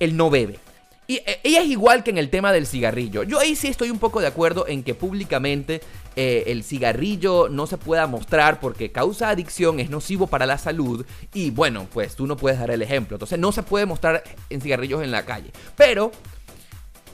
él 0.00 0.16
no 0.16 0.30
bebe, 0.30 0.58
y 1.06 1.16
eh, 1.16 1.40
ella 1.42 1.60
es 1.60 1.68
igual 1.68 2.02
que 2.02 2.10
en 2.10 2.18
el 2.18 2.30
tema 2.30 2.52
del 2.52 2.66
cigarrillo. 2.66 3.22
Yo 3.22 3.38
ahí 3.38 3.56
sí 3.56 3.68
estoy 3.68 3.90
un 3.90 3.98
poco 3.98 4.20
de 4.20 4.26
acuerdo 4.26 4.66
en 4.66 4.82
que 4.82 4.94
públicamente 4.94 5.80
eh, 6.16 6.44
el 6.46 6.64
cigarrillo 6.64 7.48
no 7.48 7.66
se 7.66 7.76
pueda 7.76 8.06
mostrar 8.06 8.60
porque 8.60 8.92
causa 8.92 9.28
adicción, 9.28 9.80
es 9.80 9.90
nocivo 9.90 10.26
para 10.26 10.46
la 10.46 10.58
salud 10.58 11.04
y 11.32 11.50
bueno, 11.50 11.86
pues 11.92 12.16
tú 12.16 12.26
no 12.26 12.36
puedes 12.36 12.58
dar 12.58 12.70
el 12.70 12.82
ejemplo. 12.82 13.16
Entonces 13.16 13.38
no 13.38 13.52
se 13.52 13.62
puede 13.62 13.86
mostrar 13.86 14.22
en 14.50 14.60
cigarrillos 14.60 15.02
en 15.02 15.10
la 15.10 15.24
calle. 15.24 15.50
Pero 15.76 16.10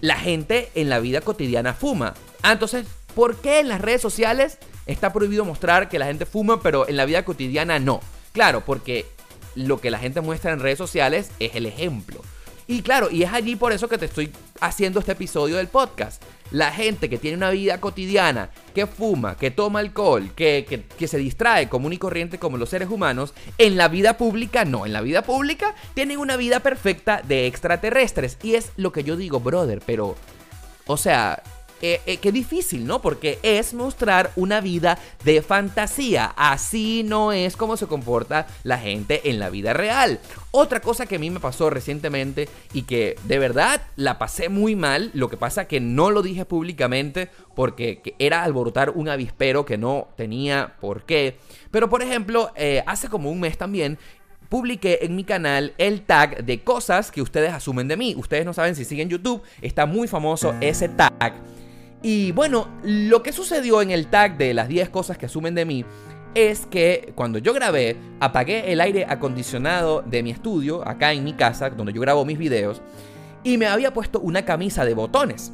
la 0.01 0.17
gente 0.17 0.71
en 0.75 0.89
la 0.89 1.01
vida 1.01 1.21
cotidiana 1.21 1.75
fuma. 1.75 2.15
Ah, 2.43 2.53
entonces, 2.53 2.87
¿por 3.15 3.37
qué 3.37 3.61
en 3.61 3.69
las 3.69 3.81
redes 3.81 4.01
sociales 4.01 4.59
está 4.87 5.13
prohibido 5.13 5.45
mostrar 5.45 5.89
que 5.89 5.99
la 5.99 6.07
gente 6.07 6.27
fuma, 6.27 6.63
pero 6.63 6.89
en 6.89 6.97
la 6.97 7.05
vida 7.05 7.25
cotidiana 7.25 7.79
no? 7.79 8.01
Claro, 8.33 8.63
porque 8.65 9.07
lo 9.55 9.81
que 9.81 9.91
la 9.91 9.99
gente 9.99 10.21
muestra 10.21 10.53
en 10.53 10.61
redes 10.61 10.79
sociales 10.79 11.31
es 11.41 11.55
el 11.55 11.67
ejemplo. 11.67 12.21
Y 12.71 12.83
claro, 12.83 13.11
y 13.11 13.25
es 13.25 13.33
allí 13.33 13.57
por 13.57 13.73
eso 13.73 13.89
que 13.89 13.99
te 13.99 14.05
estoy 14.05 14.31
haciendo 14.61 15.01
este 15.01 15.11
episodio 15.11 15.57
del 15.57 15.67
podcast. 15.67 16.23
La 16.53 16.71
gente 16.71 17.11
que 17.11 17.19
tiene 17.19 17.37
una 17.37 17.51
vida 17.51 17.81
cotidiana, 17.81 18.51
que 18.77 18.87
fuma, 18.87 19.37
que 19.37 19.51
toma 19.51 19.81
alcohol, 19.81 20.31
que, 20.37 20.85
que, 20.97 21.09
se 21.09 21.19
distrae 21.19 21.69
común 21.69 21.95
y 21.95 21.99
corriente 21.99 22.39
como 22.39 22.59
los 22.59 22.69
seres 22.69 22.89
humanos, 22.89 23.35
en 23.59 23.77
la 23.77 23.89
vida 23.89 24.17
pública 24.17 24.65
no, 24.65 24.87
en 24.87 24.93
la 24.93 25.01
vida 25.01 25.23
pública 25.23 25.75
tienen 25.95 26.19
una 26.19 26.37
vida 26.37 26.61
perfecta 26.61 27.23
de 27.27 27.49
extraterrestres. 27.49 28.39
Y 28.41 28.55
es 28.55 28.71
lo 28.77 28.93
que 28.93 29.03
yo 29.03 29.17
digo, 29.17 29.41
brother, 29.41 29.83
pero... 29.85 30.15
O 30.87 30.97
sea, 30.97 31.43
eh, 31.83 32.01
eh, 32.07 32.17
qué 32.19 32.33
difícil, 32.33 32.87
¿no? 32.87 33.01
Porque 33.01 33.39
es 33.43 33.75
mostrar 33.75 34.33
una 34.37 34.61
vida 34.61 34.99
de 35.25 35.43
fantasía. 35.43 36.33
Así 36.37 37.03
no 37.05 37.33
es 37.33 37.57
como 37.57 37.77
se 37.77 37.87
comporta 37.87 38.47
la 38.65 38.79
gente 38.79 39.31
en 39.31 39.39
la 39.39 39.51
vida 39.51 39.73
real. 39.73 40.21
Otra 40.53 40.81
cosa 40.81 41.07
que 41.07 41.17
a 41.17 41.19
mí 41.19 41.31
me 41.31 41.41
pasó 41.41 41.71
recientemente 41.71 42.49
y 42.73 42.83
que 42.83 43.17
de 43.25 43.39
verdad 43.39 43.83
la 43.97 44.19
pasé 44.19 44.49
muy 44.49 44.75
mal, 44.75 45.11
lo 45.15 45.29
que 45.29 45.37
pasa 45.37 45.69
que 45.69 45.81
no 45.81 46.11
lo 46.11 46.23
dije 46.23 46.45
públicamente 46.45 47.31
porque 47.55 48.03
era 48.19 48.43
alborotar 48.43 48.91
un 48.91 49.09
avispero 49.09 49.65
que 49.65 49.79
no 49.79 50.09
tenía 50.17 50.75
por 50.81 51.05
qué. 51.05 51.37
Pero 51.71 51.89
por 51.89 52.03
ejemplo, 52.03 52.51
eh, 52.57 52.83
hace 52.87 53.09
como 53.09 53.31
un 53.31 53.41
mes 53.41 53.57
también 53.57 53.99
publiqué 54.49 54.99
en 55.03 55.15
mi 55.15 55.25
canal 55.25 55.73
el 55.79 56.03
tag 56.03 56.45
de 56.45 56.61
cosas 56.61 57.11
que 57.11 57.23
ustedes 57.23 57.53
asumen 57.53 57.89
de 57.89 57.97
mí. 57.97 58.15
Ustedes 58.19 58.45
no 58.45 58.53
saben 58.53 58.75
si 58.75 58.85
siguen 58.85 59.09
YouTube, 59.09 59.43
está 59.63 59.87
muy 59.87 60.09
famoso 60.09 60.55
ese 60.61 60.89
tag. 60.89 61.35
Y 62.03 62.33
bueno, 62.33 62.69
lo 62.83 63.23
que 63.23 63.33
sucedió 63.33 63.83
en 63.83 63.91
el 63.91 64.07
tag 64.07 64.39
de 64.39 64.55
las 64.55 64.69
10 64.69 64.89
cosas 64.89 65.19
que 65.19 65.27
asumen 65.27 65.55
de 65.55 65.65
mí 65.65 65.85
es 66.35 66.67
que 66.67 67.13
cuando 67.15 67.39
yo 67.39 67.53
grabé, 67.53 67.97
apagué 68.21 68.73
el 68.73 68.81
aire 68.81 69.05
acondicionado 69.09 70.03
de 70.03 70.23
mi 70.23 70.31
estudio, 70.31 70.87
acá 70.87 71.13
en 71.13 71.25
mi 71.25 71.35
casa, 71.35 71.71
donde 71.71 71.93
yo 71.93 72.01
grabo 72.01 72.25
mis 72.25 72.39
videos, 72.39 72.81
y 73.43 73.59
me 73.59 73.67
había 73.67 73.93
puesto 73.93 74.21
una 74.21 74.45
camisa 74.45 74.85
de 74.85 74.95
botones. 74.95 75.53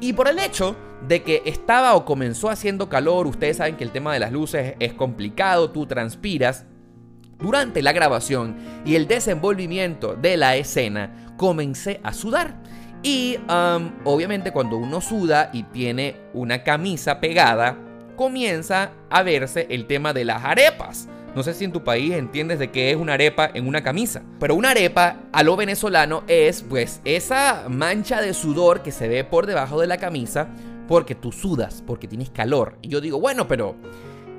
Y 0.00 0.12
por 0.12 0.28
el 0.28 0.38
hecho 0.38 0.76
de 1.06 1.22
que 1.22 1.42
estaba 1.44 1.94
o 1.94 2.04
comenzó 2.04 2.50
haciendo 2.50 2.88
calor, 2.88 3.26
ustedes 3.26 3.58
saben 3.58 3.76
que 3.76 3.84
el 3.84 3.92
tema 3.92 4.12
de 4.12 4.20
las 4.20 4.32
luces 4.32 4.74
es 4.78 4.92
complicado, 4.92 5.70
tú 5.70 5.86
transpiras. 5.86 6.64
Durante 7.38 7.82
la 7.82 7.92
grabación 7.92 8.56
y 8.84 8.96
el 8.96 9.06
desenvolvimiento 9.06 10.16
de 10.16 10.36
la 10.36 10.56
escena, 10.56 11.34
comencé 11.36 12.00
a 12.02 12.12
sudar. 12.12 12.56
Y 13.02 13.38
obviamente 14.04 14.52
cuando 14.52 14.76
uno 14.76 15.00
suda 15.00 15.50
y 15.52 15.62
tiene 15.64 16.16
una 16.32 16.62
camisa 16.64 17.20
pegada, 17.20 17.76
comienza 18.16 18.90
a 19.08 19.22
verse 19.22 19.66
el 19.70 19.86
tema 19.86 20.12
de 20.12 20.24
las 20.24 20.44
arepas. 20.44 21.08
No 21.36 21.42
sé 21.44 21.54
si 21.54 21.64
en 21.64 21.72
tu 21.72 21.84
país 21.84 22.12
entiendes 22.14 22.58
de 22.58 22.72
qué 22.72 22.90
es 22.90 22.96
una 22.96 23.14
arepa 23.14 23.48
en 23.54 23.68
una 23.68 23.82
camisa. 23.82 24.22
Pero 24.40 24.56
una 24.56 24.70
arepa 24.70 25.18
a 25.32 25.42
lo 25.44 25.56
venezolano 25.56 26.24
es 26.26 26.62
pues 26.62 27.00
esa 27.04 27.66
mancha 27.68 28.20
de 28.20 28.34
sudor 28.34 28.82
que 28.82 28.90
se 28.90 29.06
ve 29.06 29.22
por 29.22 29.46
debajo 29.46 29.80
de 29.80 29.86
la 29.86 29.98
camisa 29.98 30.48
porque 30.88 31.14
tú 31.14 31.30
sudas, 31.30 31.84
porque 31.86 32.08
tienes 32.08 32.30
calor. 32.30 32.78
Y 32.82 32.88
yo 32.88 33.00
digo, 33.00 33.20
bueno, 33.20 33.46
pero 33.46 33.76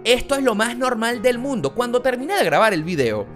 esto 0.03 0.35
es 0.35 0.43
lo 0.43 0.55
más 0.55 0.77
normal 0.77 1.21
del 1.21 1.37
mundo. 1.37 1.73
Cuando 1.73 2.01
terminé 2.01 2.35
de 2.35 2.43
grabar 2.43 2.73
el 2.73 2.83
video, 2.83 3.27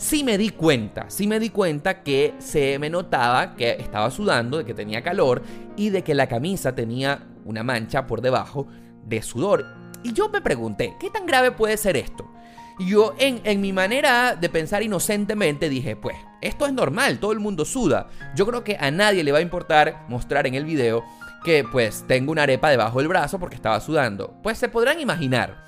sí 0.00 0.24
me 0.24 0.38
di 0.38 0.48
cuenta, 0.48 1.10
sí 1.10 1.26
me 1.26 1.38
di 1.38 1.50
cuenta 1.50 2.02
que 2.02 2.34
se 2.38 2.78
me 2.78 2.88
notaba 2.88 3.54
que 3.54 3.72
estaba 3.72 4.10
sudando, 4.10 4.56
de 4.56 4.64
que 4.64 4.72
tenía 4.72 5.02
calor 5.02 5.42
y 5.76 5.90
de 5.90 6.02
que 6.02 6.14
la 6.14 6.26
camisa 6.26 6.74
tenía 6.74 7.26
una 7.44 7.62
mancha 7.62 8.06
por 8.06 8.22
debajo 8.22 8.66
de 9.04 9.20
sudor. 9.20 9.66
Y 10.02 10.14
yo 10.14 10.30
me 10.30 10.40
pregunté, 10.40 10.96
¿qué 10.98 11.10
tan 11.10 11.26
grave 11.26 11.52
puede 11.52 11.76
ser 11.76 11.98
esto? 11.98 12.32
Y 12.78 12.88
yo 12.88 13.14
en, 13.18 13.42
en, 13.44 13.60
mi 13.60 13.74
manera 13.74 14.36
de 14.36 14.48
pensar 14.48 14.82
inocentemente 14.82 15.68
dije, 15.68 15.96
pues, 15.96 16.16
esto 16.40 16.64
es 16.64 16.72
normal, 16.72 17.18
todo 17.18 17.32
el 17.32 17.40
mundo 17.40 17.66
suda. 17.66 18.08
Yo 18.34 18.46
creo 18.46 18.64
que 18.64 18.78
a 18.80 18.90
nadie 18.90 19.22
le 19.22 19.32
va 19.32 19.38
a 19.38 19.42
importar 19.42 20.06
mostrar 20.08 20.46
en 20.46 20.54
el 20.54 20.64
video 20.64 21.04
que 21.44 21.62
pues 21.70 22.04
tengo 22.06 22.32
una 22.32 22.44
arepa 22.44 22.70
debajo 22.70 23.00
del 23.00 23.08
brazo 23.08 23.38
porque 23.38 23.56
estaba 23.56 23.78
sudando. 23.80 24.34
Pues 24.42 24.56
se 24.56 24.70
podrán 24.70 24.98
imaginar 24.98 25.62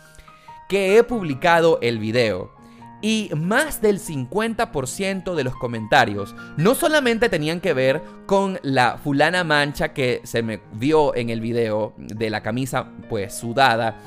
que 0.71 0.97
he 0.97 1.03
publicado 1.05 1.79
el 1.83 1.99
video 1.99 2.62
y 3.03 3.31
más 3.37 3.83
del 3.83 3.99
50% 3.99 5.35
de 5.35 5.45
los 5.45 5.57
comentarios 5.57 6.35
no 6.57 6.75
solamente 6.75 7.29
tenían 7.29 7.61
que 7.61 7.75
ver 7.75 8.01
con 8.27 8.59
la 8.63 8.97
fulana 8.97 9.45
mancha 9.45 9.93
que 9.93 10.21
se 10.25 10.43
me 10.43 10.61
vio 10.75 11.15
en 11.15 11.29
el 11.29 11.41
video 11.41 11.95
de 11.99 12.31
la 12.31 12.43
camisa 12.43 12.89
pues 13.11 13.35
sudada, 13.35 13.99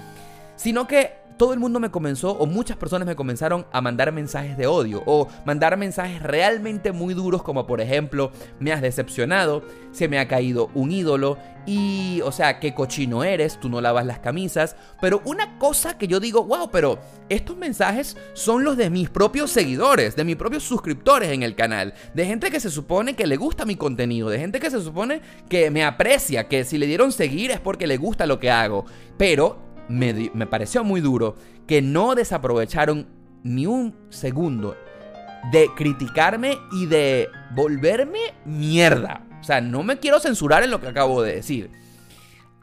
sino 0.55 0.87
que 0.87 1.24
todo 1.37 1.53
el 1.53 1.59
mundo 1.59 1.79
me 1.79 1.91
comenzó, 1.91 2.31
o 2.31 2.45
muchas 2.45 2.77
personas 2.77 3.07
me 3.07 3.15
comenzaron 3.15 3.65
a 3.71 3.81
mandar 3.81 4.11
mensajes 4.11 4.57
de 4.57 4.67
odio, 4.67 5.03
o 5.05 5.27
mandar 5.45 5.77
mensajes 5.77 6.21
realmente 6.21 6.91
muy 6.91 7.13
duros, 7.13 7.43
como 7.43 7.67
por 7.67 7.81
ejemplo, 7.81 8.31
me 8.59 8.71
has 8.71 8.81
decepcionado, 8.81 9.63
se 9.91 10.07
me 10.07 10.19
ha 10.19 10.27
caído 10.27 10.69
un 10.73 10.91
ídolo, 10.91 11.37
y, 11.65 12.21
o 12.23 12.31
sea, 12.31 12.59
qué 12.59 12.73
cochino 12.73 13.23
eres, 13.23 13.59
tú 13.59 13.69
no 13.69 13.81
lavas 13.81 14.05
las 14.05 14.19
camisas. 14.19 14.75
Pero 15.01 15.21
una 15.25 15.57
cosa 15.57 15.97
que 15.97 16.07
yo 16.07 16.19
digo, 16.19 16.43
wow, 16.43 16.69
pero 16.71 16.99
estos 17.29 17.57
mensajes 17.57 18.17
son 18.33 18.63
los 18.63 18.77
de 18.77 18.89
mis 18.89 19.09
propios 19.09 19.51
seguidores, 19.51 20.15
de 20.15 20.23
mis 20.23 20.35
propios 20.35 20.63
suscriptores 20.63 21.29
en 21.31 21.43
el 21.43 21.55
canal, 21.55 21.93
de 22.13 22.25
gente 22.25 22.51
que 22.51 22.59
se 22.59 22.69
supone 22.69 23.15
que 23.15 23.27
le 23.27 23.37
gusta 23.37 23.65
mi 23.65 23.75
contenido, 23.75 24.29
de 24.29 24.39
gente 24.39 24.59
que 24.59 24.69
se 24.69 24.81
supone 24.81 25.21
que 25.49 25.71
me 25.71 25.83
aprecia, 25.83 26.47
que 26.47 26.63
si 26.63 26.77
le 26.77 26.87
dieron 26.87 27.11
seguir 27.11 27.51
es 27.51 27.59
porque 27.59 27.87
le 27.87 27.97
gusta 27.97 28.25
lo 28.25 28.39
que 28.39 28.51
hago. 28.51 28.85
Pero 29.17 29.64
me, 29.87 30.45
pareció 30.47 30.83
muy 30.83 31.01
duro 31.01 31.35
que 31.67 31.81
no 31.81 32.15
desaprovecharon 32.15 33.07
ni 33.43 33.65
un 33.65 33.95
segundo 34.09 34.75
de 35.51 35.69
criticarme 35.75 36.57
y 36.71 36.87
de 36.87 37.29
volverme 37.53 38.19
mierda. 38.45 39.25
O 39.39 39.43
sea, 39.43 39.61
no 39.61 39.83
me 39.83 39.99
quiero 39.99 40.19
censurar 40.19 40.63
en 40.63 40.71
lo 40.71 40.81
que 40.81 40.87
acabo 40.87 41.21
de 41.21 41.35
decir. 41.35 41.69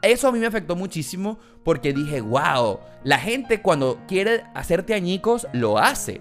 Eso 0.01 0.27
a 0.27 0.31
mí 0.33 0.39
me 0.39 0.47
afectó 0.47 0.75
muchísimo 0.75 1.39
porque 1.63 1.93
dije, 1.93 2.19
wow, 2.19 2.79
la 3.05 3.17
gente 3.19 3.61
cuando 3.61 4.01
quiere 4.05 4.43
hacerte 4.53 4.93
añicos 4.93 5.47
lo 5.53 5.77
hace. 5.77 6.19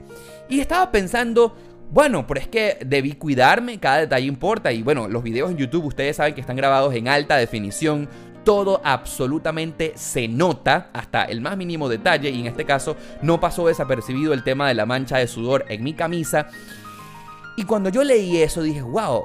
Y 0.49 0.61
estaba 0.61 0.93
pensando, 0.93 1.57
bueno, 1.91 2.27
pero 2.27 2.39
es 2.39 2.47
que 2.47 2.79
debí 2.87 3.15
cuidarme, 3.15 3.81
cada 3.81 3.99
detalle 3.99 4.27
importa. 4.27 4.73
Y 4.73 4.85
bueno, 4.85 5.09
los 5.09 5.25
videos 5.25 5.51
en 5.51 5.57
YouTube 5.57 5.87
ustedes 5.87 6.17
saben 6.17 6.35
que 6.35 6.41
están 6.41 6.57
grabados 6.57 6.95
en 6.95 7.09
alta 7.09 7.37
definición 7.37 8.09
todo 8.45 8.81
absolutamente 8.85 9.93
se 9.97 10.29
nota 10.29 10.91
hasta 10.93 11.25
el 11.25 11.41
más 11.41 11.57
mínimo 11.57 11.89
detalle 11.89 12.31
y 12.31 12.41
en 12.41 12.47
este 12.47 12.65
caso 12.65 12.97
no 13.23 13.41
pasó 13.41 13.67
desapercibido 13.67 14.33
el 14.33 14.45
tema 14.45 14.69
de 14.69 14.75
la 14.75 14.87
mancha 14.87 15.19
de 15.19 15.27
sudor 15.27 15.65
en 15.69 15.83
mi 15.83 15.95
camisa. 15.95 16.49
Y 17.57 17.65
cuando 17.65 17.91
yo 17.91 18.03
leí 18.05 18.39
eso 18.39 18.63
dije, 18.63 18.83
wow, 18.83 19.25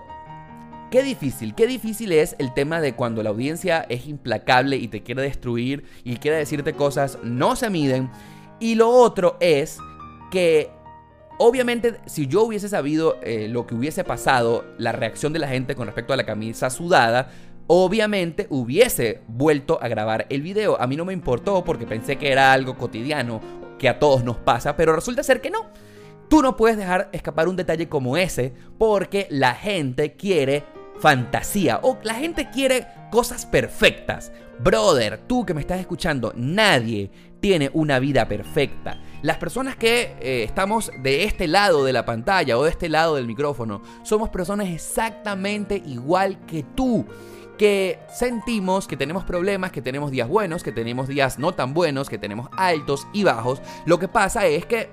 qué 0.92 1.04
difícil, 1.04 1.56
qué 1.56 1.68
difícil 1.68 2.12
es 2.12 2.36
el 2.40 2.54
tema 2.54 2.82
de 2.82 2.94
cuando 2.94 3.24
la 3.24 3.30
audiencia 3.30 3.86
es 3.90 4.08
implacable 4.08 4.78
y 4.78 4.88
te 4.88 5.04
quiere 5.04 5.22
destruir 5.22 5.86
y 6.04 6.18
quiere 6.18 6.38
decirte 6.38 6.74
cosas, 6.74 7.18
no 7.24 7.56
se 7.56 7.70
miden. 7.70 8.10
Y 8.60 8.76
lo 8.76 8.90
otro 8.90 9.38
es 9.40 9.78
que 10.32 10.72
Obviamente, 11.40 12.00
si 12.08 12.26
yo 12.26 12.44
hubiese 12.44 12.68
sabido 12.68 13.20
eh, 13.22 13.48
lo 13.48 13.68
que 13.68 13.76
hubiese 13.76 14.04
pasado, 14.04 14.66
la 14.80 14.92
reacción 14.92 15.34
de 15.34 15.40
la 15.40 15.48
gente 15.48 15.76
con 15.76 15.86
respecto 15.86 16.14
a 16.14 16.18
la 16.18 16.26
camisa 16.26 16.72
sudada, 16.72 17.30
obviamente 17.68 18.48
hubiese 18.50 19.22
vuelto 19.28 19.80
a 19.82 19.88
grabar 19.88 20.26
el 20.30 20.42
video. 20.42 20.82
A 20.82 20.88
mí 20.88 20.96
no 20.96 21.06
me 21.06 21.14
importó 21.14 21.64
porque 21.64 21.86
pensé 21.86 22.18
que 22.18 22.32
era 22.32 22.54
algo 22.54 22.78
cotidiano 22.78 23.42
que 23.78 23.90
a 23.90 24.00
todos 24.00 24.24
nos 24.24 24.38
pasa, 24.38 24.76
pero 24.76 24.96
resulta 24.96 25.24
ser 25.24 25.42
que 25.42 25.52
no. 25.52 25.68
Tú 26.30 26.42
no 26.42 26.58
puedes 26.58 26.78
dejar 26.78 27.10
escapar 27.14 27.48
un 27.48 27.56
detalle 27.56 27.88
como 27.88 28.18
ese 28.18 28.54
porque 28.78 29.28
la 29.30 29.54
gente 29.54 30.14
quiere 30.14 30.64
fantasía 31.00 31.80
o 31.84 31.98
la 32.04 32.16
gente 32.16 32.50
quiere 32.50 32.88
cosas 33.12 33.46
perfectas. 33.46 34.32
Brother, 34.60 35.20
tú 35.28 35.46
que 35.46 35.54
me 35.54 35.62
estás 35.62 35.80
escuchando, 35.80 36.34
nadie 36.36 37.12
tiene 37.40 37.70
una 37.74 38.00
vida 38.00 38.28
perfecta. 38.28 39.00
Las 39.22 39.38
personas 39.38 39.76
que 39.76 40.16
eh, 40.20 40.44
estamos 40.44 40.92
de 41.04 41.24
este 41.24 41.48
lado 41.48 41.86
de 41.86 41.94
la 41.94 42.06
pantalla 42.06 42.58
o 42.58 42.64
de 42.64 42.72
este 42.72 42.90
lado 42.90 43.16
del 43.16 43.28
micrófono, 43.28 43.82
somos 44.04 44.30
personas 44.30 44.70
exactamente 44.70 45.82
igual 45.86 46.46
que 46.46 46.64
tú 46.64 47.06
que 47.58 48.00
sentimos 48.14 48.88
que 48.88 48.98
tenemos 48.98 49.24
problemas, 49.24 49.72
que 49.72 49.82
tenemos 49.82 50.12
días 50.12 50.28
buenos, 50.28 50.64
que 50.64 50.72
tenemos 50.72 51.08
días 51.08 51.40
no 51.40 51.54
tan 51.54 51.74
buenos, 51.74 52.10
que 52.10 52.18
tenemos 52.18 52.50
altos 52.56 53.08
y 53.14 53.24
bajos. 53.24 53.62
Lo 53.86 54.00
que 54.00 54.08
pasa 54.08 54.46
es 54.46 54.66
que, 54.66 54.90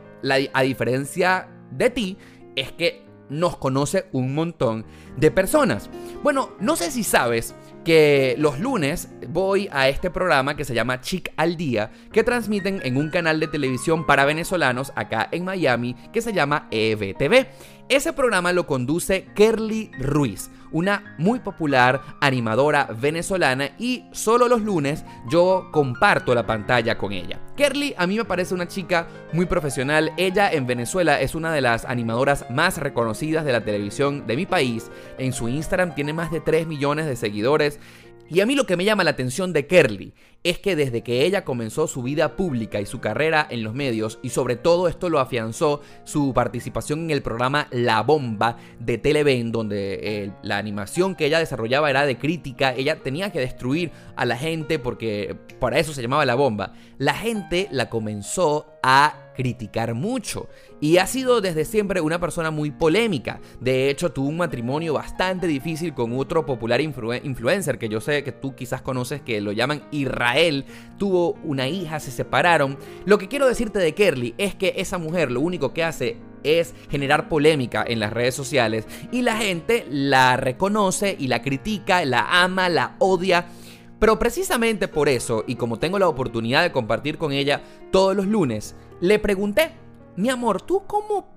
a 0.52 0.62
diferencia 0.62 1.48
de 1.70 1.90
ti, 1.90 2.18
es 2.56 2.72
que 2.72 3.04
nos 3.28 3.56
conoce 3.56 4.06
un 4.12 4.34
montón 4.34 4.84
de 5.16 5.30
personas. 5.30 5.88
Bueno, 6.22 6.50
no 6.60 6.76
sé 6.76 6.90
si 6.90 7.04
sabes 7.04 7.54
que 7.84 8.34
los 8.38 8.58
lunes 8.58 9.10
voy 9.28 9.68
a 9.72 9.88
este 9.88 10.10
programa 10.10 10.56
que 10.56 10.64
se 10.64 10.74
llama 10.74 11.00
Chic 11.00 11.32
al 11.36 11.56
Día, 11.56 11.90
que 12.12 12.22
transmiten 12.22 12.80
en 12.84 12.96
un 12.96 13.10
canal 13.10 13.40
de 13.40 13.48
televisión 13.48 14.06
para 14.06 14.24
venezolanos 14.24 14.92
acá 14.94 15.28
en 15.32 15.44
Miami 15.44 15.94
que 16.12 16.22
se 16.22 16.32
llama 16.32 16.68
EBTV. 16.70 17.46
Ese 17.88 18.12
programa 18.14 18.52
lo 18.52 18.66
conduce 18.66 19.26
Kerly 19.34 19.90
Ruiz, 19.98 20.50
una 20.74 21.14
muy 21.18 21.38
popular 21.38 22.02
animadora 22.20 22.88
venezolana 23.00 23.70
y 23.78 24.04
solo 24.12 24.48
los 24.48 24.60
lunes 24.60 25.04
yo 25.30 25.68
comparto 25.72 26.34
la 26.34 26.44
pantalla 26.44 26.98
con 26.98 27.12
ella. 27.12 27.40
Kerly 27.56 27.94
a 27.96 28.06
mí 28.06 28.16
me 28.16 28.24
parece 28.24 28.52
una 28.52 28.66
chica 28.66 29.06
muy 29.32 29.46
profesional, 29.46 30.12
ella 30.16 30.52
en 30.52 30.66
Venezuela 30.66 31.20
es 31.20 31.34
una 31.34 31.52
de 31.52 31.60
las 31.60 31.84
animadoras 31.84 32.50
más 32.50 32.78
reconocidas 32.78 33.44
de 33.44 33.52
la 33.52 33.64
televisión 33.64 34.26
de 34.26 34.36
mi 34.36 34.44
país, 34.44 34.90
en 35.18 35.32
su 35.32 35.48
Instagram 35.48 35.94
tiene 35.94 36.12
más 36.12 36.32
de 36.32 36.40
3 36.40 36.66
millones 36.66 37.06
de 37.06 37.16
seguidores 37.16 37.78
y 38.30 38.40
a 38.40 38.46
mí 38.46 38.54
lo 38.54 38.66
que 38.66 38.76
me 38.76 38.84
llama 38.84 39.04
la 39.04 39.10
atención 39.10 39.52
de 39.52 39.66
Kerly 39.66 40.14
es 40.44 40.58
que 40.58 40.76
desde 40.76 41.02
que 41.02 41.24
ella 41.24 41.44
comenzó 41.44 41.86
su 41.86 42.02
vida 42.02 42.36
pública 42.36 42.80
y 42.80 42.86
su 42.86 43.00
carrera 43.00 43.46
en 43.48 43.62
los 43.62 43.74
medios, 43.74 44.18
y 44.22 44.28
sobre 44.28 44.56
todo 44.56 44.88
esto 44.88 45.08
lo 45.08 45.18
afianzó 45.18 45.80
su 46.04 46.34
participación 46.34 47.04
en 47.04 47.10
el 47.10 47.22
programa 47.22 47.66
La 47.70 48.02
Bomba 48.02 48.58
de 48.78 48.98
Televen, 48.98 49.52
donde 49.52 50.00
eh, 50.02 50.32
la 50.42 50.58
animación 50.58 51.14
que 51.14 51.26
ella 51.26 51.38
desarrollaba 51.38 51.88
era 51.88 52.04
de 52.04 52.18
crítica, 52.18 52.74
ella 52.74 52.96
tenía 53.02 53.30
que 53.32 53.40
destruir 53.40 53.90
a 54.16 54.26
la 54.26 54.36
gente 54.36 54.78
porque 54.78 55.34
para 55.58 55.78
eso 55.78 55.94
se 55.94 56.02
llamaba 56.02 56.26
La 56.26 56.34
Bomba, 56.34 56.74
la 56.98 57.14
gente 57.14 57.68
la 57.70 57.88
comenzó 57.88 58.66
a 58.82 59.23
criticar 59.34 59.94
mucho 59.94 60.48
y 60.80 60.98
ha 60.98 61.06
sido 61.06 61.40
desde 61.40 61.64
siempre 61.64 62.00
una 62.00 62.20
persona 62.20 62.50
muy 62.50 62.70
polémica. 62.70 63.40
De 63.60 63.90
hecho, 63.90 64.12
tuvo 64.12 64.28
un 64.28 64.36
matrimonio 64.36 64.94
bastante 64.94 65.46
difícil 65.46 65.94
con 65.94 66.16
otro 66.18 66.46
popular 66.46 66.80
influencer 66.80 67.78
que 67.78 67.88
yo 67.88 68.00
sé 68.00 68.24
que 68.24 68.32
tú 68.32 68.54
quizás 68.54 68.82
conoces 68.82 69.20
que 69.20 69.40
lo 69.40 69.52
llaman 69.52 69.82
Israel. 69.90 70.64
Tuvo 70.98 71.34
una 71.44 71.68
hija, 71.68 72.00
se 72.00 72.10
separaron. 72.10 72.78
Lo 73.04 73.18
que 73.18 73.28
quiero 73.28 73.46
decirte 73.46 73.78
de 73.78 73.94
Kerly 73.94 74.34
es 74.38 74.54
que 74.54 74.74
esa 74.76 74.98
mujer 74.98 75.30
lo 75.30 75.40
único 75.40 75.72
que 75.72 75.84
hace 75.84 76.16
es 76.44 76.74
generar 76.90 77.28
polémica 77.28 77.84
en 77.86 77.98
las 77.98 78.12
redes 78.12 78.34
sociales 78.34 78.86
y 79.10 79.22
la 79.22 79.36
gente 79.36 79.86
la 79.90 80.36
reconoce 80.36 81.16
y 81.18 81.26
la 81.26 81.42
critica, 81.42 82.04
la 82.04 82.42
ama, 82.42 82.68
la 82.68 82.94
odia. 82.98 83.46
Pero 83.98 84.18
precisamente 84.18 84.86
por 84.86 85.08
eso, 85.08 85.44
y 85.46 85.54
como 85.56 85.78
tengo 85.78 85.98
la 85.98 86.08
oportunidad 86.08 86.62
de 86.62 86.72
compartir 86.72 87.16
con 87.16 87.32
ella 87.32 87.62
todos 87.90 88.14
los 88.14 88.26
lunes, 88.26 88.76
le 89.00 89.18
pregunté, 89.18 89.72
mi 90.16 90.30
amor, 90.30 90.62
¿tú 90.62 90.82
cómo 90.86 91.28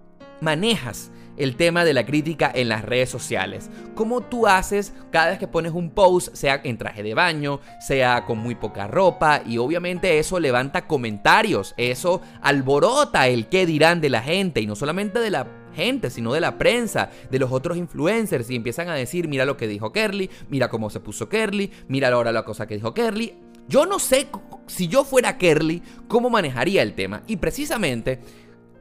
manejas 0.42 1.12
el 1.38 1.56
tema 1.56 1.86
de 1.86 1.94
la 1.94 2.06
crítica 2.06 2.52
en 2.54 2.70
las 2.70 2.84
redes 2.84 3.10
sociales. 3.10 3.70
¿Cómo 3.96 4.22
tú 4.22 4.48
haces 4.48 4.94
cada 5.12 5.30
vez 5.30 5.40
que 5.40 5.48
pones 5.48 5.72
un 5.72 5.92
post, 5.92 6.36
sea 6.36 6.60
en 6.64 6.78
traje 6.78 7.04
de 7.04 7.14
baño, 7.14 7.62
sea 7.80 8.26
con 8.26 8.40
muy 8.40 8.56
poca 8.56 8.88
ropa? 8.88 9.42
Y 9.46 9.58
obviamente 9.60 10.20
eso 10.20 10.40
levanta 10.40 10.88
comentarios, 10.88 11.74
eso 11.78 12.22
alborota 12.42 13.28
el 13.28 13.48
qué 13.48 13.66
dirán 13.66 14.02
de 14.02 14.10
la 14.10 14.22
gente 14.22 14.62
y 14.62 14.68
no 14.68 14.76
solamente 14.76 15.20
de 15.20 15.30
la 15.30 15.48
gente, 15.76 16.10
sino 16.10 16.34
de 16.34 16.42
la 16.42 16.58
prensa, 16.58 17.12
de 17.30 17.38
los 17.38 17.52
otros 17.52 17.78
influencers 17.78 18.50
y 18.50 18.56
empiezan 18.56 18.90
a 18.90 18.96
decir, 18.96 19.28
mira 19.28 19.46
lo 19.46 19.58
que 19.58 19.68
dijo 19.68 19.92
Kerly, 19.92 20.30
mira 20.50 20.70
cómo 20.70 20.90
se 20.90 21.00
puso 21.00 21.30
Kerly, 21.30 21.72
mira 21.88 22.08
ahora 22.08 22.32
la 22.32 22.44
cosa 22.44 22.66
que 22.66 22.76
dijo 22.76 22.96
Kerly. 22.96 23.47
Yo 23.68 23.86
no 23.86 24.00
sé 24.00 24.28
si 24.68 24.88
yo 24.88 25.04
fuera 25.04 25.38
Kerly, 25.38 25.82
cómo 26.08 26.30
manejaría 26.30 26.82
el 26.82 26.94
tema. 26.94 27.24
Y 27.28 27.38
precisamente, 27.38 28.22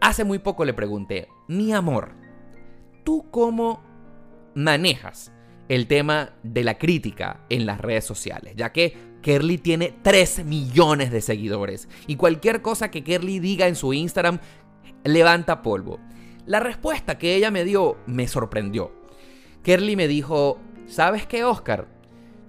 hace 0.01 0.25
muy 0.25 0.39
poco 0.39 0.65
le 0.65 0.75
pregunté, 0.75 1.29
mi 1.49 1.73
amor, 1.73 2.15
¿tú 3.05 3.31
cómo 3.31 3.83
manejas 4.55 5.33
el 5.69 5.87
tema 5.87 6.35
de 6.43 6.65
la 6.65 6.79
crítica 6.79 7.45
en 7.49 7.67
las 7.67 7.81
redes 7.81 8.05
sociales? 8.05 8.55
Ya 8.57 8.73
que 8.73 8.97
Kerly 9.23 9.59
tiene 9.59 9.93
3 10.03 10.45
millones 10.45 11.11
de 11.11 11.21
seguidores 11.21 11.89
y 12.07 12.17
cualquier 12.17 12.63
cosa 12.63 12.91
que 12.91 13.03
Kerly 13.03 13.41
diga 13.41 13.67
en 13.67 13.75
su 13.75 13.93
Instagram 13.93 14.39
levanta 15.05 15.63
polvo. 15.63 15.99
La 16.47 16.61
respuesta 16.61 17.19
que 17.19 17.35
ella 17.35 17.51
me 17.51 17.65
dio 17.65 17.97
me 18.07 18.29
sorprendió. 18.29 18.93
Kerly 19.65 19.97
me 19.97 20.07
dijo, 20.07 20.61
¿sabes 20.87 21.27
qué, 21.27 21.43
Oscar? 21.43 21.89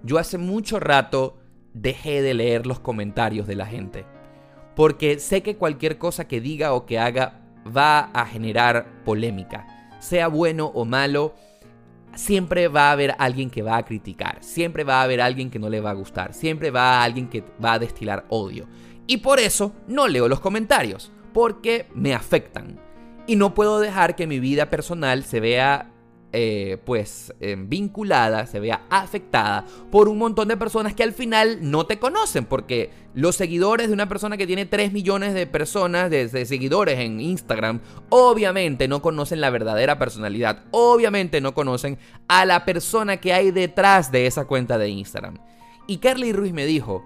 Yo 0.04 0.20
hace 0.20 0.38
mucho 0.38 0.80
rato 0.80 1.37
dejé 1.82 2.22
de 2.22 2.34
leer 2.34 2.66
los 2.66 2.80
comentarios 2.80 3.48
de 3.48 3.56
la 3.56 3.66
gente. 3.66 4.06
Porque 4.76 5.20
sé 5.20 5.42
que 5.42 5.58
cualquier 5.58 5.98
cosa 5.98 6.28
que 6.28 6.42
diga 6.42 6.74
o 6.74 6.86
que 6.86 7.00
haga 7.00 7.42
va 7.76 8.12
a 8.14 8.26
generar 8.26 9.04
polémica. 9.04 9.66
Sea 10.00 10.28
bueno 10.28 10.72
o 10.74 10.86
malo, 10.86 11.34
siempre 12.16 12.68
va 12.68 12.90
a 12.90 12.92
haber 12.92 13.16
alguien 13.18 13.50
que 13.50 13.64
va 13.64 13.78
a 13.78 13.86
criticar. 13.86 14.38
Siempre 14.42 14.84
va 14.84 15.00
a 15.00 15.04
haber 15.04 15.22
alguien 15.22 15.50
que 15.50 15.60
no 15.60 15.70
le 15.70 15.82
va 15.82 15.92
a 15.92 15.96
gustar. 15.96 16.34
Siempre 16.34 16.72
va 16.72 16.82
a 16.82 16.98
haber 16.98 17.06
alguien 17.06 17.28
que 17.28 17.44
va 17.64 17.74
a 17.74 17.80
destilar 17.80 18.26
odio. 18.30 18.68
Y 19.08 19.18
por 19.18 19.40
eso 19.40 19.74
no 19.88 20.08
leo 20.08 20.28
los 20.28 20.40
comentarios. 20.40 21.12
Porque 21.34 21.88
me 21.94 22.14
afectan. 22.14 22.80
Y 23.26 23.36
no 23.36 23.54
puedo 23.54 23.80
dejar 23.80 24.16
que 24.16 24.28
mi 24.28 24.40
vida 24.40 24.70
personal 24.70 25.24
se 25.24 25.40
vea 25.40 25.92
eh, 26.34 26.78
pues 26.86 27.34
em, 27.40 27.70
vinculada, 27.70 28.46
se 28.48 28.60
vea 28.60 28.82
afectada 28.90 29.66
por 29.92 30.10
un 30.10 30.18
montón 30.18 30.50
de 30.50 30.58
personas 30.58 30.94
que 30.94 31.04
al 31.04 31.14
final 31.14 31.60
no 31.62 31.86
te 31.86 32.00
conocen, 32.00 32.46
porque 32.46 32.92
los 33.14 33.36
seguidores 33.36 33.88
de 33.88 33.94
una 33.94 34.10
persona 34.10 34.38
que 34.38 34.46
tiene 34.46 34.66
3 34.66 34.92
millones 34.92 35.34
de 35.34 35.48
personas, 35.48 36.10
de, 36.10 36.28
de 36.28 36.46
seguidores 36.46 37.00
en 37.00 37.22
Instagram, 37.22 37.80
obviamente 38.10 38.88
no 38.88 39.02
conocen 39.02 39.42
la 39.42 39.50
verdadera 39.50 39.98
personalidad, 39.98 40.66
obviamente 40.72 41.40
no 41.40 41.54
conocen 41.54 41.98
a 42.28 42.46
la 42.46 42.66
persona 42.66 43.18
que 43.18 43.34
hay 43.34 43.52
detrás 43.52 44.12
de 44.12 44.28
esa 44.28 44.46
cuenta 44.46 44.78
de 44.78 44.90
Instagram. 44.90 45.40
Y 45.88 45.98
Carly 45.98 46.34
Ruiz 46.34 46.52
me 46.52 46.66
dijo, 46.66 47.06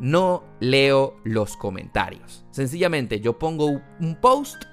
no 0.00 0.44
leo 0.60 1.16
los 1.24 1.56
comentarios. 1.56 2.44
Sencillamente 2.50 3.20
yo 3.20 3.38
pongo 3.38 3.66
un 4.00 4.16
post, 4.20 4.64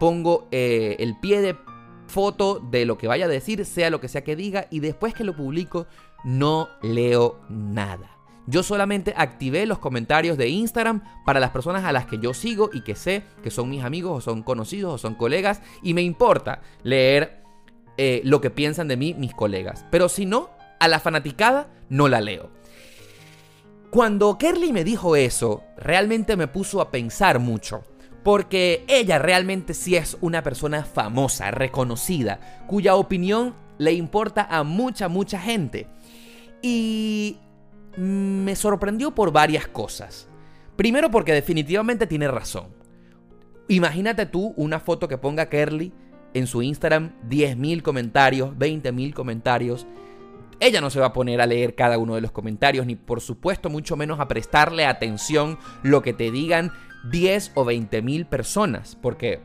pongo 0.00 0.48
eh, 0.50 0.96
el 0.98 1.18
pie 1.20 1.42
de 1.42 1.56
foto 2.06 2.60
de 2.60 2.84
lo 2.84 2.98
que 2.98 3.08
vaya 3.08 3.26
a 3.26 3.28
decir, 3.28 3.64
sea 3.64 3.90
lo 3.90 4.00
que 4.00 4.08
sea 4.08 4.24
que 4.24 4.36
diga, 4.36 4.66
y 4.70 4.80
después 4.80 5.14
que 5.14 5.24
lo 5.24 5.36
publico, 5.36 5.86
no 6.24 6.68
leo 6.82 7.40
nada. 7.48 8.16
Yo 8.46 8.62
solamente 8.62 9.12
activé 9.16 9.66
los 9.66 9.80
comentarios 9.80 10.38
de 10.38 10.48
Instagram 10.48 11.02
para 11.24 11.40
las 11.40 11.50
personas 11.50 11.84
a 11.84 11.92
las 11.92 12.06
que 12.06 12.18
yo 12.18 12.32
sigo 12.32 12.70
y 12.72 12.82
que 12.82 12.94
sé 12.94 13.24
que 13.42 13.50
son 13.50 13.68
mis 13.68 13.82
amigos 13.82 14.18
o 14.18 14.20
son 14.20 14.42
conocidos 14.42 14.94
o 14.94 14.98
son 14.98 15.16
colegas 15.16 15.62
y 15.82 15.94
me 15.94 16.02
importa 16.02 16.60
leer 16.84 17.42
eh, 17.96 18.20
lo 18.24 18.40
que 18.40 18.50
piensan 18.50 18.86
de 18.86 18.96
mí 18.96 19.14
mis 19.14 19.34
colegas. 19.34 19.84
Pero 19.90 20.08
si 20.08 20.26
no, 20.26 20.50
a 20.78 20.86
la 20.86 21.00
fanaticada 21.00 21.68
no 21.88 22.06
la 22.06 22.20
leo. 22.20 22.50
Cuando 23.90 24.38
Kerly 24.38 24.72
me 24.72 24.84
dijo 24.84 25.16
eso, 25.16 25.64
realmente 25.76 26.36
me 26.36 26.46
puso 26.46 26.80
a 26.80 26.90
pensar 26.92 27.40
mucho 27.40 27.82
porque 28.26 28.84
ella 28.88 29.20
realmente 29.20 29.72
sí 29.72 29.94
es 29.94 30.18
una 30.20 30.42
persona 30.42 30.82
famosa, 30.82 31.52
reconocida, 31.52 32.64
cuya 32.66 32.96
opinión 32.96 33.54
le 33.78 33.92
importa 33.92 34.48
a 34.50 34.64
mucha, 34.64 35.08
mucha 35.08 35.38
gente. 35.38 35.86
Y 36.60 37.36
me 37.96 38.56
sorprendió 38.56 39.14
por 39.14 39.30
varias 39.30 39.68
cosas. 39.68 40.26
Primero 40.74 41.08
porque 41.08 41.32
definitivamente 41.32 42.08
tiene 42.08 42.26
razón. 42.26 42.66
Imagínate 43.68 44.26
tú 44.26 44.54
una 44.56 44.80
foto 44.80 45.06
que 45.06 45.18
ponga 45.18 45.48
Kerly 45.48 45.92
en 46.34 46.48
su 46.48 46.62
Instagram, 46.62 47.12
10.000 47.28 47.82
comentarios, 47.82 48.56
20.000 48.56 49.14
comentarios. 49.14 49.86
Ella 50.58 50.80
no 50.80 50.90
se 50.90 50.98
va 50.98 51.06
a 51.06 51.12
poner 51.12 51.40
a 51.40 51.46
leer 51.46 51.76
cada 51.76 51.96
uno 51.96 52.16
de 52.16 52.22
los 52.22 52.32
comentarios, 52.32 52.86
ni 52.86 52.96
por 52.96 53.20
supuesto 53.20 53.70
mucho 53.70 53.94
menos 53.94 54.18
a 54.18 54.26
prestarle 54.26 54.84
atención 54.84 55.60
lo 55.84 56.02
que 56.02 56.12
te 56.12 56.32
digan 56.32 56.72
10 57.10 57.52
o 57.54 57.64
20 57.64 58.02
mil 58.02 58.26
personas, 58.26 58.96
porque 59.00 59.40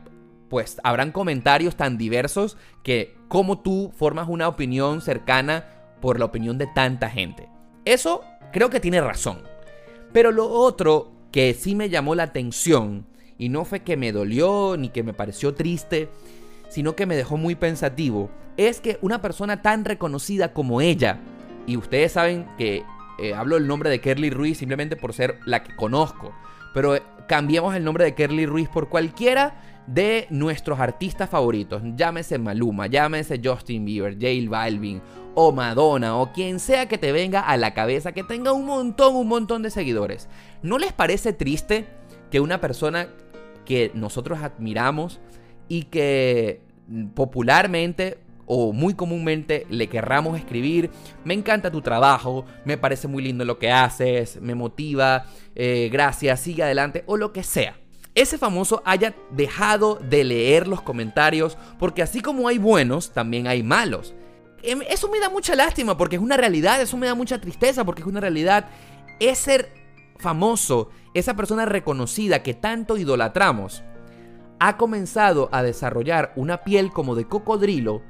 pues 0.48 0.78
habrán 0.84 1.12
comentarios 1.12 1.76
tan 1.76 1.96
diversos 1.96 2.58
que 2.82 3.16
como 3.28 3.60
tú 3.60 3.90
formas 3.96 4.28
una 4.28 4.48
opinión 4.48 5.00
cercana 5.00 5.64
por 6.00 6.18
la 6.18 6.26
opinión 6.26 6.58
de 6.58 6.66
tanta 6.66 7.08
gente. 7.08 7.48
Eso 7.84 8.22
creo 8.52 8.68
que 8.68 8.80
tiene 8.80 9.00
razón. 9.00 9.42
Pero 10.12 10.30
lo 10.30 10.48
otro 10.50 11.10
que 11.32 11.54
sí 11.54 11.74
me 11.74 11.88
llamó 11.88 12.14
la 12.14 12.24
atención, 12.24 13.06
y 13.38 13.48
no 13.48 13.64
fue 13.64 13.80
que 13.80 13.96
me 13.96 14.12
dolió 14.12 14.76
ni 14.78 14.90
que 14.90 15.02
me 15.02 15.14
pareció 15.14 15.54
triste, 15.54 16.08
sino 16.68 16.94
que 16.94 17.06
me 17.06 17.16
dejó 17.16 17.36
muy 17.36 17.54
pensativo, 17.54 18.30
es 18.56 18.80
que 18.80 18.98
una 19.00 19.22
persona 19.22 19.62
tan 19.62 19.84
reconocida 19.84 20.52
como 20.52 20.80
ella, 20.80 21.18
y 21.66 21.76
ustedes 21.76 22.12
saben 22.12 22.46
que 22.58 22.84
eh, 23.18 23.34
hablo 23.34 23.56
el 23.56 23.66
nombre 23.66 23.88
de 23.88 24.00
Kerly 24.00 24.30
Ruiz 24.30 24.58
simplemente 24.58 24.96
por 24.96 25.14
ser 25.14 25.38
la 25.46 25.62
que 25.62 25.74
conozco, 25.74 26.34
pero 26.74 26.98
cambiemos 27.26 27.74
el 27.74 27.84
nombre 27.84 28.04
de 28.04 28.14
Kerly 28.14 28.46
Ruiz 28.46 28.68
por 28.68 28.88
cualquiera 28.88 29.60
de 29.86 30.26
nuestros 30.30 30.80
artistas 30.80 31.28
favoritos. 31.28 31.82
Llámese 31.96 32.38
Maluma, 32.38 32.86
llámese 32.86 33.40
Justin 33.42 33.84
Bieber, 33.84 34.14
J 34.14 34.48
Balvin 34.48 35.02
o 35.34 35.52
Madonna 35.52 36.16
o 36.16 36.32
quien 36.32 36.60
sea 36.60 36.86
que 36.86 36.98
te 36.98 37.12
venga 37.12 37.40
a 37.40 37.56
la 37.56 37.74
cabeza 37.74 38.12
que 38.12 38.22
tenga 38.22 38.52
un 38.52 38.66
montón, 38.66 39.16
un 39.16 39.28
montón 39.28 39.62
de 39.62 39.70
seguidores. 39.70 40.28
¿No 40.62 40.78
les 40.78 40.92
parece 40.92 41.32
triste 41.32 41.86
que 42.30 42.40
una 42.40 42.60
persona 42.60 43.08
que 43.64 43.90
nosotros 43.94 44.40
admiramos 44.40 45.20
y 45.68 45.84
que 45.84 46.60
popularmente 47.14 48.18
o 48.46 48.72
muy 48.72 48.94
comúnmente 48.94 49.66
le 49.70 49.88
querramos 49.88 50.38
escribir, 50.38 50.90
me 51.24 51.34
encanta 51.34 51.70
tu 51.70 51.80
trabajo, 51.80 52.44
me 52.64 52.76
parece 52.76 53.08
muy 53.08 53.22
lindo 53.22 53.44
lo 53.44 53.58
que 53.58 53.70
haces, 53.70 54.40
me 54.40 54.54
motiva, 54.54 55.26
eh, 55.54 55.88
gracias, 55.92 56.40
sigue 56.40 56.62
adelante 56.62 57.04
o 57.06 57.16
lo 57.16 57.32
que 57.32 57.42
sea. 57.42 57.76
Ese 58.14 58.36
famoso 58.36 58.82
haya 58.84 59.14
dejado 59.30 59.94
de 59.96 60.24
leer 60.24 60.68
los 60.68 60.82
comentarios 60.82 61.56
porque 61.78 62.02
así 62.02 62.20
como 62.20 62.46
hay 62.46 62.58
buenos, 62.58 63.12
también 63.12 63.46
hay 63.46 63.62
malos. 63.62 64.14
Em, 64.62 64.82
eso 64.82 65.08
me 65.08 65.18
da 65.18 65.30
mucha 65.30 65.56
lástima 65.56 65.96
porque 65.96 66.16
es 66.16 66.22
una 66.22 66.36
realidad, 66.36 66.80
eso 66.80 66.96
me 66.96 67.06
da 67.06 67.14
mucha 67.14 67.40
tristeza 67.40 67.84
porque 67.84 68.02
es 68.02 68.08
una 68.08 68.20
realidad. 68.20 68.68
Es 69.18 69.38
ser 69.38 69.72
famoso, 70.18 70.90
esa 71.14 71.34
persona 71.34 71.64
reconocida 71.64 72.42
que 72.42 72.54
tanto 72.54 72.96
idolatramos, 72.98 73.82
ha 74.60 74.76
comenzado 74.76 75.48
a 75.50 75.62
desarrollar 75.62 76.32
una 76.36 76.62
piel 76.62 76.92
como 76.92 77.16
de 77.16 77.26
cocodrilo 77.26 78.02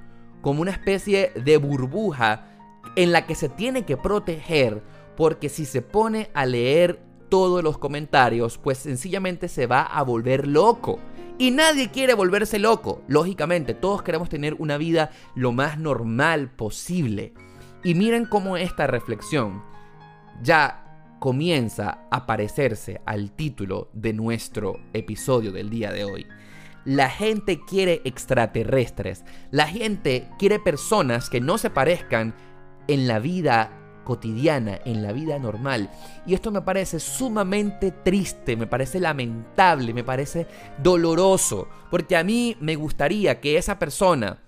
como 0.43 0.61
una 0.61 0.72
especie 0.72 1.32
de 1.34 1.57
burbuja 1.57 2.47
en 2.97 3.12
la 3.12 3.26
que 3.26 3.34
se 3.34 3.49
tiene 3.49 3.86
que 3.86 3.97
proteger 3.97 4.82
porque 5.16 5.49
si 5.49 5.64
se 5.64 5.82
pone 5.82 6.30
a 6.34 6.45
leer 6.45 7.01
todos 7.28 7.64
los 7.64 7.78
comentarios, 7.78 8.59
pues 8.59 8.78
sencillamente 8.78 9.49
se 9.49 9.66
va 9.66 9.82
a 9.82 10.03
volver 10.03 10.47
loco. 10.47 10.99
Y 11.38 11.51
nadie 11.51 11.90
quiere 11.90 12.12
volverse 12.12 12.59
loco. 12.59 13.03
Lógicamente, 13.09 13.72
todos 13.72 14.03
queremos 14.03 14.28
tener 14.28 14.55
una 14.59 14.76
vida 14.76 15.11
lo 15.34 15.53
más 15.53 15.78
normal 15.78 16.51
posible. 16.51 17.32
Y 17.82 17.95
miren 17.95 18.26
cómo 18.26 18.59
esta 18.59 18.86
reflexión 18.86 19.62
ya 20.43 21.16
comienza 21.20 22.07
a 22.11 22.26
parecerse 22.26 23.01
al 23.07 23.32
título 23.32 23.88
de 23.93 24.12
nuestro 24.12 24.80
episodio 24.93 25.53
del 25.53 25.70
día 25.70 25.90
de 25.90 26.05
hoy. 26.05 26.26
La 26.84 27.08
gente 27.08 27.60
quiere 27.64 28.02
extraterrestres. 28.04 29.24
La 29.50 29.66
gente 29.66 30.28
quiere 30.38 30.58
personas 30.58 31.30
que 31.30 31.40
no 31.40 31.58
se 31.58 31.70
parezcan 31.70 32.34
en 32.88 33.06
la 33.06 33.20
vida 33.20 33.78
cotidiana, 34.04 34.80
en 34.84 35.02
la 35.02 35.12
vida 35.12 35.38
normal. 35.38 35.90
Y 36.26 36.34
esto 36.34 36.50
me 36.50 36.62
parece 36.62 36.98
sumamente 36.98 37.92
triste, 37.92 38.56
me 38.56 38.66
parece 38.66 38.98
lamentable, 38.98 39.94
me 39.94 40.02
parece 40.02 40.48
doloroso. 40.82 41.68
Porque 41.90 42.16
a 42.16 42.24
mí 42.24 42.56
me 42.60 42.74
gustaría 42.74 43.40
que 43.40 43.56
esa 43.56 43.78
persona 43.78 44.42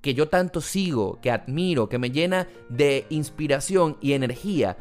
que 0.00 0.14
yo 0.14 0.28
tanto 0.28 0.60
sigo, 0.62 1.20
que 1.20 1.30
admiro, 1.30 1.88
que 1.88 1.98
me 1.98 2.10
llena 2.10 2.48
de 2.70 3.06
inspiración 3.10 3.98
y 4.00 4.12
energía, 4.12 4.76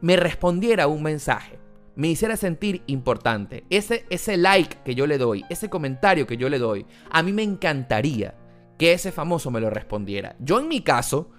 me 0.00 0.16
respondiera 0.16 0.86
un 0.86 1.02
mensaje 1.02 1.63
me 1.96 2.08
hiciera 2.08 2.36
sentir 2.36 2.82
importante. 2.86 3.64
Ese, 3.70 4.04
ese 4.10 4.36
like 4.36 4.78
que 4.84 4.94
yo 4.94 5.06
le 5.06 5.18
doy, 5.18 5.44
ese 5.48 5.70
comentario 5.70 6.26
que 6.26 6.36
yo 6.36 6.48
le 6.48 6.58
doy, 6.58 6.86
a 7.10 7.22
mí 7.22 7.32
me 7.32 7.42
encantaría 7.42 8.34
que 8.78 8.92
ese 8.92 9.12
famoso 9.12 9.50
me 9.50 9.60
lo 9.60 9.70
respondiera. 9.70 10.36
Yo 10.40 10.58
en 10.58 10.68
mi 10.68 10.80
caso 10.80 11.30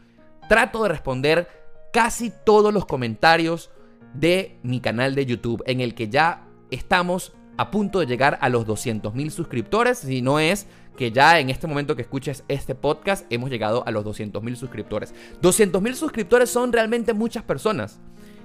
trato 0.47 0.83
de 0.83 0.89
responder 0.89 1.47
casi 1.91 2.31
todos 2.45 2.73
los 2.73 2.85
comentarios 2.85 3.71
de 4.13 4.57
mi 4.63 4.79
canal 4.79 5.15
de 5.15 5.25
YouTube 5.25 5.63
en 5.65 5.81
el 5.81 5.95
que 5.95 6.09
ya 6.09 6.47
estamos 6.71 7.33
a 7.57 7.71
punto 7.71 7.99
de 7.99 8.05
llegar 8.05 8.37
a 8.41 8.49
los 8.49 8.65
200 8.65 9.13
mil 9.13 9.31
suscriptores, 9.31 9.99
si 9.99 10.21
no 10.21 10.39
es 10.39 10.67
que 10.97 11.11
ya 11.11 11.39
en 11.39 11.49
este 11.49 11.67
momento 11.67 11.95
que 11.95 12.01
escuches 12.01 12.43
este 12.47 12.75
podcast 12.75 13.25
hemos 13.29 13.49
llegado 13.49 13.85
a 13.85 13.91
los 13.91 14.03
200 14.03 14.41
mil 14.43 14.55
suscriptores. 14.55 15.13
200 15.41 15.81
mil 15.81 15.95
suscriptores 15.95 16.49
son 16.49 16.71
realmente 16.71 17.13
muchas 17.13 17.43
personas 17.43 17.99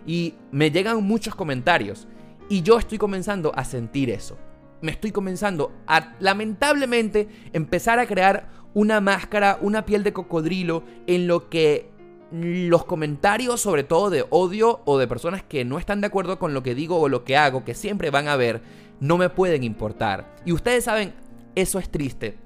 y 0.07 0.35
me 0.51 0.71
llegan 0.71 1.03
muchos 1.03 1.35
comentarios 1.35 2.07
y 2.49 2.63
yo 2.63 2.79
estoy 2.79 2.99
comenzando 2.99 3.53
a 3.55 3.65
sentir 3.65 4.11
eso. 4.11 4.37
Me 4.81 4.93
estoy 4.93 5.13
comenzando 5.13 5.73
a, 5.87 6.15
lamentablemente, 6.21 7.29
empezar 7.53 7.99
a 7.99 8.07
crear 8.07 8.49
una 8.75 9.01
máscara, 9.01 9.59
una 9.61 9.85
piel 9.85 10.03
de 10.03 10.13
cocodrilo 10.13 10.83
en 11.07 11.27
lo 11.27 11.49
que 11.49 11.91
los 12.33 12.85
comentarios, 12.85 13.61
sobre 13.61 13.83
todo 13.83 14.11
de 14.11 14.25
odio 14.31 14.81
o 14.85 14.99
de 14.99 15.09
personas 15.09 15.43
que 15.43 15.65
no 15.65 15.79
están 15.79 16.01
de 16.01 16.07
acuerdo 16.07 16.39
con 16.39 16.55
lo 16.55 16.63
que 16.63 16.75
digo 16.75 16.99
o 16.99 17.09
lo 17.09 17.25
que 17.25 17.37
hago, 17.37 17.65
que 17.65 17.75
siempre 17.75 18.11
van 18.11 18.29
a 18.29 18.37
ver, 18.37 18.63
no 19.01 19.19
me 19.19 19.31
pueden 19.31 19.65
importar. 19.65 20.37
Y 20.45 20.53
ustedes 20.53 20.85
saben, 20.85 21.13
eso 21.55 21.79
es 21.79 21.91
triste, 21.91 22.37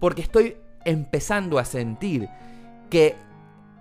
porque 0.00 0.22
estoy 0.22 0.56
empezando 0.84 1.58
a 1.58 1.64
sentir 1.64 2.28
que 2.90 3.14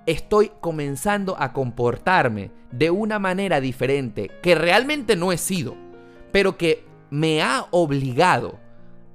estoy 0.06 0.52
comenzando 0.62 1.36
a 1.40 1.54
comportarme 1.54 2.52
de 2.72 2.90
una 2.90 3.20
manera 3.20 3.62
diferente, 3.62 4.32
que 4.42 4.56
realmente 4.56 5.16
no 5.16 5.32
he 5.32 5.38
sido, 5.38 5.76
pero 6.32 6.58
que 6.58 6.84
me 7.10 7.42
ha 7.42 7.68
obligado 7.72 8.60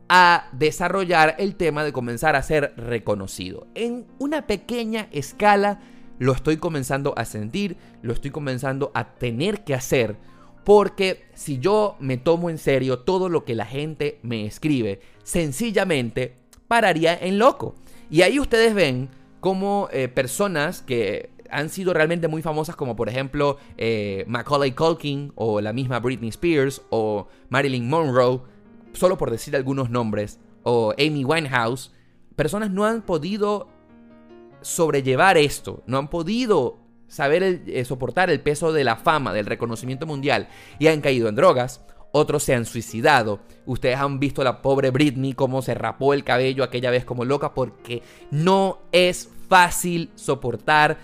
a 0.08 0.48
desarrollar 0.52 1.34
el 1.38 1.56
tema 1.56 1.84
de 1.84 1.92
comenzar 1.92 2.36
a 2.36 2.42
ser 2.42 2.72
reconocido. 2.76 3.66
En 3.74 4.06
una 4.18 4.46
pequeña 4.46 5.08
escala 5.12 5.80
lo 6.18 6.32
estoy 6.32 6.56
comenzando 6.56 7.14
a 7.16 7.24
sentir, 7.24 7.76
lo 8.02 8.12
estoy 8.12 8.30
comenzando 8.30 8.90
a 8.94 9.14
tener 9.14 9.64
que 9.64 9.74
hacer, 9.74 10.16
porque 10.64 11.24
si 11.34 11.58
yo 11.58 11.96
me 12.00 12.16
tomo 12.16 12.50
en 12.50 12.58
serio 12.58 13.00
todo 13.00 13.28
lo 13.28 13.44
que 13.44 13.54
la 13.54 13.66
gente 13.66 14.18
me 14.22 14.46
escribe, 14.46 15.00
sencillamente 15.22 16.36
pararía 16.66 17.16
en 17.16 17.38
loco. 17.38 17.74
Y 18.10 18.22
ahí 18.22 18.40
ustedes 18.40 18.74
ven 18.74 19.08
como 19.40 19.88
eh, 19.92 20.08
personas 20.08 20.82
que 20.82 21.30
han 21.50 21.70
sido 21.70 21.94
realmente 21.94 22.28
muy 22.28 22.42
famosas 22.42 22.76
como 22.76 22.94
por 22.94 23.08
ejemplo 23.08 23.58
eh, 23.76 24.24
Macaulay 24.26 24.72
Culkin 24.72 25.32
o 25.34 25.60
la 25.60 25.72
misma 25.72 26.00
Britney 26.00 26.28
Spears 26.28 26.82
o 26.90 27.28
Marilyn 27.48 27.88
Monroe, 27.88 28.42
solo 28.92 29.16
por 29.16 29.30
decir 29.30 29.56
algunos 29.56 29.90
nombres, 29.90 30.40
o 30.62 30.92
Amy 30.98 31.24
Winehouse, 31.24 31.92
personas 32.36 32.70
no 32.70 32.84
han 32.84 33.02
podido 33.02 33.68
sobrellevar 34.60 35.38
esto, 35.38 35.82
no 35.86 35.98
han 35.98 36.08
podido 36.08 36.78
saber 37.06 37.42
eh, 37.42 37.84
soportar 37.84 38.30
el 38.30 38.40
peso 38.40 38.72
de 38.72 38.84
la 38.84 38.96
fama, 38.96 39.32
del 39.32 39.46
reconocimiento 39.46 40.06
mundial 40.06 40.48
y 40.78 40.88
han 40.88 41.00
caído 41.00 41.28
en 41.28 41.36
drogas. 41.36 41.84
Otros 42.18 42.42
se 42.42 42.52
han 42.52 42.64
suicidado. 42.64 43.38
Ustedes 43.64 43.96
han 43.96 44.18
visto 44.18 44.40
a 44.40 44.44
la 44.44 44.60
pobre 44.60 44.90
Britney 44.90 45.34
cómo 45.34 45.62
se 45.62 45.74
rapó 45.74 46.14
el 46.14 46.24
cabello 46.24 46.64
aquella 46.64 46.90
vez 46.90 47.04
como 47.04 47.24
loca 47.24 47.54
porque 47.54 48.02
no 48.32 48.80
es 48.90 49.30
fácil 49.48 50.10
soportar 50.16 50.98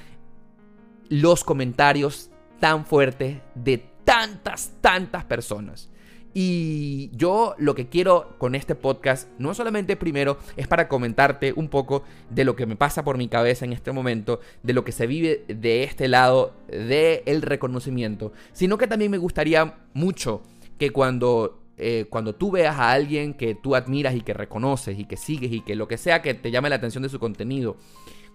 los 1.09 1.45
comentarios 1.45 2.31
tan 2.59 2.85
fuertes 2.85 3.39
de 3.55 3.79
tantas, 4.05 4.73
tantas 4.81 5.25
personas. 5.25 5.89
Y 6.37 7.11
yo 7.17 7.55
lo 7.59 7.77
que 7.77 7.89
quiero 7.89 8.35
con 8.39 8.57
este 8.57 8.75
podcast, 8.75 9.29
no 9.39 9.55
solamente 9.55 9.95
primero, 9.95 10.37
es 10.57 10.67
para 10.67 10.89
comentarte 10.89 11.53
un 11.55 11.69
poco 11.69 12.03
de 12.29 12.45
lo 12.45 12.57
que 12.57 12.67
me 12.67 12.75
pasa 12.75 13.05
por 13.05 13.19
mi 13.19 13.29
cabeza 13.29 13.65
en 13.65 13.73
este 13.73 13.93
momento, 13.93 14.41
de 14.65 14.73
lo 14.73 14.83
que 14.83 14.91
se 14.91 15.07
vive 15.07 15.45
de 15.47 15.85
este 15.85 16.09
lado 16.09 16.53
del 16.67 17.41
reconocimiento, 17.41 18.33
sino 18.53 18.79
que 18.79 18.89
también 18.89 19.13
me 19.13 19.19
gustaría 19.19 19.77
mucho 19.93 20.43
que 20.85 20.93
cuando, 20.93 21.63
eh, 21.79 22.07
cuando 22.11 22.35
tú 22.35 22.51
veas 22.51 22.77
a 22.79 22.93
alguien 22.93 23.33
que 23.33 23.55
tú 23.55 23.75
admiras 23.75 24.15
y 24.15 24.21
que 24.21 24.35
reconoces 24.35 24.99
y 24.99 25.07
que 25.07 25.17
sigues 25.17 25.51
y 25.51 25.63
que 25.63 25.75
lo 25.75 25.89
que 25.89 25.97
sea 25.97 26.21
que 26.21 26.35
te 26.35 26.51
llame 26.51 26.69
la 26.69 26.77
atención 26.77 27.03
de 27.03 27.09
su 27.09 27.19
contenido, 27.19 27.77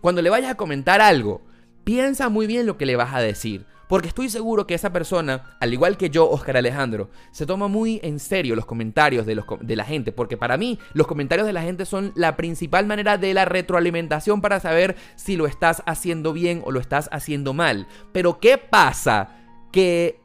cuando 0.02 0.24
le 0.24 0.32
vayas 0.32 0.52
a 0.52 0.56
comentar 0.56 1.00
algo, 1.00 1.42
piensa 1.84 2.28
muy 2.30 2.48
bien 2.48 2.66
lo 2.66 2.76
que 2.76 2.88
le 2.88 2.96
vas 2.96 3.14
a 3.14 3.22
decir. 3.22 3.68
Porque 3.88 4.08
estoy 4.08 4.30
seguro 4.30 4.66
que 4.66 4.74
esa 4.74 4.92
persona, 4.92 5.58
al 5.60 5.74
igual 5.74 5.98
que 5.98 6.10
yo, 6.10 6.28
Oscar 6.30 6.58
Alejandro, 6.58 7.10
se 7.32 7.46
toma 7.46 7.68
muy 7.68 8.00
en 8.04 8.20
serio 8.20 8.56
los 8.56 8.66
comentarios 8.66 9.26
de, 9.28 9.36
los, 9.36 9.46
de 9.62 9.76
la 9.76 9.84
gente. 9.84 10.12
Porque 10.12 10.38
para 10.38 10.58
mí, 10.58 10.80
los 10.94 11.06
comentarios 11.06 11.46
de 11.46 11.54
la 11.54 11.62
gente 11.62 11.86
son 11.86 12.14
la 12.16 12.36
principal 12.36 12.88
manera 12.88 13.18
de 13.18 13.34
la 13.34 13.46
retroalimentación 13.46 14.42
para 14.42 14.60
saber 14.60 14.96
si 15.16 15.38
lo 15.38 15.46
estás 15.46 15.84
haciendo 15.86 16.34
bien 16.34 16.62
o 16.66 16.72
lo 16.72 16.80
estás 16.80 17.10
haciendo 17.12 17.54
mal. 17.54 17.88
Pero 18.12 18.40
¿qué 18.40 18.58
pasa? 18.58 19.36
Que 19.72 20.20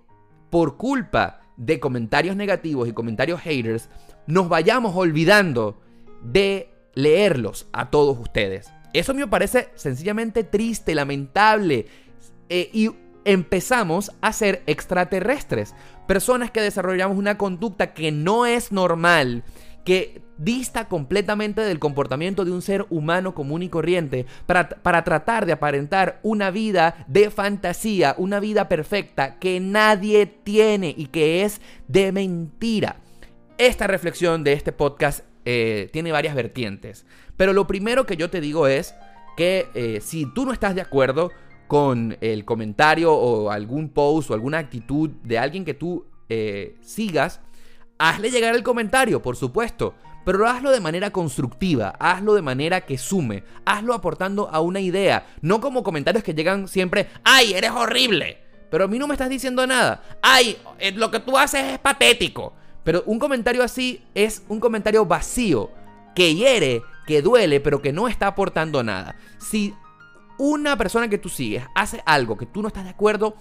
por 0.50 0.76
culpa 0.76 1.43
de 1.56 1.80
comentarios 1.80 2.36
negativos 2.36 2.88
y 2.88 2.92
comentarios 2.92 3.40
haters, 3.40 3.88
nos 4.26 4.48
vayamos 4.48 4.94
olvidando 4.96 5.80
de 6.22 6.70
leerlos 6.94 7.68
a 7.72 7.90
todos 7.90 8.18
ustedes. 8.18 8.70
Eso 8.92 9.12
me 9.14 9.26
parece 9.26 9.68
sencillamente 9.74 10.44
triste, 10.44 10.94
lamentable. 10.94 11.86
Eh, 12.48 12.70
y 12.72 12.90
empezamos 13.24 14.12
a 14.20 14.32
ser 14.32 14.62
extraterrestres. 14.66 15.74
Personas 16.06 16.50
que 16.50 16.60
desarrollamos 16.60 17.18
una 17.18 17.38
conducta 17.38 17.94
que 17.94 18.12
no 18.12 18.46
es 18.46 18.70
normal, 18.70 19.42
que 19.84 20.22
dista 20.38 20.88
completamente 20.88 21.60
del 21.60 21.78
comportamiento 21.78 22.44
de 22.44 22.50
un 22.50 22.62
ser 22.62 22.86
humano 22.90 23.34
común 23.34 23.62
y 23.62 23.68
corriente 23.68 24.26
para, 24.46 24.68
para, 24.68 25.04
tratar 25.04 25.46
de 25.46 25.52
aparentar 25.52 26.18
una 26.22 26.50
vida 26.50 27.04
de 27.06 27.30
fantasía, 27.30 28.14
una 28.18 28.40
vida 28.40 28.68
perfecta 28.68 29.38
que 29.38 29.60
nadie 29.60 30.26
tiene 30.26 30.94
y 30.96 31.06
que 31.06 31.44
es 31.44 31.60
de 31.86 32.10
mentira. 32.12 32.96
Esta 33.58 33.86
reflexión 33.86 34.42
de 34.42 34.54
este 34.54 34.72
podcast 34.72 35.24
eh, 35.44 35.88
tiene 35.92 36.10
varias 36.10 36.34
vertientes, 36.34 37.06
pero 37.36 37.52
lo 37.52 37.66
primero 37.66 38.06
que 38.06 38.16
yo 38.16 38.30
te 38.30 38.40
digo 38.40 38.66
es 38.66 38.94
que 39.36 39.68
eh, 39.74 40.00
si 40.00 40.26
tú 40.32 40.44
no 40.44 40.52
estás 40.52 40.74
de 40.74 40.80
acuerdo 40.80 41.30
con 41.68 42.16
el 42.20 42.44
comentario 42.44 43.12
o 43.12 43.50
algún 43.50 43.88
post 43.88 44.30
o 44.30 44.34
alguna 44.34 44.58
actitud 44.58 45.10
de 45.22 45.38
alguien 45.38 45.64
que 45.64 45.74
tú 45.74 46.06
eh, 46.28 46.76
sigas, 46.80 47.40
hazle 47.98 48.30
llegar 48.30 48.54
el 48.54 48.62
comentario, 48.62 49.22
por 49.22 49.36
supuesto, 49.36 49.94
pero 50.24 50.46
hazlo 50.48 50.70
de 50.70 50.80
manera 50.80 51.10
constructiva, 51.10 51.94
hazlo 51.98 52.34
de 52.34 52.42
manera 52.42 52.80
que 52.82 52.98
sume, 52.98 53.44
hazlo 53.64 53.94
aportando 53.94 54.48
a 54.50 54.60
una 54.60 54.80
idea, 54.80 55.26
no 55.42 55.60
como 55.60 55.82
comentarios 55.82 56.24
que 56.24 56.34
llegan 56.34 56.68
siempre, 56.68 57.08
¡ay, 57.22 57.54
eres 57.54 57.70
horrible! 57.70 58.38
Pero 58.70 58.84
a 58.84 58.88
mí 58.88 58.98
no 58.98 59.06
me 59.06 59.14
estás 59.14 59.28
diciendo 59.28 59.66
nada, 59.66 60.02
¡ay, 60.22 60.56
eh, 60.78 60.92
lo 60.92 61.10
que 61.10 61.20
tú 61.20 61.36
haces 61.38 61.64
es 61.64 61.78
patético! 61.78 62.54
Pero 62.82 63.02
un 63.06 63.18
comentario 63.18 63.62
así 63.62 64.02
es 64.14 64.42
un 64.48 64.60
comentario 64.60 65.06
vacío, 65.06 65.70
que 66.14 66.34
hiere, 66.34 66.82
que 67.06 67.22
duele, 67.22 67.60
pero 67.60 67.82
que 67.82 67.92
no 67.92 68.08
está 68.08 68.28
aportando 68.28 68.82
nada. 68.82 69.16
Si 69.38 69.74
una 70.38 70.76
persona 70.76 71.08
que 71.08 71.18
tú 71.18 71.28
sigues 71.28 71.64
hace 71.74 72.02
algo 72.06 72.36
que 72.36 72.46
tú 72.46 72.62
no 72.62 72.68
estás 72.68 72.84
de 72.84 72.90
acuerdo, 72.90 73.36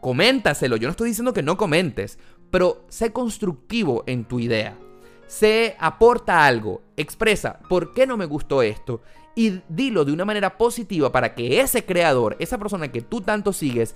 coméntaselo. 0.00 0.76
Yo 0.76 0.88
no 0.88 0.92
estoy 0.92 1.08
diciendo 1.08 1.32
que 1.32 1.42
no 1.42 1.56
comentes, 1.56 2.18
pero 2.50 2.84
sé 2.88 3.12
constructivo 3.12 4.04
en 4.06 4.24
tu 4.24 4.40
idea. 4.40 4.78
Se 5.26 5.76
aporta 5.78 6.46
algo, 6.46 6.82
expresa 6.96 7.60
por 7.68 7.92
qué 7.92 8.06
no 8.06 8.16
me 8.16 8.24
gustó 8.24 8.62
esto 8.62 9.02
y 9.34 9.60
dilo 9.68 10.04
de 10.04 10.12
una 10.12 10.24
manera 10.24 10.58
positiva 10.58 11.12
para 11.12 11.34
que 11.34 11.60
ese 11.60 11.84
creador, 11.84 12.36
esa 12.40 12.58
persona 12.58 12.90
que 12.90 13.02
tú 13.02 13.20
tanto 13.20 13.52
sigues, 13.52 13.94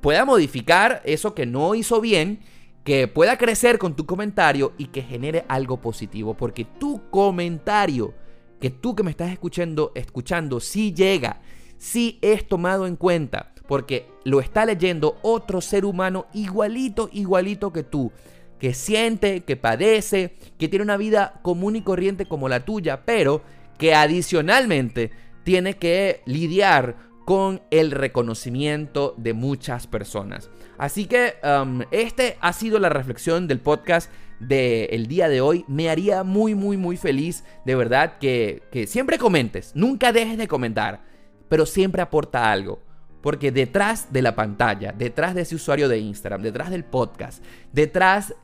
pueda 0.00 0.24
modificar 0.24 1.02
eso 1.04 1.34
que 1.34 1.44
no 1.44 1.74
hizo 1.74 2.00
bien, 2.00 2.40
que 2.84 3.08
pueda 3.08 3.36
crecer 3.36 3.78
con 3.78 3.96
tu 3.96 4.06
comentario 4.06 4.74
y 4.78 4.86
que 4.86 5.02
genere 5.02 5.44
algo 5.48 5.80
positivo, 5.80 6.34
porque 6.34 6.64
tu 6.64 7.10
comentario, 7.10 8.14
que 8.60 8.70
tú 8.70 8.94
que 8.94 9.02
me 9.02 9.10
estás 9.10 9.32
escuchando, 9.32 9.90
escuchando, 9.96 10.60
sí 10.60 10.94
llega, 10.94 11.40
si 11.78 12.20
es 12.22 12.46
tomado 12.46 12.86
en 12.86 12.94
cuenta, 12.94 13.54
porque 13.66 14.06
lo 14.24 14.40
está 14.40 14.64
leyendo 14.64 15.18
otro 15.22 15.60
ser 15.60 15.84
humano 15.84 16.26
igualito, 16.32 17.08
igualito 17.12 17.72
que 17.72 17.82
tú, 17.82 18.12
que 18.58 18.74
siente, 18.74 19.42
que 19.42 19.56
padece, 19.56 20.36
que 20.58 20.68
tiene 20.68 20.84
una 20.84 20.96
vida 20.96 21.40
común 21.42 21.76
y 21.76 21.82
corriente 21.82 22.26
como 22.26 22.48
la 22.48 22.64
tuya, 22.64 23.04
pero 23.04 23.42
que 23.78 23.94
adicionalmente 23.94 25.10
tiene 25.44 25.74
que 25.74 26.22
lidiar 26.26 26.96
con 27.24 27.60
el 27.70 27.90
reconocimiento 27.90 29.14
de 29.16 29.32
muchas 29.32 29.86
personas. 29.86 30.48
Así 30.78 31.06
que 31.06 31.34
um, 31.42 31.82
este 31.90 32.36
ha 32.40 32.52
sido 32.52 32.78
la 32.78 32.88
reflexión 32.88 33.48
del 33.48 33.60
podcast 33.60 34.10
del 34.38 35.06
día 35.06 35.28
de 35.28 35.40
hoy. 35.40 35.64
Me 35.66 35.90
haría 35.90 36.22
muy, 36.22 36.54
muy, 36.54 36.76
muy 36.76 36.96
feliz, 36.96 37.42
de 37.64 37.74
verdad, 37.74 38.18
que, 38.18 38.62
que 38.70 38.86
siempre 38.86 39.18
comentes. 39.18 39.72
Nunca 39.74 40.12
dejes 40.12 40.38
de 40.38 40.46
comentar 40.46 41.02
pero 41.48 41.66
siempre 41.66 42.02
aporta 42.02 42.50
algo. 42.50 42.80
Porque 43.26 43.50
detrás 43.50 44.12
de 44.12 44.22
la 44.22 44.36
pantalla, 44.36 44.92
detrás 44.92 45.34
de 45.34 45.40
ese 45.40 45.56
usuario 45.56 45.88
de 45.88 45.98
Instagram, 45.98 46.42
detrás 46.42 46.70
del 46.70 46.84
podcast, 46.84 47.42
detrás 47.72 48.36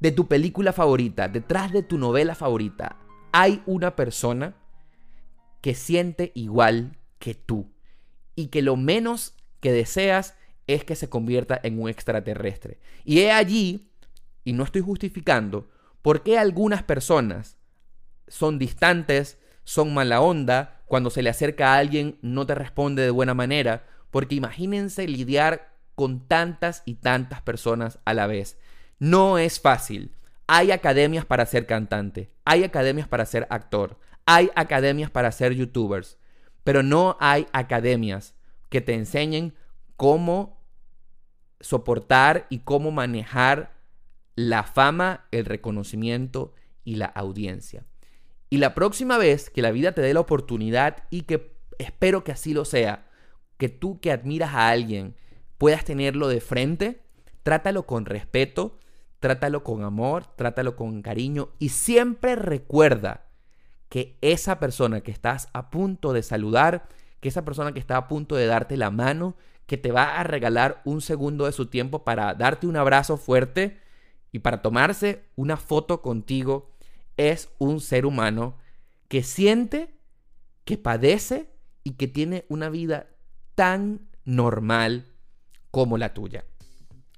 de 0.00 0.12
tu 0.12 0.28
película 0.28 0.74
favorita, 0.74 1.28
detrás 1.28 1.72
de 1.72 1.82
tu 1.82 1.96
novela 1.96 2.34
favorita, 2.34 2.98
hay 3.32 3.62
una 3.64 3.96
persona 3.96 4.54
que 5.62 5.74
siente 5.74 6.30
igual 6.34 6.98
que 7.18 7.34
tú. 7.34 7.72
Y 8.36 8.48
que 8.48 8.60
lo 8.60 8.76
menos 8.76 9.32
que 9.60 9.72
deseas 9.72 10.34
es 10.66 10.84
que 10.84 10.94
se 10.94 11.08
convierta 11.08 11.58
en 11.62 11.80
un 11.80 11.88
extraterrestre. 11.88 12.80
Y 13.06 13.20
he 13.20 13.32
allí, 13.32 13.94
y 14.44 14.52
no 14.52 14.64
estoy 14.64 14.82
justificando, 14.82 15.70
por 16.02 16.22
qué 16.22 16.36
algunas 16.36 16.82
personas 16.82 17.56
son 18.28 18.58
distantes, 18.58 19.38
son 19.64 19.94
mala 19.94 20.20
onda, 20.20 20.82
cuando 20.84 21.08
se 21.08 21.22
le 21.22 21.30
acerca 21.30 21.72
a 21.72 21.78
alguien 21.78 22.18
no 22.20 22.44
te 22.44 22.54
responde 22.54 23.00
de 23.00 23.10
buena 23.10 23.32
manera, 23.32 23.86
porque 24.12 24.36
imagínense 24.36 25.08
lidiar 25.08 25.74
con 25.96 26.28
tantas 26.28 26.82
y 26.84 26.96
tantas 26.96 27.40
personas 27.40 27.98
a 28.04 28.14
la 28.14 28.28
vez. 28.28 28.58
No 28.98 29.38
es 29.38 29.58
fácil. 29.58 30.14
Hay 30.46 30.70
academias 30.70 31.24
para 31.24 31.46
ser 31.46 31.66
cantante, 31.66 32.30
hay 32.44 32.62
academias 32.62 33.08
para 33.08 33.24
ser 33.24 33.46
actor, 33.48 33.98
hay 34.26 34.50
academias 34.54 35.10
para 35.10 35.32
ser 35.32 35.54
youtubers, 35.54 36.18
pero 36.62 36.82
no 36.82 37.16
hay 37.20 37.46
academias 37.52 38.34
que 38.68 38.82
te 38.82 38.92
enseñen 38.94 39.54
cómo 39.96 40.60
soportar 41.60 42.46
y 42.50 42.60
cómo 42.60 42.90
manejar 42.90 43.72
la 44.34 44.62
fama, 44.62 45.26
el 45.30 45.46
reconocimiento 45.46 46.52
y 46.84 46.96
la 46.96 47.06
audiencia. 47.06 47.86
Y 48.50 48.58
la 48.58 48.74
próxima 48.74 49.16
vez 49.16 49.48
que 49.48 49.62
la 49.62 49.70
vida 49.70 49.92
te 49.92 50.02
dé 50.02 50.12
la 50.12 50.20
oportunidad 50.20 51.04
y 51.08 51.22
que 51.22 51.56
espero 51.78 52.24
que 52.24 52.32
así 52.32 52.52
lo 52.52 52.66
sea, 52.66 53.06
que 53.62 53.68
tú 53.68 54.00
que 54.00 54.10
admiras 54.10 54.54
a 54.54 54.70
alguien 54.70 55.14
puedas 55.56 55.84
tenerlo 55.84 56.26
de 56.26 56.40
frente, 56.40 57.00
trátalo 57.44 57.86
con 57.86 58.06
respeto, 58.06 58.76
trátalo 59.20 59.62
con 59.62 59.84
amor, 59.84 60.26
trátalo 60.34 60.74
con 60.74 61.00
cariño 61.00 61.50
y 61.60 61.68
siempre 61.68 62.34
recuerda 62.34 63.26
que 63.88 64.18
esa 64.20 64.58
persona 64.58 65.02
que 65.02 65.12
estás 65.12 65.48
a 65.52 65.70
punto 65.70 66.12
de 66.12 66.24
saludar, 66.24 66.88
que 67.20 67.28
esa 67.28 67.44
persona 67.44 67.72
que 67.72 67.78
está 67.78 67.96
a 67.96 68.08
punto 68.08 68.34
de 68.34 68.46
darte 68.46 68.76
la 68.76 68.90
mano, 68.90 69.36
que 69.66 69.76
te 69.76 69.92
va 69.92 70.18
a 70.18 70.24
regalar 70.24 70.82
un 70.84 71.00
segundo 71.00 71.46
de 71.46 71.52
su 71.52 71.66
tiempo 71.66 72.02
para 72.02 72.34
darte 72.34 72.66
un 72.66 72.76
abrazo 72.76 73.16
fuerte 73.16 73.78
y 74.32 74.40
para 74.40 74.60
tomarse 74.60 75.22
una 75.36 75.56
foto 75.56 76.02
contigo, 76.02 76.72
es 77.16 77.48
un 77.58 77.80
ser 77.80 78.06
humano 78.06 78.56
que 79.06 79.22
siente, 79.22 79.94
que 80.64 80.78
padece 80.78 81.48
y 81.84 81.92
que 81.92 82.08
tiene 82.08 82.44
una 82.48 82.68
vida 82.68 83.06
tan 83.54 84.00
normal 84.24 85.06
como 85.70 85.98
la 85.98 86.14
tuya. 86.14 86.44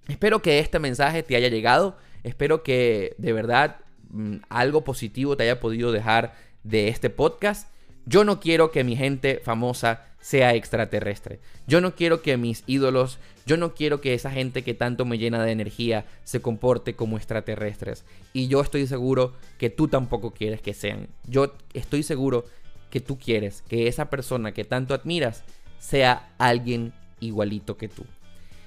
Espero 0.09 0.43
que 0.43 0.59
este 0.59 0.79
mensaje 0.79 1.23
te 1.23 1.37
haya 1.37 1.49
llegado, 1.49 1.97
espero 2.23 2.63
que 2.63 3.15
de 3.19 3.33
verdad 3.33 3.81
mm, 4.11 4.37
algo 4.49 4.85
positivo 4.85 5.37
te 5.37 5.45
haya 5.45 5.61
podido 5.61 5.93
dejar 5.93 6.35
de 6.63 6.89
este 6.89 7.11
podcast. 7.11 7.69
Yo 8.07 8.25
no 8.25 8.39
quiero 8.39 8.71
que 8.71 8.85
mi 8.85 8.97
gente 8.97 9.41
famosa 9.43 10.05
sea 10.21 10.55
extraterrestre. 10.55 11.41
Yo 11.67 11.81
no 11.81 11.95
quiero 11.95 12.23
que 12.23 12.37
mis 12.37 12.65
ídolos, 12.67 13.19
yo 13.45 13.59
no 13.59 13.75
quiero 13.75 14.01
que 14.01 14.15
esa 14.15 14.31
gente 14.31 14.63
que 14.63 14.73
tanto 14.73 15.05
me 15.05 15.19
llena 15.19 15.43
de 15.43 15.53
energía 15.53 16.07
se 16.25 16.41
comporte 16.41 16.97
como 16.97 17.17
extraterrestres. 17.17 18.05
Y 18.33 18.49
yo 18.49 18.61
estoy 18.63 18.87
seguro 18.87 19.35
que 19.59 19.69
tú 19.69 19.89
tampoco 19.89 20.33
quieres 20.33 20.63
que 20.63 20.73
sean. 20.73 21.09
Yo 21.27 21.55
estoy 21.75 22.03
seguro 22.03 22.47
que 22.91 23.01
tú 23.01 23.19
quieres 23.19 23.63
que 23.69 23.87
esa 23.87 24.09
persona 24.09 24.53
que 24.53 24.65
tanto 24.65 24.95
admiras 24.95 25.45
sea 25.85 26.31
alguien 26.39 26.93
igualito 27.21 27.77
que 27.77 27.89
tú. 27.89 28.05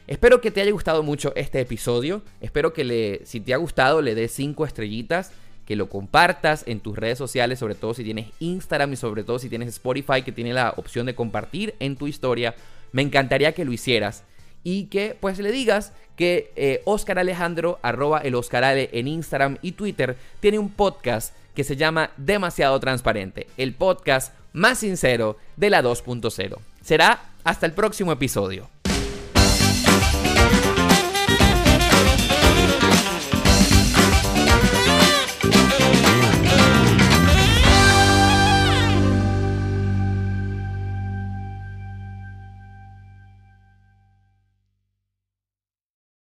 Espero 0.06 0.40
que 0.40 0.52
te 0.52 0.62
haya 0.62 0.72
gustado 0.72 1.04
mucho 1.04 1.34
este 1.36 1.60
episodio. 1.60 2.22
Espero 2.42 2.74
que 2.74 2.84
le, 2.84 3.26
si 3.26 3.40
te 3.42 3.54
ha 3.54 3.58
gustado 3.58 4.02
le 4.02 4.16
des 4.16 4.32
5 4.32 4.66
estrellitas 4.66 5.32
que 5.66 5.76
lo 5.76 5.90
compartas 5.90 6.64
en 6.66 6.80
tus 6.80 6.96
redes 6.96 7.18
sociales, 7.18 7.60
sobre 7.60 7.76
todo 7.76 7.94
si 7.94 8.04
tienes 8.04 8.28
Instagram 8.40 8.94
y 8.94 8.96
sobre 8.96 9.26
todo 9.26 9.38
si 9.38 9.50
tienes 9.50 9.68
Spotify 9.68 10.22
que 10.22 10.32
tiene 10.32 10.54
la 10.54 10.74
opción 10.78 11.08
de 11.08 11.16
compartir 11.16 11.76
en 11.80 11.98
tu 11.98 12.08
historia. 12.08 12.56
Me 12.94 13.02
encantaría 13.02 13.52
que 13.52 13.66
lo 13.66 13.74
hicieras 13.74 14.24
y 14.64 14.86
que 14.86 15.18
pues 15.20 15.40
le 15.40 15.52
digas 15.52 15.92
que 16.16 16.54
eh, 16.56 16.82
Oscar 16.86 17.20
Alejandro, 17.20 17.80
arroba 17.82 18.20
el 18.20 18.36
Oscarale 18.36 18.90
en 18.94 19.10
Instagram 19.10 19.58
y 19.62 19.74
Twitter, 19.74 20.16
tiene 20.40 20.60
un 20.60 20.70
podcast 20.70 21.36
que 21.54 21.66
se 21.66 21.76
llama 21.76 22.12
Demasiado 22.16 22.80
Transparente, 22.80 23.48
el 23.58 23.74
podcast 23.74 24.34
más 24.54 24.80
sincero 24.80 25.36
de 25.58 25.70
la 25.70 25.84
2.0. 25.84 26.58
Será 26.88 27.20
hasta 27.44 27.66
el 27.66 27.74
próximo 27.74 28.14
episodio. 28.14 28.70